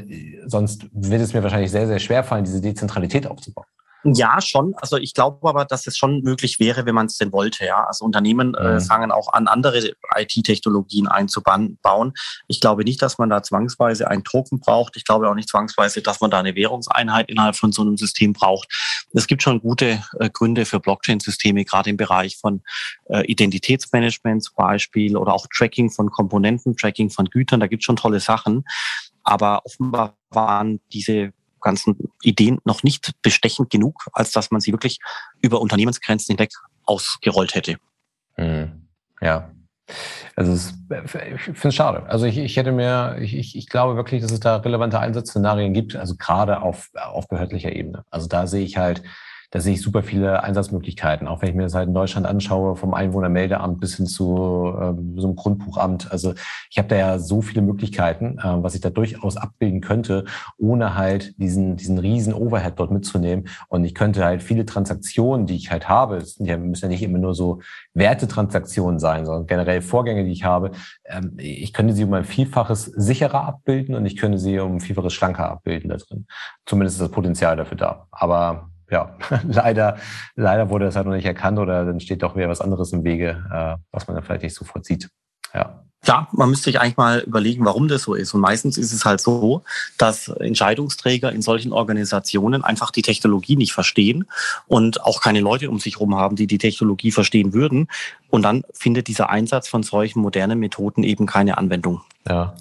sonst 0.45 0.87
wird 0.91 1.21
es 1.21 1.33
mir 1.33 1.43
wahrscheinlich 1.43 1.71
sehr, 1.71 1.87
sehr 1.87 1.99
schwer 1.99 2.23
fallen, 2.23 2.45
diese 2.45 2.61
Dezentralität 2.61 3.27
aufzubauen. 3.27 3.67
Ja, 4.13 4.39
schon. 4.39 4.75
Also 4.77 4.97
ich 4.97 5.15
glaube 5.15 5.49
aber, 5.49 5.65
dass 5.65 5.87
es 5.87 5.97
schon 5.97 6.21
möglich 6.21 6.59
wäre, 6.59 6.85
wenn 6.85 6.93
man 6.93 7.07
es 7.07 7.17
denn 7.17 7.31
wollte. 7.31 7.65
Ja, 7.65 7.85
also 7.85 8.05
Unternehmen 8.05 8.53
äh, 8.53 8.75
mhm. 8.75 8.81
fangen 8.81 9.11
auch 9.11 9.33
an, 9.33 9.47
andere 9.47 9.93
IT-Technologien 10.15 11.07
einzubauen. 11.07 12.13
Ich 12.47 12.59
glaube 12.59 12.83
nicht, 12.83 13.01
dass 13.01 13.17
man 13.17 13.31
da 13.31 13.41
zwangsweise 13.41 14.07
einen 14.07 14.23
Token 14.23 14.59
braucht. 14.59 14.95
Ich 14.95 15.05
glaube 15.05 15.27
auch 15.27 15.33
nicht 15.33 15.49
zwangsweise, 15.49 16.03
dass 16.03 16.21
man 16.21 16.29
da 16.29 16.37
eine 16.37 16.53
Währungseinheit 16.53 17.29
innerhalb 17.29 17.55
von 17.55 17.71
so 17.71 17.81
einem 17.81 17.97
System 17.97 18.33
braucht. 18.33 18.67
Es 19.13 19.25
gibt 19.25 19.41
schon 19.41 19.59
gute 19.59 20.03
äh, 20.19 20.29
Gründe 20.29 20.65
für 20.65 20.79
Blockchain-Systeme, 20.79 21.65
gerade 21.65 21.89
im 21.89 21.97
Bereich 21.97 22.37
von 22.37 22.61
äh, 23.05 23.25
Identitätsmanagement 23.25 24.43
zum 24.43 24.55
Beispiel 24.55 25.17
oder 25.17 25.33
auch 25.33 25.47
Tracking 25.51 25.89
von 25.89 26.11
Komponenten, 26.11 26.77
Tracking 26.77 27.09
von 27.09 27.25
Gütern. 27.25 27.59
Da 27.59 27.65
gibt 27.65 27.81
es 27.81 27.85
schon 27.85 27.95
tolle 27.95 28.19
Sachen. 28.19 28.65
Aber 29.23 29.65
offenbar 29.65 30.15
waren 30.29 30.79
diese 30.93 31.33
ganzen 31.65 31.97
Ideen 32.21 32.59
noch 32.63 32.83
nicht 32.83 33.11
bestechend 33.21 33.69
genug, 33.69 34.05
als 34.13 34.31
dass 34.31 34.51
man 34.51 34.61
sie 34.61 34.71
wirklich 34.71 34.99
über 35.41 35.59
Unternehmensgrenzen 35.59 36.33
hinweg 36.33 36.51
ausgerollt 36.85 37.55
hätte. 37.55 37.77
Mhm. 38.37 38.87
Ja. 39.19 39.51
Also 40.35 40.53
es, 40.53 40.73
ich 41.35 41.41
finde 41.41 41.67
es 41.67 41.75
schade. 41.75 42.03
Also 42.07 42.25
ich, 42.25 42.37
ich 42.37 42.57
hätte 42.57 42.71
mir, 42.71 43.17
ich, 43.19 43.55
ich 43.55 43.67
glaube 43.67 43.95
wirklich, 43.95 44.21
dass 44.21 44.31
es 44.31 44.39
da 44.39 44.57
relevante 44.57 44.99
Einsatzszenarien 44.99 45.73
gibt, 45.73 45.95
also 45.95 46.15
gerade 46.15 46.61
auf, 46.61 46.89
auf 46.93 47.27
behördlicher 47.27 47.75
Ebene. 47.75 48.03
Also 48.09 48.27
da 48.27 48.47
sehe 48.47 48.65
ich 48.65 48.77
halt 48.77 49.03
da 49.51 49.59
sehe 49.59 49.73
ich 49.73 49.81
super 49.81 50.03
viele 50.03 50.43
Einsatzmöglichkeiten. 50.43 51.27
Auch 51.27 51.41
wenn 51.41 51.49
ich 51.49 51.55
mir 51.55 51.63
das 51.63 51.75
halt 51.75 51.87
in 51.87 51.93
Deutschland 51.93 52.25
anschaue, 52.27 52.75
vom 52.75 52.93
Einwohnermeldeamt 52.93 53.79
bis 53.79 53.97
hin 53.97 54.05
zu 54.05 54.73
äh, 54.75 54.93
so 55.19 55.27
einem 55.27 55.35
Grundbuchamt. 55.35 56.11
Also 56.11 56.33
ich 56.69 56.77
habe 56.77 56.87
da 56.87 56.95
ja 56.95 57.19
so 57.19 57.41
viele 57.41 57.61
Möglichkeiten, 57.61 58.37
äh, 58.39 58.63
was 58.63 58.75
ich 58.75 58.81
da 58.81 58.89
durchaus 58.89 59.37
abbilden 59.37 59.81
könnte, 59.81 60.25
ohne 60.57 60.95
halt 60.95 61.39
diesen, 61.39 61.77
diesen 61.77 61.97
riesen 61.97 62.33
Overhead 62.33 62.73
dort 62.77 62.91
mitzunehmen. 62.91 63.47
Und 63.67 63.85
ich 63.85 63.95
könnte 63.95 64.23
halt 64.23 64.43
viele 64.43 64.65
Transaktionen, 64.65 65.45
die 65.45 65.55
ich 65.55 65.71
halt 65.71 65.89
habe, 65.89 66.19
das 66.19 66.37
ja, 66.39 66.57
müssen 66.57 66.85
ja 66.85 66.89
nicht 66.89 67.03
immer 67.03 67.19
nur 67.19 67.35
so 67.35 67.61
Wertetransaktionen 67.93 68.99
sein, 68.99 69.25
sondern 69.25 69.47
generell 69.47 69.81
Vorgänge, 69.81 70.23
die 70.23 70.31
ich 70.31 70.43
habe, 70.43 70.71
ähm, 71.05 71.33
ich 71.37 71.73
könnte 71.73 71.93
sie 71.93 72.03
um 72.03 72.13
ein 72.13 72.25
Vielfaches 72.25 72.85
sicherer 72.85 73.45
abbilden 73.45 73.95
und 73.95 74.05
ich 74.05 74.17
könnte 74.17 74.37
sie 74.37 74.59
um 74.59 74.75
ein 74.75 74.79
Vielfaches 74.79 75.13
schlanker 75.13 75.49
abbilden 75.49 75.89
da 75.89 75.97
drin. 75.97 76.27
Zumindest 76.65 76.97
ist 76.97 77.01
das 77.01 77.11
Potenzial 77.11 77.55
dafür 77.55 77.77
da. 77.77 78.07
Aber 78.11 78.69
ja, 78.89 79.15
leider, 79.47 79.97
leider 80.35 80.69
wurde 80.69 80.85
das 80.85 80.95
halt 80.95 81.07
noch 81.07 81.13
nicht 81.13 81.25
erkannt 81.25 81.59
oder 81.59 81.85
dann 81.85 81.99
steht 81.99 82.23
doch 82.23 82.35
wieder 82.35 82.49
was 82.49 82.61
anderes 82.61 82.93
im 82.93 83.03
Wege, 83.03 83.43
äh, 83.51 83.75
was 83.91 84.07
man 84.07 84.15
dann 84.15 84.23
vielleicht 84.23 84.43
nicht 84.43 84.55
sofort 84.55 84.85
sieht. 84.85 85.09
Ja. 85.53 85.81
Ja, 86.07 86.27
man 86.31 86.51
müsste 86.51 86.65
sich 86.65 86.79
eigentlich 86.79 86.97
mal 86.97 87.21
überlegen, 87.21 87.65
warum 87.65 87.87
das 87.87 88.03
so 88.03 88.13
ist. 88.13 88.33
Und 88.35 88.41
meistens 88.41 88.77
ist 88.77 88.93
es 88.93 89.05
halt 89.05 89.19
so, 89.19 89.63
dass 89.97 90.27
Entscheidungsträger 90.27 91.31
in 91.31 91.41
solchen 91.41 91.73
Organisationen 91.73 92.63
einfach 92.63 92.91
die 92.91 93.01
Technologie 93.01 93.55
nicht 93.55 93.73
verstehen 93.73 94.25
und 94.67 95.01
auch 95.03 95.19
keine 95.19 95.39
Leute 95.39 95.67
um 95.69 95.79
sich 95.79 95.95
herum 95.95 96.15
haben, 96.15 96.35
die 96.35 96.45
die 96.45 96.59
Technologie 96.59 97.11
verstehen 97.11 97.53
würden. 97.53 97.87
Und 98.29 98.43
dann 98.43 98.63
findet 98.73 99.07
dieser 99.07 99.31
Einsatz 99.31 99.67
von 99.67 99.81
solchen 99.81 100.21
modernen 100.21 100.59
Methoden 100.59 101.03
eben 101.03 101.25
keine 101.25 101.57
Anwendung. 101.57 102.01
Ja, 102.27 102.53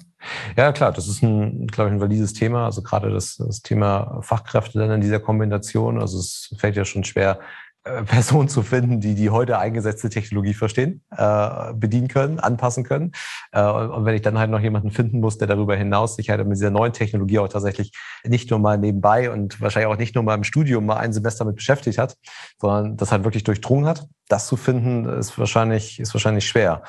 ja, 0.55 0.71
klar, 0.71 0.91
das 0.91 1.07
ist 1.07 1.21
ein, 1.23 1.67
glaube 1.67 1.89
ich, 1.89 1.95
ein 1.95 2.01
valides 2.01 2.33
Thema. 2.33 2.65
Also 2.65 2.81
gerade 2.81 3.11
das, 3.11 3.37
das 3.37 3.61
Thema 3.61 4.19
Fachkräfte 4.21 4.79
dann 4.79 4.91
in 4.91 5.01
dieser 5.01 5.19
Kombination. 5.19 5.99
Also 5.99 6.19
es 6.19 6.53
fällt 6.57 6.75
ja 6.75 6.85
schon 6.85 7.03
schwer, 7.03 7.39
äh, 7.85 8.03
Personen 8.15 8.49
zu 8.49 8.63
finden, 8.63 8.99
die 8.99 9.15
die 9.15 9.29
heute 9.29 9.59
eingesetzte 9.59 10.09
Technologie 10.09 10.53
verstehen, 10.53 11.01
äh, 11.15 11.73
bedienen 11.73 12.07
können, 12.07 12.39
anpassen 12.39 12.83
können. 12.83 13.11
Äh, 13.51 13.63
und 13.63 14.05
wenn 14.05 14.15
ich 14.15 14.21
dann 14.21 14.37
halt 14.37 14.49
noch 14.49 14.59
jemanden 14.59 14.91
finden 14.91 15.19
muss, 15.19 15.37
der 15.37 15.47
darüber 15.47 15.75
hinaus 15.75 16.15
sich 16.15 16.29
halt 16.29 16.45
mit 16.45 16.57
dieser 16.57 16.71
neuen 16.71 16.93
Technologie 16.93 17.39
auch 17.39 17.47
tatsächlich 17.47 17.91
nicht 18.23 18.49
nur 18.49 18.59
mal 18.59 18.77
nebenbei 18.77 19.31
und 19.31 19.61
wahrscheinlich 19.61 19.91
auch 19.91 19.97
nicht 19.97 20.15
nur 20.15 20.23
mal 20.23 20.35
im 20.35 20.43
Studium 20.43 20.85
mal 20.85 20.97
ein 20.97 21.13
Semester 21.13 21.45
mit 21.45 21.55
beschäftigt 21.55 21.97
hat, 21.97 22.17
sondern 22.59 22.97
das 22.97 23.11
halt 23.11 23.23
wirklich 23.23 23.43
durchdrungen 23.43 23.85
hat, 23.85 24.07
das 24.27 24.47
zu 24.47 24.57
finden, 24.57 25.05
ist 25.05 25.37
wahrscheinlich, 25.37 25.99
ist 25.99 26.13
wahrscheinlich 26.13 26.47
schwer. 26.47 26.83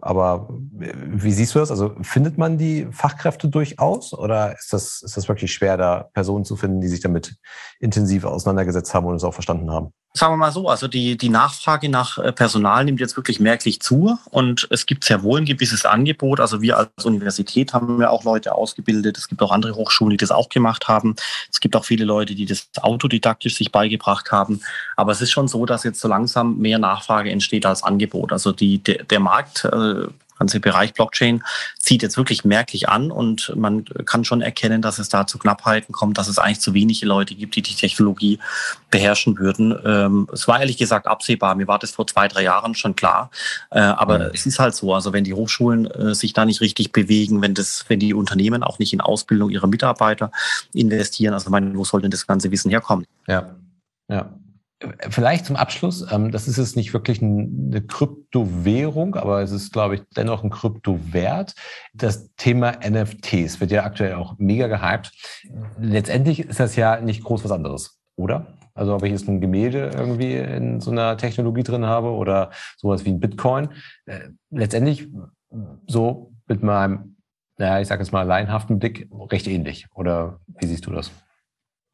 Aber 0.00 0.48
äh, 0.80 0.92
wie 0.94 1.32
siehst 1.32 1.54
du 1.54 1.58
das? 1.58 1.70
Also 1.70 1.94
findet 2.02 2.38
man 2.38 2.58
die 2.58 2.88
Fachkräfte 2.90 3.48
durchaus 3.48 4.12
oder 4.12 4.56
ist 4.58 4.72
das, 4.72 5.02
ist 5.02 5.16
das 5.16 5.28
wirklich 5.28 5.52
schwer, 5.52 5.76
da 5.76 6.08
Personen 6.12 6.44
zu 6.44 6.56
finden, 6.56 6.80
die 6.80 6.88
sich 6.88 7.00
damit 7.00 7.36
intensiv 7.78 8.24
auseinandergesetzt 8.24 8.94
haben 8.94 9.06
und 9.06 9.16
es 9.16 9.24
auch 9.24 9.34
verstanden 9.34 9.70
haben? 9.70 9.92
Sagen 10.12 10.32
wir 10.32 10.38
mal 10.38 10.50
so, 10.50 10.68
also 10.68 10.88
die, 10.88 11.16
die 11.16 11.28
Nachfrage 11.28 11.88
nach 11.88 12.18
äh, 12.18 12.32
Personal 12.32 12.84
nimmt 12.84 12.98
jetzt 12.98 13.16
wirklich 13.16 13.38
merklich 13.38 13.80
zu 13.80 14.18
und 14.30 14.66
es 14.70 14.86
gibt 14.86 15.04
sehr 15.04 15.22
wohl 15.22 15.38
ein 15.38 15.44
gewisses 15.44 15.84
Angebot. 15.84 16.40
Also 16.40 16.60
wir 16.60 16.78
als 16.78 17.04
Universität 17.04 17.72
haben 17.72 18.00
ja 18.00 18.10
auch 18.10 18.24
Leute 18.24 18.56
ausgebildet. 18.56 19.16
Es 19.18 19.28
gibt 19.28 19.40
auch 19.40 19.52
andere 19.52 19.76
Hochschulen, 19.76 20.10
die 20.10 20.16
das 20.16 20.32
auch 20.32 20.48
gemacht 20.48 20.88
haben. 20.88 21.14
Es 21.48 21.60
gibt 21.60 21.76
auch 21.76 21.84
viele 21.84 22.04
Leute, 22.04 22.34
die 22.34 22.44
das 22.44 22.68
autodidaktisch 22.80 23.54
sich 23.54 23.70
beigebracht 23.70 24.32
haben. 24.32 24.62
Aber 24.96 25.12
es 25.12 25.20
ist 25.20 25.30
schon 25.30 25.46
so, 25.46 25.64
dass 25.64 25.84
jetzt 25.84 26.00
so 26.00 26.08
langsam 26.08 26.58
mehr 26.58 26.80
Nachfrage 26.80 27.30
entsteht 27.30 27.64
als 27.64 27.84
Angebot. 27.84 28.32
Also 28.32 28.50
die, 28.50 28.82
der, 28.82 29.04
der 29.04 29.20
Markt 29.20 29.64
äh, 29.64 30.08
ganze 30.40 30.58
Bereich 30.58 30.94
Blockchain 30.94 31.44
zieht 31.78 32.02
jetzt 32.02 32.16
wirklich 32.16 32.44
merklich 32.44 32.88
an 32.88 33.12
und 33.12 33.52
man 33.54 33.84
kann 34.06 34.24
schon 34.24 34.40
erkennen, 34.40 34.82
dass 34.82 34.98
es 34.98 35.08
da 35.08 35.26
zu 35.26 35.38
Knappheiten 35.38 35.92
kommt, 35.92 36.18
dass 36.18 36.28
es 36.28 36.38
eigentlich 36.38 36.60
zu 36.60 36.74
wenige 36.74 37.06
Leute 37.06 37.34
gibt, 37.34 37.54
die 37.54 37.62
die 37.62 37.74
Technologie 37.74 38.38
beherrschen 38.90 39.38
würden. 39.38 39.78
Ähm, 39.84 40.28
es 40.32 40.48
war 40.48 40.58
ehrlich 40.58 40.78
gesagt 40.78 41.06
absehbar. 41.06 41.54
Mir 41.54 41.68
war 41.68 41.78
das 41.78 41.90
vor 41.90 42.06
zwei, 42.06 42.26
drei 42.26 42.42
Jahren 42.42 42.74
schon 42.74 42.96
klar. 42.96 43.30
Äh, 43.70 43.80
aber 43.80 44.18
mhm. 44.18 44.30
es 44.32 44.46
ist 44.46 44.58
halt 44.58 44.74
so. 44.74 44.94
Also 44.94 45.12
wenn 45.12 45.24
die 45.24 45.34
Hochschulen 45.34 45.86
äh, 45.90 46.14
sich 46.14 46.32
da 46.32 46.44
nicht 46.44 46.62
richtig 46.62 46.90
bewegen, 46.90 47.42
wenn 47.42 47.54
das, 47.54 47.84
wenn 47.88 48.00
die 48.00 48.14
Unternehmen 48.14 48.62
auch 48.62 48.78
nicht 48.78 48.92
in 48.94 49.02
Ausbildung 49.02 49.50
ihrer 49.50 49.66
Mitarbeiter 49.66 50.32
investieren, 50.72 51.34
also 51.34 51.50
meine, 51.50 51.76
wo 51.76 51.84
soll 51.84 52.00
denn 52.00 52.10
das 52.10 52.26
ganze 52.26 52.50
Wissen 52.50 52.70
herkommen? 52.70 53.06
Ja, 53.28 53.54
ja. 54.08 54.30
Vielleicht 55.10 55.44
zum 55.44 55.56
Abschluss, 55.56 56.10
ähm, 56.10 56.30
das 56.30 56.48
ist 56.48 56.56
jetzt 56.56 56.74
nicht 56.74 56.94
wirklich 56.94 57.20
eine 57.20 57.82
Kryptowährung, 57.82 59.14
aber 59.14 59.42
es 59.42 59.50
ist, 59.50 59.72
glaube 59.72 59.96
ich, 59.96 60.02
dennoch 60.16 60.42
ein 60.42 60.48
Kryptowert. 60.48 61.54
Das 61.92 62.34
Thema 62.36 62.72
NFTs 62.82 63.60
wird 63.60 63.72
ja 63.72 63.84
aktuell 63.84 64.14
auch 64.14 64.36
mega 64.38 64.68
gehypt. 64.68 65.12
Letztendlich 65.78 66.40
ist 66.40 66.60
das 66.60 66.76
ja 66.76 66.98
nicht 67.00 67.22
groß 67.22 67.44
was 67.44 67.50
anderes, 67.50 68.00
oder? 68.16 68.58
Also 68.72 68.94
ob 68.94 69.02
ich 69.02 69.10
jetzt 69.10 69.28
ein 69.28 69.42
Gemälde 69.42 69.90
irgendwie 69.94 70.36
in 70.36 70.80
so 70.80 70.90
einer 70.90 71.18
Technologie 71.18 71.62
drin 71.62 71.84
habe 71.84 72.12
oder 72.12 72.50
sowas 72.78 73.04
wie 73.04 73.10
ein 73.10 73.20
Bitcoin. 73.20 73.68
Äh, 74.06 74.30
letztendlich 74.50 75.08
so 75.86 76.32
mit 76.46 76.62
meinem, 76.62 77.16
naja, 77.58 77.80
ich 77.80 77.88
sage 77.88 78.02
jetzt 78.02 78.12
mal, 78.12 78.22
laienhaften 78.22 78.78
Blick 78.78 79.10
recht 79.30 79.46
ähnlich. 79.46 79.86
Oder 79.94 80.40
wie 80.58 80.66
siehst 80.66 80.86
du 80.86 80.90
das? 80.90 81.10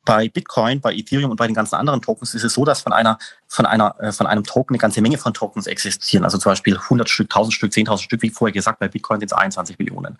Bei 0.07 0.31
Bitcoin, 0.31 0.81
bei 0.81 0.95
Ethereum 0.95 1.31
und 1.31 1.37
bei 1.37 1.47
den 1.47 1.55
ganzen 1.55 1.75
anderen 1.75 2.01
Tokens 2.01 2.33
ist 2.35 2.45
es 2.45 2.55
so, 2.55 2.65
dass 2.65 2.81
von 2.81 2.95
einer, 2.95 3.19
von 3.49 3.67
einer, 3.67 3.95
äh, 4.01 4.13
von 4.13 4.27
einem 4.27 4.45
Token 4.45 4.75
eine 4.75 4.79
ganze 4.79 5.03
Menge 5.03 5.19
von 5.19 5.35
Tokens 5.35 5.67
existieren. 5.67 6.25
Also 6.25 6.39
zum 6.39 6.53
Beispiel 6.53 6.79
100 6.79 7.11
Stück, 7.11 7.27
1000 7.27 7.53
Stück, 7.53 7.73
10.000 7.73 7.99
Stück, 7.99 8.23
wie 8.23 8.31
vorher 8.31 8.53
gesagt, 8.53 8.79
bei 8.79 8.89
Bitcoin 8.89 9.21
sind 9.21 9.33
es 9.33 9.37
21 9.37 9.79
Millionen. 9.79 10.17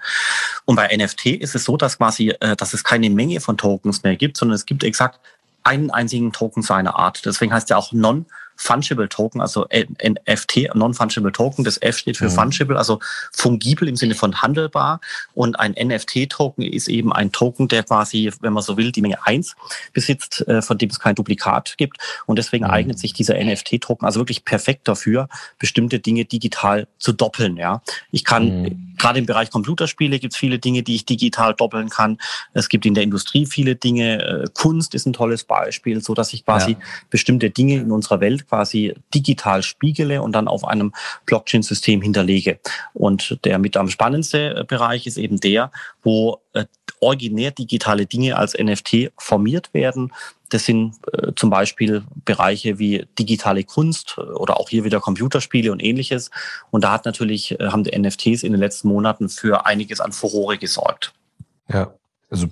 Und 0.67 0.77
bei 0.77 0.95
NFT 0.95 1.27
ist 1.27 1.55
es 1.55 1.65
so, 1.65 1.79
dass 1.79 1.97
quasi, 1.97 2.35
äh, 2.41 2.57
dass 2.57 2.75
es 2.75 2.85
keine 2.85 3.09
Menge 3.09 3.41
von 3.41 3.57
Tokens 3.57 4.03
mehr 4.03 4.17
gibt, 4.17 4.37
sondern 4.37 4.57
es 4.57 4.67
gibt 4.67 4.85
exakt 4.85 5.21
einen 5.63 5.91
einzigen 5.91 6.33
Token 6.33 6.63
seiner 6.63 6.97
Art. 6.97 7.25
Deswegen 7.25 7.53
heißt 7.53 7.71
er 7.71 7.79
auch 7.79 7.93
Non 7.93 8.27
Fungible 8.57 9.09
Token, 9.09 9.41
also 9.41 9.67
NFT, 9.71 10.75
Non-Fungible 10.75 11.33
Token. 11.33 11.65
Das 11.65 11.81
F 11.81 11.99
steht 11.99 12.17
für 12.17 12.27
mhm. 12.27 12.31
Fungible, 12.31 12.77
also 12.77 13.01
fungibel 13.33 13.89
im 13.89 13.97
Sinne 13.97 14.15
von 14.15 14.43
handelbar. 14.43 15.01
Und 15.35 15.59
ein 15.61 15.73
NFT-Token 15.73 16.63
ist 16.63 16.89
eben 16.89 17.13
ein 17.13 17.33
Token, 17.33 17.69
der 17.69 17.83
quasi, 17.83 18.33
wenn 18.41 18.53
man 18.53 18.63
so 18.63 18.77
will, 18.77 18.93
die 18.93 19.03
Menge 19.03 19.25
eins 19.27 19.55
besitzt, 19.93 20.47
äh, 20.49 20.63
von 20.63 20.79
dem 20.79 20.91
es 20.91 20.99
kein 20.99 21.15
Duplikat 21.15 21.77
gibt. 21.77 21.99
Und 22.27 22.39
deswegen 22.39 22.65
mhm. 22.65 22.71
eignet 22.71 22.99
sich 22.99 23.13
dieser 23.13 23.35
NFT-Token 23.43 24.07
also 24.07 24.21
wirklich 24.21 24.45
perfekt 24.45 24.89
dafür, 24.89 25.29
bestimmte 25.59 25.99
Dinge 25.99 26.25
digital 26.25 26.89
zu 26.99 27.13
doppeln. 27.13 27.57
Ja, 27.57 27.83
Ich 28.11 28.25
kann, 28.25 28.63
mhm. 28.63 28.97
gerade 28.99 29.19
im 29.19 29.27
Bereich 29.27 29.51
Computerspiele 29.51 30.19
gibt 30.19 30.33
es 30.33 30.39
viele 30.39 30.59
Dinge, 30.59 30.83
die 30.83 30.95
ich 30.95 31.05
digital 31.05 31.55
doppeln 31.55 31.89
kann. 31.89 32.19
Es 32.55 32.69
gibt 32.69 32.87
in 32.87 32.95
der 32.95 33.03
Industrie 33.03 33.47
viele 33.47 33.77
Dinge. 33.77 34.23
Äh, 34.23 34.45
Kunst 34.55 34.95
ist 34.95 35.07
ein 35.07 35.13
tolles 35.13 35.45
Beispiel, 35.45 36.03
so 36.03 36.15
dass 36.15 36.33
ich 36.33 36.45
quasi 36.45 36.73
ja. 36.73 36.79
bestimmte 37.11 37.51
Dinge 37.51 37.77
in 37.77 37.91
unserer 37.91 38.21
Welt 38.21 38.46
quasi 38.49 38.95
digital 39.15 39.63
spiegele 39.63 40.23
und 40.23 40.33
dann 40.33 40.49
auf 40.49 40.65
einem 40.65 40.93
Blockchain-System 41.27 42.03
hinterlege. 42.03 42.59
Und 42.95 43.39
der 43.45 43.59
mit 43.59 43.77
am 43.77 43.89
spannendste 43.89 44.57
äh, 44.57 44.65
Bereich 44.65 45.07
ist 45.07 45.19
eben 45.19 45.41
der, 45.41 45.71
wo 46.03 46.41
äh, 46.53 46.65
originär 47.01 47.51
digitale 47.51 48.07
Dinge 48.07 48.37
als 48.37 48.57
NFT 48.59 49.13
formiert 49.19 49.73
werden. 49.75 50.13
Das 50.49 50.65
sind 50.65 50.95
äh, 51.13 51.33
zum 51.35 51.51
Beispiel 51.51 52.05
Bereiche 52.25 52.79
wie 52.79 53.07
digitale 53.19 53.65
Kunst 53.65 54.17
äh, 54.19 54.21
oder 54.21 54.61
auch 54.61 54.69
hier 54.69 54.85
wieder 54.85 55.01
Computerspiele 55.01 55.73
und 55.73 55.83
ähnliches. 55.83 56.31
Und 56.71 56.85
da 56.85 56.93
hat 56.93 57.05
natürlich, 57.05 57.59
äh, 57.59 57.69
haben 57.69 57.85
die 57.85 57.99
NFTs 57.99 58.43
in 58.43 58.53
den 58.53 58.61
letzten 58.61 58.89
Monaten 58.89 59.29
für 59.29 59.67
einiges 59.67 60.01
an 60.01 60.13
Furore 60.13 60.59
gesorgt. 60.59 61.13
Ja, 61.69 61.93
also 62.31 62.47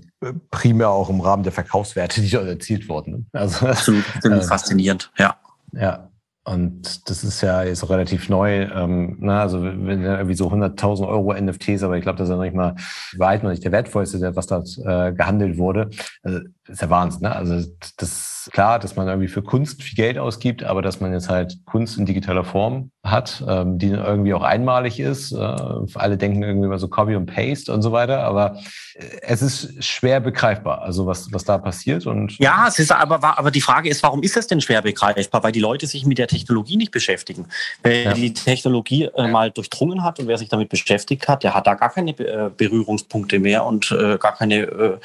primär 0.50 0.90
auch 0.90 1.08
im 1.08 1.20
Rahmen 1.20 1.42
der 1.42 1.52
Verkaufswerte, 1.52 2.20
die 2.20 2.30
dort 2.30 2.46
erzielt 2.46 2.88
wurden. 2.88 3.26
Also, 3.32 3.66
Absolut, 3.66 4.04
äh, 4.24 4.42
faszinierend, 4.42 5.10
ja. 5.18 5.36
Ja, 5.76 6.10
und 6.46 7.08
das 7.08 7.24
ist 7.24 7.40
ja 7.40 7.62
jetzt 7.62 7.88
relativ 7.88 8.28
neu. 8.28 8.64
Ähm, 8.64 9.16
na, 9.20 9.40
also 9.40 9.62
wenn 9.62 10.02
irgendwie 10.02 10.34
so 10.34 10.50
100.000 10.50 11.08
Euro 11.08 11.32
NFTs, 11.32 11.82
aber 11.82 11.96
ich 11.96 12.02
glaube, 12.02 12.18
das 12.18 12.28
ist 12.28 12.32
ja 12.32 12.36
noch 12.36 12.44
nicht 12.44 12.54
mal 12.54 12.74
weit 13.16 13.42
noch 13.42 13.50
nicht 13.50 13.64
der 13.64 13.72
wertvollste, 13.72 14.36
was 14.36 14.46
dort 14.46 14.68
äh, 14.84 15.12
gehandelt 15.12 15.56
wurde. 15.56 15.88
Also, 16.22 16.40
ist 16.68 16.82
ja 16.82 16.90
Wahnsinn. 16.90 17.22
Ne? 17.22 17.34
Also 17.34 17.68
das 17.98 18.08
ist 18.46 18.52
klar, 18.52 18.78
dass 18.78 18.96
man 18.96 19.06
irgendwie 19.08 19.28
für 19.28 19.42
Kunst 19.42 19.82
viel 19.82 19.96
Geld 19.96 20.18
ausgibt, 20.18 20.62
aber 20.62 20.82
dass 20.82 21.00
man 21.00 21.12
jetzt 21.12 21.28
halt 21.28 21.58
Kunst 21.66 21.98
in 21.98 22.06
digitaler 22.06 22.44
Form 22.44 22.90
hat, 23.02 23.44
ähm, 23.46 23.78
die 23.78 23.88
irgendwie 23.88 24.32
auch 24.32 24.42
einmalig 24.42 24.98
ist. 24.98 25.32
Äh, 25.32 25.36
alle 25.36 26.16
denken 26.16 26.42
irgendwie 26.42 26.66
immer 26.66 26.78
so 26.78 26.88
Copy 26.88 27.16
und 27.16 27.26
Paste 27.26 27.72
und 27.72 27.82
so 27.82 27.92
weiter, 27.92 28.20
aber 28.20 28.58
äh, 28.94 29.04
es 29.22 29.42
ist 29.42 29.84
schwer 29.84 30.20
begreifbar, 30.20 30.82
also 30.82 31.06
was, 31.06 31.30
was 31.32 31.44
da 31.44 31.58
passiert. 31.58 32.06
Und 32.06 32.38
ja, 32.38 32.66
es 32.66 32.78
ist 32.78 32.92
aber, 32.92 33.22
aber 33.38 33.50
die 33.50 33.60
Frage 33.60 33.90
ist, 33.90 34.02
warum 34.02 34.22
ist 34.22 34.36
es 34.36 34.46
denn 34.46 34.60
schwer 34.62 34.80
begreifbar? 34.80 35.42
Weil 35.42 35.52
die 35.52 35.60
Leute 35.60 35.86
sich 35.86 36.06
mit 36.06 36.16
der 36.16 36.28
Technologie 36.28 36.76
nicht 36.76 36.92
beschäftigen. 36.92 37.46
Wer 37.82 38.02
ja. 38.02 38.14
die 38.14 38.32
Technologie 38.32 39.04
äh, 39.04 39.28
mal 39.28 39.50
durchdrungen 39.50 40.02
hat 40.02 40.18
und 40.18 40.26
wer 40.26 40.38
sich 40.38 40.48
damit 40.48 40.70
beschäftigt 40.70 41.28
hat, 41.28 41.42
der 41.42 41.54
hat 41.54 41.66
da 41.66 41.74
gar 41.74 41.90
keine 41.90 42.10
äh, 42.18 42.50
Berührungspunkte 42.56 43.38
mehr 43.38 43.66
und 43.66 43.90
äh, 43.90 44.16
gar 44.16 44.34
keine, 44.34 44.62
äh, 44.62 44.98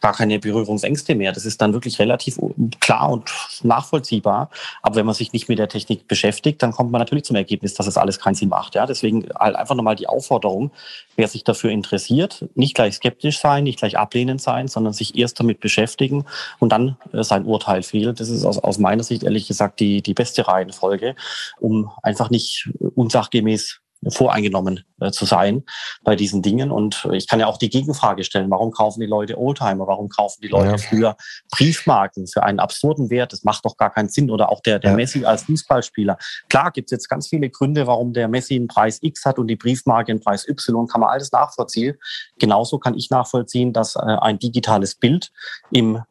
gar 0.00 0.14
keine 0.14 0.40
Berührungsängste 0.40 0.95
Ängste 0.96 1.14
mehr. 1.14 1.32
Das 1.32 1.44
ist 1.44 1.60
dann 1.60 1.74
wirklich 1.74 1.98
relativ 1.98 2.38
klar 2.80 3.10
und 3.10 3.30
nachvollziehbar. 3.62 4.48
Aber 4.80 4.96
wenn 4.96 5.04
man 5.04 5.14
sich 5.14 5.34
nicht 5.34 5.46
mit 5.48 5.58
der 5.58 5.68
Technik 5.68 6.08
beschäftigt, 6.08 6.62
dann 6.62 6.72
kommt 6.72 6.90
man 6.90 7.00
natürlich 7.00 7.24
zum 7.24 7.36
Ergebnis, 7.36 7.74
dass 7.74 7.86
es 7.86 7.98
alles 7.98 8.18
keinen 8.18 8.34
Sinn 8.34 8.48
macht. 8.48 8.74
Ja, 8.74 8.86
deswegen 8.86 9.28
halt 9.38 9.56
einfach 9.56 9.74
nochmal 9.74 9.94
die 9.94 10.08
Aufforderung, 10.08 10.70
wer 11.16 11.28
sich 11.28 11.44
dafür 11.44 11.70
interessiert, 11.70 12.46
nicht 12.54 12.74
gleich 12.74 12.94
skeptisch 12.94 13.38
sein, 13.38 13.64
nicht 13.64 13.78
gleich 13.78 13.98
ablehnend 13.98 14.40
sein, 14.40 14.68
sondern 14.68 14.94
sich 14.94 15.18
erst 15.18 15.38
damit 15.38 15.60
beschäftigen 15.60 16.24
und 16.60 16.70
dann 16.72 16.96
äh, 17.12 17.22
sein 17.22 17.44
Urteil 17.44 17.82
fehlen. 17.82 18.14
Das 18.14 18.30
ist 18.30 18.46
aus, 18.46 18.58
aus 18.58 18.78
meiner 18.78 19.02
Sicht 19.02 19.22
ehrlich 19.22 19.46
gesagt 19.48 19.80
die, 19.80 20.00
die 20.00 20.14
beste 20.14 20.48
Reihenfolge, 20.48 21.14
um 21.60 21.90
einfach 22.02 22.30
nicht 22.30 22.70
unsachgemäß 22.94 23.80
voreingenommen 24.08 24.84
äh, 25.00 25.10
zu 25.10 25.24
sein 25.24 25.64
bei 26.02 26.16
diesen 26.16 26.42
Dingen. 26.42 26.70
Und 26.70 27.08
ich 27.12 27.26
kann 27.26 27.40
ja 27.40 27.46
auch 27.46 27.58
die 27.58 27.70
Gegenfrage 27.70 28.24
stellen, 28.24 28.50
warum 28.50 28.70
kaufen 28.70 29.00
die 29.00 29.06
Leute 29.06 29.38
Oldtimer? 29.38 29.86
Warum 29.86 30.08
kaufen 30.08 30.40
die 30.42 30.48
Leute 30.48 30.70
ja. 30.70 30.78
früher 30.78 31.16
Briefmarken 31.50 32.26
für 32.26 32.42
einen 32.42 32.60
absurden 32.60 33.10
Wert? 33.10 33.32
Das 33.32 33.44
macht 33.44 33.64
doch 33.64 33.76
gar 33.76 33.92
keinen 33.92 34.08
Sinn. 34.08 34.30
Oder 34.30 34.50
auch 34.50 34.60
der, 34.60 34.78
der 34.78 34.90
ja. 34.90 34.96
Messi 34.96 35.24
als 35.24 35.44
Fußballspieler. 35.44 36.18
Klar 36.48 36.70
gibt 36.70 36.88
es 36.88 36.92
jetzt 36.92 37.08
ganz 37.08 37.28
viele 37.28 37.50
Gründe, 37.50 37.86
warum 37.86 38.12
der 38.12 38.28
Messi 38.28 38.54
einen 38.54 38.68
Preis 38.68 38.98
X 39.02 39.24
hat 39.24 39.38
und 39.38 39.48
die 39.48 39.56
Briefmarke 39.56 40.12
einen 40.12 40.20
Preis 40.20 40.48
Y. 40.48 40.86
Kann 40.86 41.00
man 41.00 41.10
alles 41.10 41.32
nachvollziehen. 41.32 41.96
Genauso 42.38 42.78
kann 42.78 42.94
ich 42.94 43.10
nachvollziehen, 43.10 43.72
dass 43.72 43.96
äh, 43.96 44.00
ein 44.00 44.38
digitales 44.38 44.94
Bild 44.94 45.30
im 45.70 46.02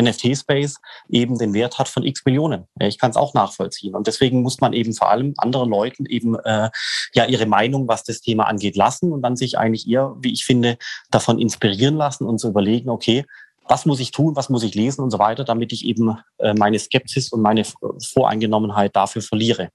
NFT-Space 0.00 0.76
eben 1.08 1.38
den 1.38 1.54
Wert 1.54 1.78
hat 1.78 1.88
von 1.88 2.04
x 2.04 2.24
Millionen. 2.24 2.66
Ich 2.80 2.98
kann 2.98 3.10
es 3.10 3.16
auch 3.16 3.34
nachvollziehen. 3.34 3.94
Und 3.94 4.06
deswegen 4.06 4.42
muss 4.42 4.60
man 4.60 4.72
eben 4.72 4.92
vor 4.92 5.10
allem 5.10 5.34
anderen 5.38 5.70
Leuten 5.70 6.06
eben 6.06 6.38
äh, 6.38 6.70
ja 7.14 7.24
ihre 7.24 7.46
Meinung, 7.46 7.88
was 7.88 8.04
das 8.04 8.20
Thema 8.20 8.44
angeht, 8.44 8.76
lassen 8.76 9.12
und 9.12 9.22
dann 9.22 9.36
sich 9.36 9.58
eigentlich 9.58 9.88
eher, 9.88 10.14
wie 10.20 10.32
ich 10.32 10.44
finde, 10.44 10.78
davon 11.10 11.38
inspirieren 11.38 11.96
lassen 11.96 12.26
und 12.26 12.38
zu 12.38 12.48
überlegen, 12.48 12.90
okay, 12.90 13.24
was 13.68 13.86
muss 13.86 14.00
ich 14.00 14.10
tun, 14.10 14.36
was 14.36 14.48
muss 14.48 14.62
ich 14.62 14.74
lesen 14.74 15.02
und 15.02 15.10
so 15.10 15.18
weiter, 15.18 15.44
damit 15.44 15.72
ich 15.72 15.84
eben 15.84 16.18
äh, 16.38 16.54
meine 16.54 16.78
Skepsis 16.78 17.32
und 17.32 17.42
meine 17.42 17.64
Voreingenommenheit 17.64 18.94
dafür 18.94 19.22
verliere. 19.22 19.70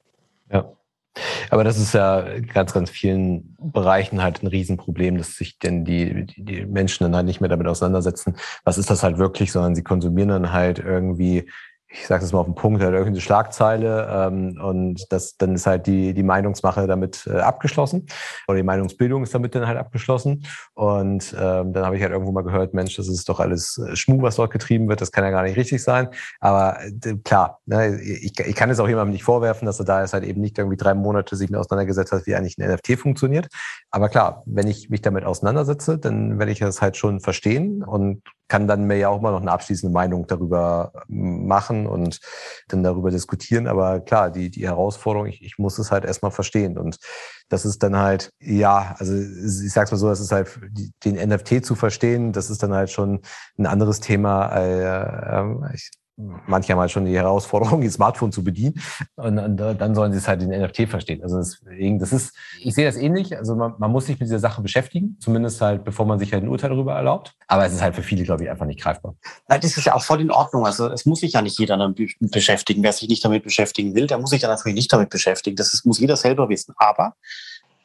Ja. 0.51 0.71
Aber 1.49 1.63
das 1.63 1.77
ist 1.77 1.93
ja 1.93 2.39
ganz, 2.39 2.73
ganz 2.73 2.89
vielen 2.89 3.55
Bereichen 3.59 4.23
halt 4.23 4.41
ein 4.41 4.47
Riesenproblem, 4.47 5.17
dass 5.17 5.35
sich 5.35 5.59
denn 5.59 5.83
die, 5.83 6.25
die 6.37 6.65
Menschen 6.65 7.03
dann 7.03 7.15
halt 7.15 7.25
nicht 7.25 7.41
mehr 7.41 7.49
damit 7.49 7.67
auseinandersetzen, 7.67 8.37
was 8.63 8.77
ist 8.77 8.89
das 8.89 9.03
halt 9.03 9.17
wirklich, 9.17 9.51
sondern 9.51 9.75
sie 9.75 9.83
konsumieren 9.83 10.29
dann 10.29 10.51
halt 10.53 10.79
irgendwie 10.79 11.49
ich 11.93 12.07
sage 12.07 12.23
es 12.23 12.31
mal 12.31 12.39
auf 12.39 12.45
den 12.45 12.55
Punkt, 12.55 12.81
halt 12.81 12.93
irgendeine 12.93 13.21
Schlagzeile 13.21 14.07
ähm, 14.09 14.59
und 14.61 15.05
das, 15.11 15.37
dann 15.37 15.55
ist 15.55 15.67
halt 15.67 15.87
die, 15.87 16.13
die 16.13 16.23
Meinungsmache 16.23 16.87
damit 16.87 17.27
äh, 17.27 17.39
abgeschlossen. 17.39 18.07
Oder 18.47 18.57
die 18.57 18.63
Meinungsbildung 18.63 19.23
ist 19.23 19.33
damit 19.33 19.55
dann 19.55 19.67
halt 19.67 19.77
abgeschlossen. 19.77 20.45
Und 20.73 21.35
ähm, 21.37 21.73
dann 21.73 21.85
habe 21.85 21.95
ich 21.97 22.01
halt 22.01 22.11
irgendwo 22.11 22.31
mal 22.31 22.43
gehört, 22.43 22.73
Mensch, 22.73 22.95
das 22.95 23.07
ist 23.07 23.27
doch 23.27 23.39
alles 23.39 23.77
äh, 23.77 23.95
Schmuh, 23.95 24.21
was 24.21 24.35
dort 24.35 24.51
getrieben 24.51 24.87
wird, 24.87 25.01
das 25.01 25.11
kann 25.11 25.23
ja 25.23 25.31
gar 25.31 25.43
nicht 25.43 25.57
richtig 25.57 25.83
sein, 25.83 26.09
aber 26.39 26.79
äh, 26.81 27.15
klar, 27.23 27.59
ne, 27.65 27.99
ich, 28.01 28.39
ich 28.39 28.55
kann 28.55 28.69
es 28.69 28.79
auch 28.79 28.87
jemandem 28.87 29.13
nicht 29.13 29.23
vorwerfen, 29.23 29.65
dass 29.65 29.79
er 29.79 29.85
da 29.85 30.01
jetzt 30.01 30.13
halt 30.13 30.23
eben 30.23 30.41
nicht 30.41 30.57
irgendwie 30.57 30.77
drei 30.77 30.93
Monate 30.93 31.35
sich 31.35 31.49
mit 31.49 31.59
auseinandergesetzt 31.59 32.11
hat, 32.11 32.25
wie 32.25 32.35
eigentlich 32.35 32.57
ein 32.57 32.73
NFT 32.73 32.99
funktioniert, 32.99 33.47
aber 33.89 34.09
klar, 34.09 34.43
wenn 34.45 34.67
ich 34.67 34.89
mich 34.89 35.01
damit 35.01 35.25
auseinandersetze, 35.25 35.97
dann 35.97 36.39
werde 36.39 36.51
ich 36.51 36.59
das 36.59 36.81
halt 36.81 36.97
schon 36.97 37.19
verstehen 37.19 37.83
und 37.83 38.23
kann 38.51 38.67
dann 38.67 38.83
mir 38.83 38.97
ja 38.97 39.07
auch 39.07 39.21
mal 39.21 39.31
noch 39.31 39.39
eine 39.39 39.51
abschließende 39.53 39.93
Meinung 39.93 40.27
darüber 40.27 40.91
machen 41.07 41.87
und 41.87 42.19
dann 42.67 42.83
darüber 42.83 43.09
diskutieren. 43.09 43.65
Aber 43.65 44.01
klar, 44.01 44.29
die, 44.29 44.51
die 44.51 44.67
Herausforderung, 44.67 45.27
ich, 45.27 45.41
ich 45.41 45.57
muss 45.57 45.79
es 45.79 45.89
halt 45.89 46.03
erstmal 46.03 46.31
verstehen. 46.31 46.77
Und 46.77 46.97
das 47.47 47.63
ist 47.63 47.81
dann 47.81 47.95
halt, 47.95 48.33
ja, 48.41 48.93
also 48.99 49.13
ich 49.15 49.71
sag's 49.71 49.91
mal 49.91 49.97
so, 49.97 50.09
das 50.09 50.19
ist 50.19 50.33
halt, 50.33 50.59
den 51.05 51.15
NFT 51.15 51.63
zu 51.63 51.75
verstehen, 51.75 52.33
das 52.33 52.49
ist 52.49 52.61
dann 52.61 52.73
halt 52.73 52.89
schon 52.89 53.21
ein 53.57 53.67
anderes 53.67 54.01
Thema. 54.01 54.53
Äh, 54.53 55.39
äh, 55.39 55.73
ich 55.73 55.89
manchmal 56.17 56.89
schon 56.89 57.05
die 57.05 57.15
Herausforderung, 57.15 57.81
ihr 57.83 57.91
Smartphone 57.91 58.31
zu 58.31 58.43
bedienen. 58.43 58.81
Und, 59.15 59.39
und 59.39 59.57
dann 59.57 59.95
sollen 59.95 60.11
sie 60.11 60.17
es 60.17 60.27
halt 60.27 60.41
in 60.41 60.49
NFT 60.49 60.89
verstehen. 60.89 61.23
Also 61.23 61.37
deswegen, 61.37 61.99
das 61.99 62.13
ist, 62.13 62.35
ich 62.59 62.75
sehe 62.75 62.85
das 62.85 62.97
ähnlich. 62.97 63.37
Also 63.37 63.55
man, 63.55 63.73
man, 63.77 63.91
muss 63.91 64.05
sich 64.05 64.19
mit 64.19 64.27
dieser 64.27 64.39
Sache 64.39 64.61
beschäftigen, 64.61 65.17
zumindest 65.19 65.61
halt, 65.61 65.83
bevor 65.83 66.05
man 66.05 66.19
sich 66.19 66.33
halt 66.33 66.43
ein 66.43 66.49
Urteil 66.49 66.69
darüber 66.69 66.93
erlaubt. 66.93 67.33
Aber 67.47 67.65
es 67.65 67.73
ist 67.73 67.81
halt 67.81 67.95
für 67.95 68.03
viele, 68.03 68.23
glaube 68.23 68.43
ich, 68.43 68.49
einfach 68.49 68.65
nicht 68.65 68.81
greifbar. 68.81 69.15
Nein, 69.47 69.61
das 69.61 69.77
ist 69.77 69.85
ja 69.85 69.95
auch 69.95 70.03
voll 70.03 70.21
in 70.21 70.31
Ordnung. 70.31 70.65
Also 70.65 70.87
es 70.89 71.05
muss 71.05 71.19
sich 71.21 71.33
ja 71.33 71.41
nicht 71.41 71.59
jeder 71.59 71.77
damit 71.77 71.99
beschäftigen. 72.19 72.83
Wer 72.83 72.93
sich 72.93 73.09
nicht 73.09 73.23
damit 73.23 73.43
beschäftigen 73.43 73.95
will, 73.95 74.07
der 74.07 74.17
muss 74.17 74.29
sich 74.29 74.41
ja 74.41 74.47
natürlich 74.47 74.75
nicht 74.75 74.93
damit 74.93 75.09
beschäftigen. 75.09 75.55
Das 75.55 75.73
ist, 75.73 75.85
muss 75.85 75.99
jeder 75.99 76.17
selber 76.17 76.49
wissen. 76.49 76.73
Aber 76.77 77.15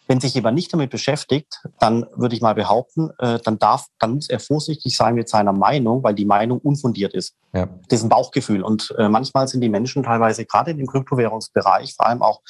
wenn 0.07 0.21
sich 0.21 0.35
jemand 0.35 0.55
nicht 0.55 0.73
damit 0.73 0.91
beschäftigt, 0.91 1.63
dann 1.79 2.07
würde 2.15 2.35
ich 2.35 2.41
mal 2.41 2.55
behaupten, 2.55 3.11
äh, 3.19 3.39
dann 3.45 3.59
darf, 3.59 3.87
dann 3.99 4.15
muss 4.15 4.29
er 4.29 4.41
vorsichtig 4.41 4.97
sein 4.97 5.15
mit 5.15 5.29
seiner 5.29 5.53
Meinung, 5.53 6.03
weil 6.03 6.15
die 6.15 6.25
Meinung 6.25 6.59
unfundiert 6.59 7.15
ist. 7.15 7.35
Ja. 7.53 7.69
Das 7.89 8.01
ist 8.01 8.05
ein 8.05 8.09
Bauchgefühl. 8.09 8.63
Und 8.63 8.95
äh, 8.99 9.09
manchmal 9.09 9.49
sind 9.49 9.61
die 9.61 9.69
Menschen 9.69 10.03
teilweise 10.03 10.45
gerade 10.45 10.71
in 10.71 10.79
dem 10.79 10.87
Kryptowährungsbereich, 10.87 11.95
vor 11.95 12.07
allem 12.07 12.23
auch, 12.23 12.41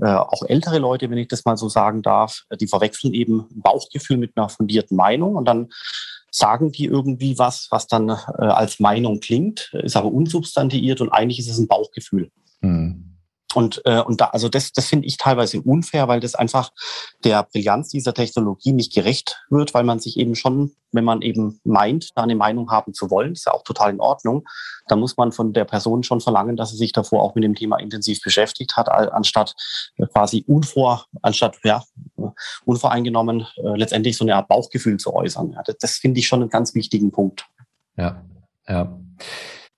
äh, 0.00 0.06
auch 0.06 0.42
ältere 0.48 0.78
Leute, 0.78 1.10
wenn 1.10 1.18
ich 1.18 1.28
das 1.28 1.44
mal 1.44 1.56
so 1.56 1.68
sagen 1.68 2.02
darf, 2.02 2.42
die 2.60 2.66
verwechseln 2.66 3.14
eben 3.14 3.46
Bauchgefühl 3.54 4.16
mit 4.16 4.32
einer 4.36 4.48
fundierten 4.48 4.96
Meinung 4.96 5.36
und 5.36 5.46
dann 5.46 5.68
sagen 6.30 6.72
die 6.72 6.84
irgendwie 6.84 7.38
was, 7.38 7.68
was 7.70 7.86
dann 7.86 8.10
äh, 8.10 8.14
als 8.42 8.78
Meinung 8.80 9.20
klingt, 9.20 9.70
ist 9.72 9.96
aber 9.96 10.12
unsubstantiiert 10.12 11.00
und 11.00 11.10
eigentlich 11.10 11.38
ist 11.38 11.48
es 11.48 11.58
ein 11.58 11.68
Bauchgefühl. 11.68 12.30
Hm. 12.60 13.05
Und, 13.56 13.80
äh, 13.86 14.02
und 14.02 14.20
da, 14.20 14.26
also 14.26 14.50
das, 14.50 14.72
das 14.72 14.84
finde 14.84 15.06
ich 15.06 15.16
teilweise 15.16 15.62
unfair, 15.62 16.08
weil 16.08 16.20
das 16.20 16.34
einfach 16.34 16.72
der 17.24 17.42
Brillanz 17.42 17.88
dieser 17.88 18.12
Technologie 18.12 18.72
nicht 18.72 18.92
gerecht 18.92 19.42
wird, 19.48 19.72
weil 19.72 19.82
man 19.82 19.98
sich 19.98 20.18
eben 20.18 20.34
schon, 20.34 20.72
wenn 20.92 21.04
man 21.04 21.22
eben 21.22 21.58
meint, 21.64 22.10
da 22.14 22.22
eine 22.22 22.36
Meinung 22.36 22.70
haben 22.70 22.92
zu 22.92 23.10
wollen, 23.10 23.32
ist 23.32 23.46
ja 23.46 23.54
auch 23.54 23.62
total 23.62 23.92
in 23.92 24.00
Ordnung, 24.00 24.46
da 24.88 24.96
muss 24.96 25.16
man 25.16 25.32
von 25.32 25.54
der 25.54 25.64
Person 25.64 26.02
schon 26.02 26.20
verlangen, 26.20 26.58
dass 26.58 26.72
sie 26.72 26.76
sich 26.76 26.92
davor 26.92 27.22
auch 27.22 27.34
mit 27.34 27.44
dem 27.44 27.54
Thema 27.54 27.78
intensiv 27.78 28.20
beschäftigt 28.20 28.76
hat, 28.76 28.90
anstatt 28.90 29.54
äh, 29.96 30.06
quasi 30.06 30.44
unvor, 30.46 31.06
anstatt 31.22 31.56
ja, 31.64 31.82
unvoreingenommen 32.66 33.46
äh, 33.56 33.74
letztendlich 33.74 34.18
so 34.18 34.24
eine 34.26 34.36
Art 34.36 34.48
Bauchgefühl 34.48 34.98
zu 34.98 35.14
äußern. 35.14 35.52
Ja, 35.52 35.62
das, 35.64 35.78
das 35.78 35.92
finde 35.92 36.20
ich 36.20 36.28
schon 36.28 36.42
einen 36.42 36.50
ganz 36.50 36.74
wichtigen 36.74 37.10
Punkt. 37.10 37.46
Ja, 37.96 38.22
ja. 38.68 39.00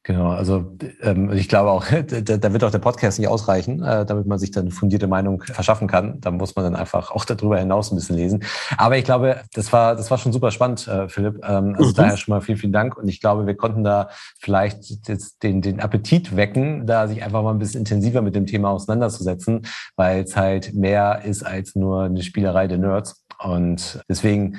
Genau, 0.09 0.31
also 0.31 0.65
ähm, 1.03 1.31
ich 1.35 1.51
glaube 1.51 1.71
auch, 1.71 1.85
da, 2.25 2.39
da, 2.39 2.53
wird 2.55 2.65
auch 2.65 2.71
der 2.71 2.79
Podcast 2.79 3.19
nicht 3.19 3.29
ausreichen, 3.29 3.83
äh, 3.83 4.07
damit 4.07 4.27
man 4.27 4.39
sich 4.39 4.51
dann 4.51 4.63
eine 4.63 4.71
fundierte 4.71 5.07
Meinung 5.07 5.43
verschaffen 5.43 5.87
kann. 5.87 6.19
Da 6.23 6.31
muss 6.31 6.57
man 6.57 6.65
dann 6.65 6.77
einfach 6.77 7.11
auch 7.11 7.27
darüber 7.27 7.59
hinaus 7.59 7.93
ein 7.93 7.97
bisschen 7.97 8.17
lesen. 8.17 8.43
Aber 8.79 8.97
ich 8.97 9.05
glaube, 9.05 9.43
das 9.53 9.71
war, 9.71 9.95
das 9.97 10.11
war 10.11 10.17
schon 10.17 10.33
super 10.33 10.51
spannend, 10.51 10.89
äh, 10.89 11.11
Philipp. 11.11 11.45
Ähm, 11.47 11.75
also 11.77 11.91
mhm. 11.91 11.95
daher 11.95 12.17
schon 12.17 12.33
mal 12.33 12.41
vielen, 12.41 12.57
vielen 12.57 12.73
Dank. 12.73 12.97
Und 12.97 13.07
ich 13.07 13.21
glaube, 13.21 13.47
wir 13.47 13.55
konnten 13.55 13.85
da 13.85 14.09
vielleicht 14.41 15.07
jetzt 15.09 15.43
den, 15.43 15.61
den 15.61 15.79
Appetit 15.79 16.35
wecken, 16.35 16.87
da 16.87 17.07
sich 17.07 17.23
einfach 17.23 17.43
mal 17.43 17.51
ein 17.51 17.59
bisschen 17.59 17.81
intensiver 17.81 18.23
mit 18.23 18.35
dem 18.35 18.47
Thema 18.47 18.71
auseinanderzusetzen, 18.71 19.67
weil 19.95 20.25
es 20.25 20.35
halt 20.39 20.73
mehr 20.73 21.21
ist 21.23 21.43
als 21.43 21.75
nur 21.75 22.05
eine 22.05 22.23
Spielerei 22.23 22.67
der 22.67 22.79
Nerds. 22.79 23.27
Und 23.45 24.03
deswegen 24.09 24.57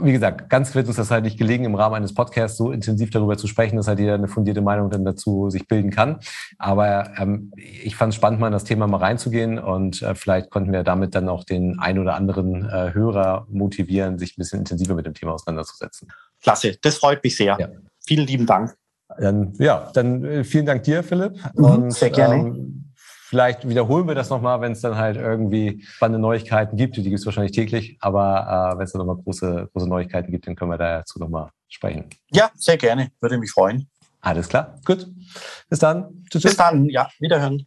wie 0.00 0.12
gesagt, 0.12 0.50
ganz 0.50 0.74
wird 0.74 0.88
uns 0.88 0.96
das 0.96 1.10
halt 1.10 1.24
nicht 1.24 1.38
gelegen, 1.38 1.64
im 1.64 1.74
Rahmen 1.74 1.94
eines 1.94 2.14
Podcasts 2.14 2.58
so 2.58 2.72
intensiv 2.72 3.10
darüber 3.10 3.36
zu 3.36 3.46
sprechen, 3.46 3.76
dass 3.76 3.86
halt 3.86 3.98
jeder 3.98 4.14
eine 4.14 4.28
fundierte 4.28 4.60
Meinung 4.60 4.90
dann 4.90 5.04
dazu 5.04 5.50
sich 5.50 5.68
bilden 5.68 5.90
kann. 5.90 6.18
Aber 6.58 7.12
ähm, 7.18 7.52
ich 7.56 7.94
fand 7.94 8.12
es 8.12 8.16
spannend, 8.16 8.40
mal 8.40 8.48
in 8.48 8.52
das 8.52 8.64
Thema 8.64 8.86
mal 8.86 8.98
reinzugehen 8.98 9.58
und 9.58 10.02
äh, 10.02 10.14
vielleicht 10.14 10.50
konnten 10.50 10.72
wir 10.72 10.82
damit 10.82 11.14
dann 11.14 11.28
auch 11.28 11.44
den 11.44 11.78
ein 11.78 11.98
oder 11.98 12.14
anderen 12.14 12.68
äh, 12.68 12.92
Hörer 12.92 13.46
motivieren, 13.48 14.18
sich 14.18 14.32
ein 14.32 14.38
bisschen 14.40 14.60
intensiver 14.60 14.94
mit 14.94 15.06
dem 15.06 15.14
Thema 15.14 15.32
auseinanderzusetzen. 15.34 16.08
Klasse, 16.42 16.76
das 16.80 16.96
freut 16.96 17.22
mich 17.22 17.36
sehr. 17.36 17.56
Ja. 17.58 17.68
Vielen 18.06 18.26
lieben 18.26 18.46
Dank. 18.46 18.74
Dann, 19.16 19.54
ja, 19.58 19.90
dann 19.94 20.24
äh, 20.24 20.44
vielen 20.44 20.66
Dank 20.66 20.82
dir, 20.82 21.02
Philipp. 21.02 21.34
Mhm, 21.54 21.64
und, 21.64 21.90
sehr 21.92 22.10
gerne. 22.10 22.34
Ähm, 22.34 22.87
Vielleicht 23.28 23.68
wiederholen 23.68 24.08
wir 24.08 24.14
das 24.14 24.30
nochmal, 24.30 24.62
wenn 24.62 24.72
es 24.72 24.80
dann 24.80 24.96
halt 24.96 25.18
irgendwie 25.18 25.82
spannende 25.82 26.18
Neuigkeiten 26.18 26.78
gibt. 26.78 26.96
Die 26.96 27.02
gibt 27.02 27.18
es 27.18 27.26
wahrscheinlich 27.26 27.52
täglich, 27.52 27.98
aber 28.00 28.72
äh, 28.72 28.78
wenn 28.78 28.84
es 28.84 28.92
dann 28.92 29.00
nochmal 29.04 29.22
große, 29.22 29.68
große 29.70 29.86
Neuigkeiten 29.86 30.30
gibt, 30.30 30.46
dann 30.46 30.56
können 30.56 30.70
wir 30.70 30.78
dazu 30.78 31.18
nochmal 31.18 31.50
sprechen. 31.68 32.06
Ja, 32.30 32.50
sehr 32.54 32.78
gerne. 32.78 33.10
Würde 33.20 33.36
mich 33.36 33.50
freuen. 33.50 33.86
Alles 34.22 34.48
klar. 34.48 34.76
Gut. 34.82 35.06
Bis 35.68 35.78
dann. 35.78 36.24
Tschüss. 36.30 36.42
Bis 36.42 36.56
dann. 36.56 36.86
Ja, 36.86 37.10
wiederhören. 37.18 37.66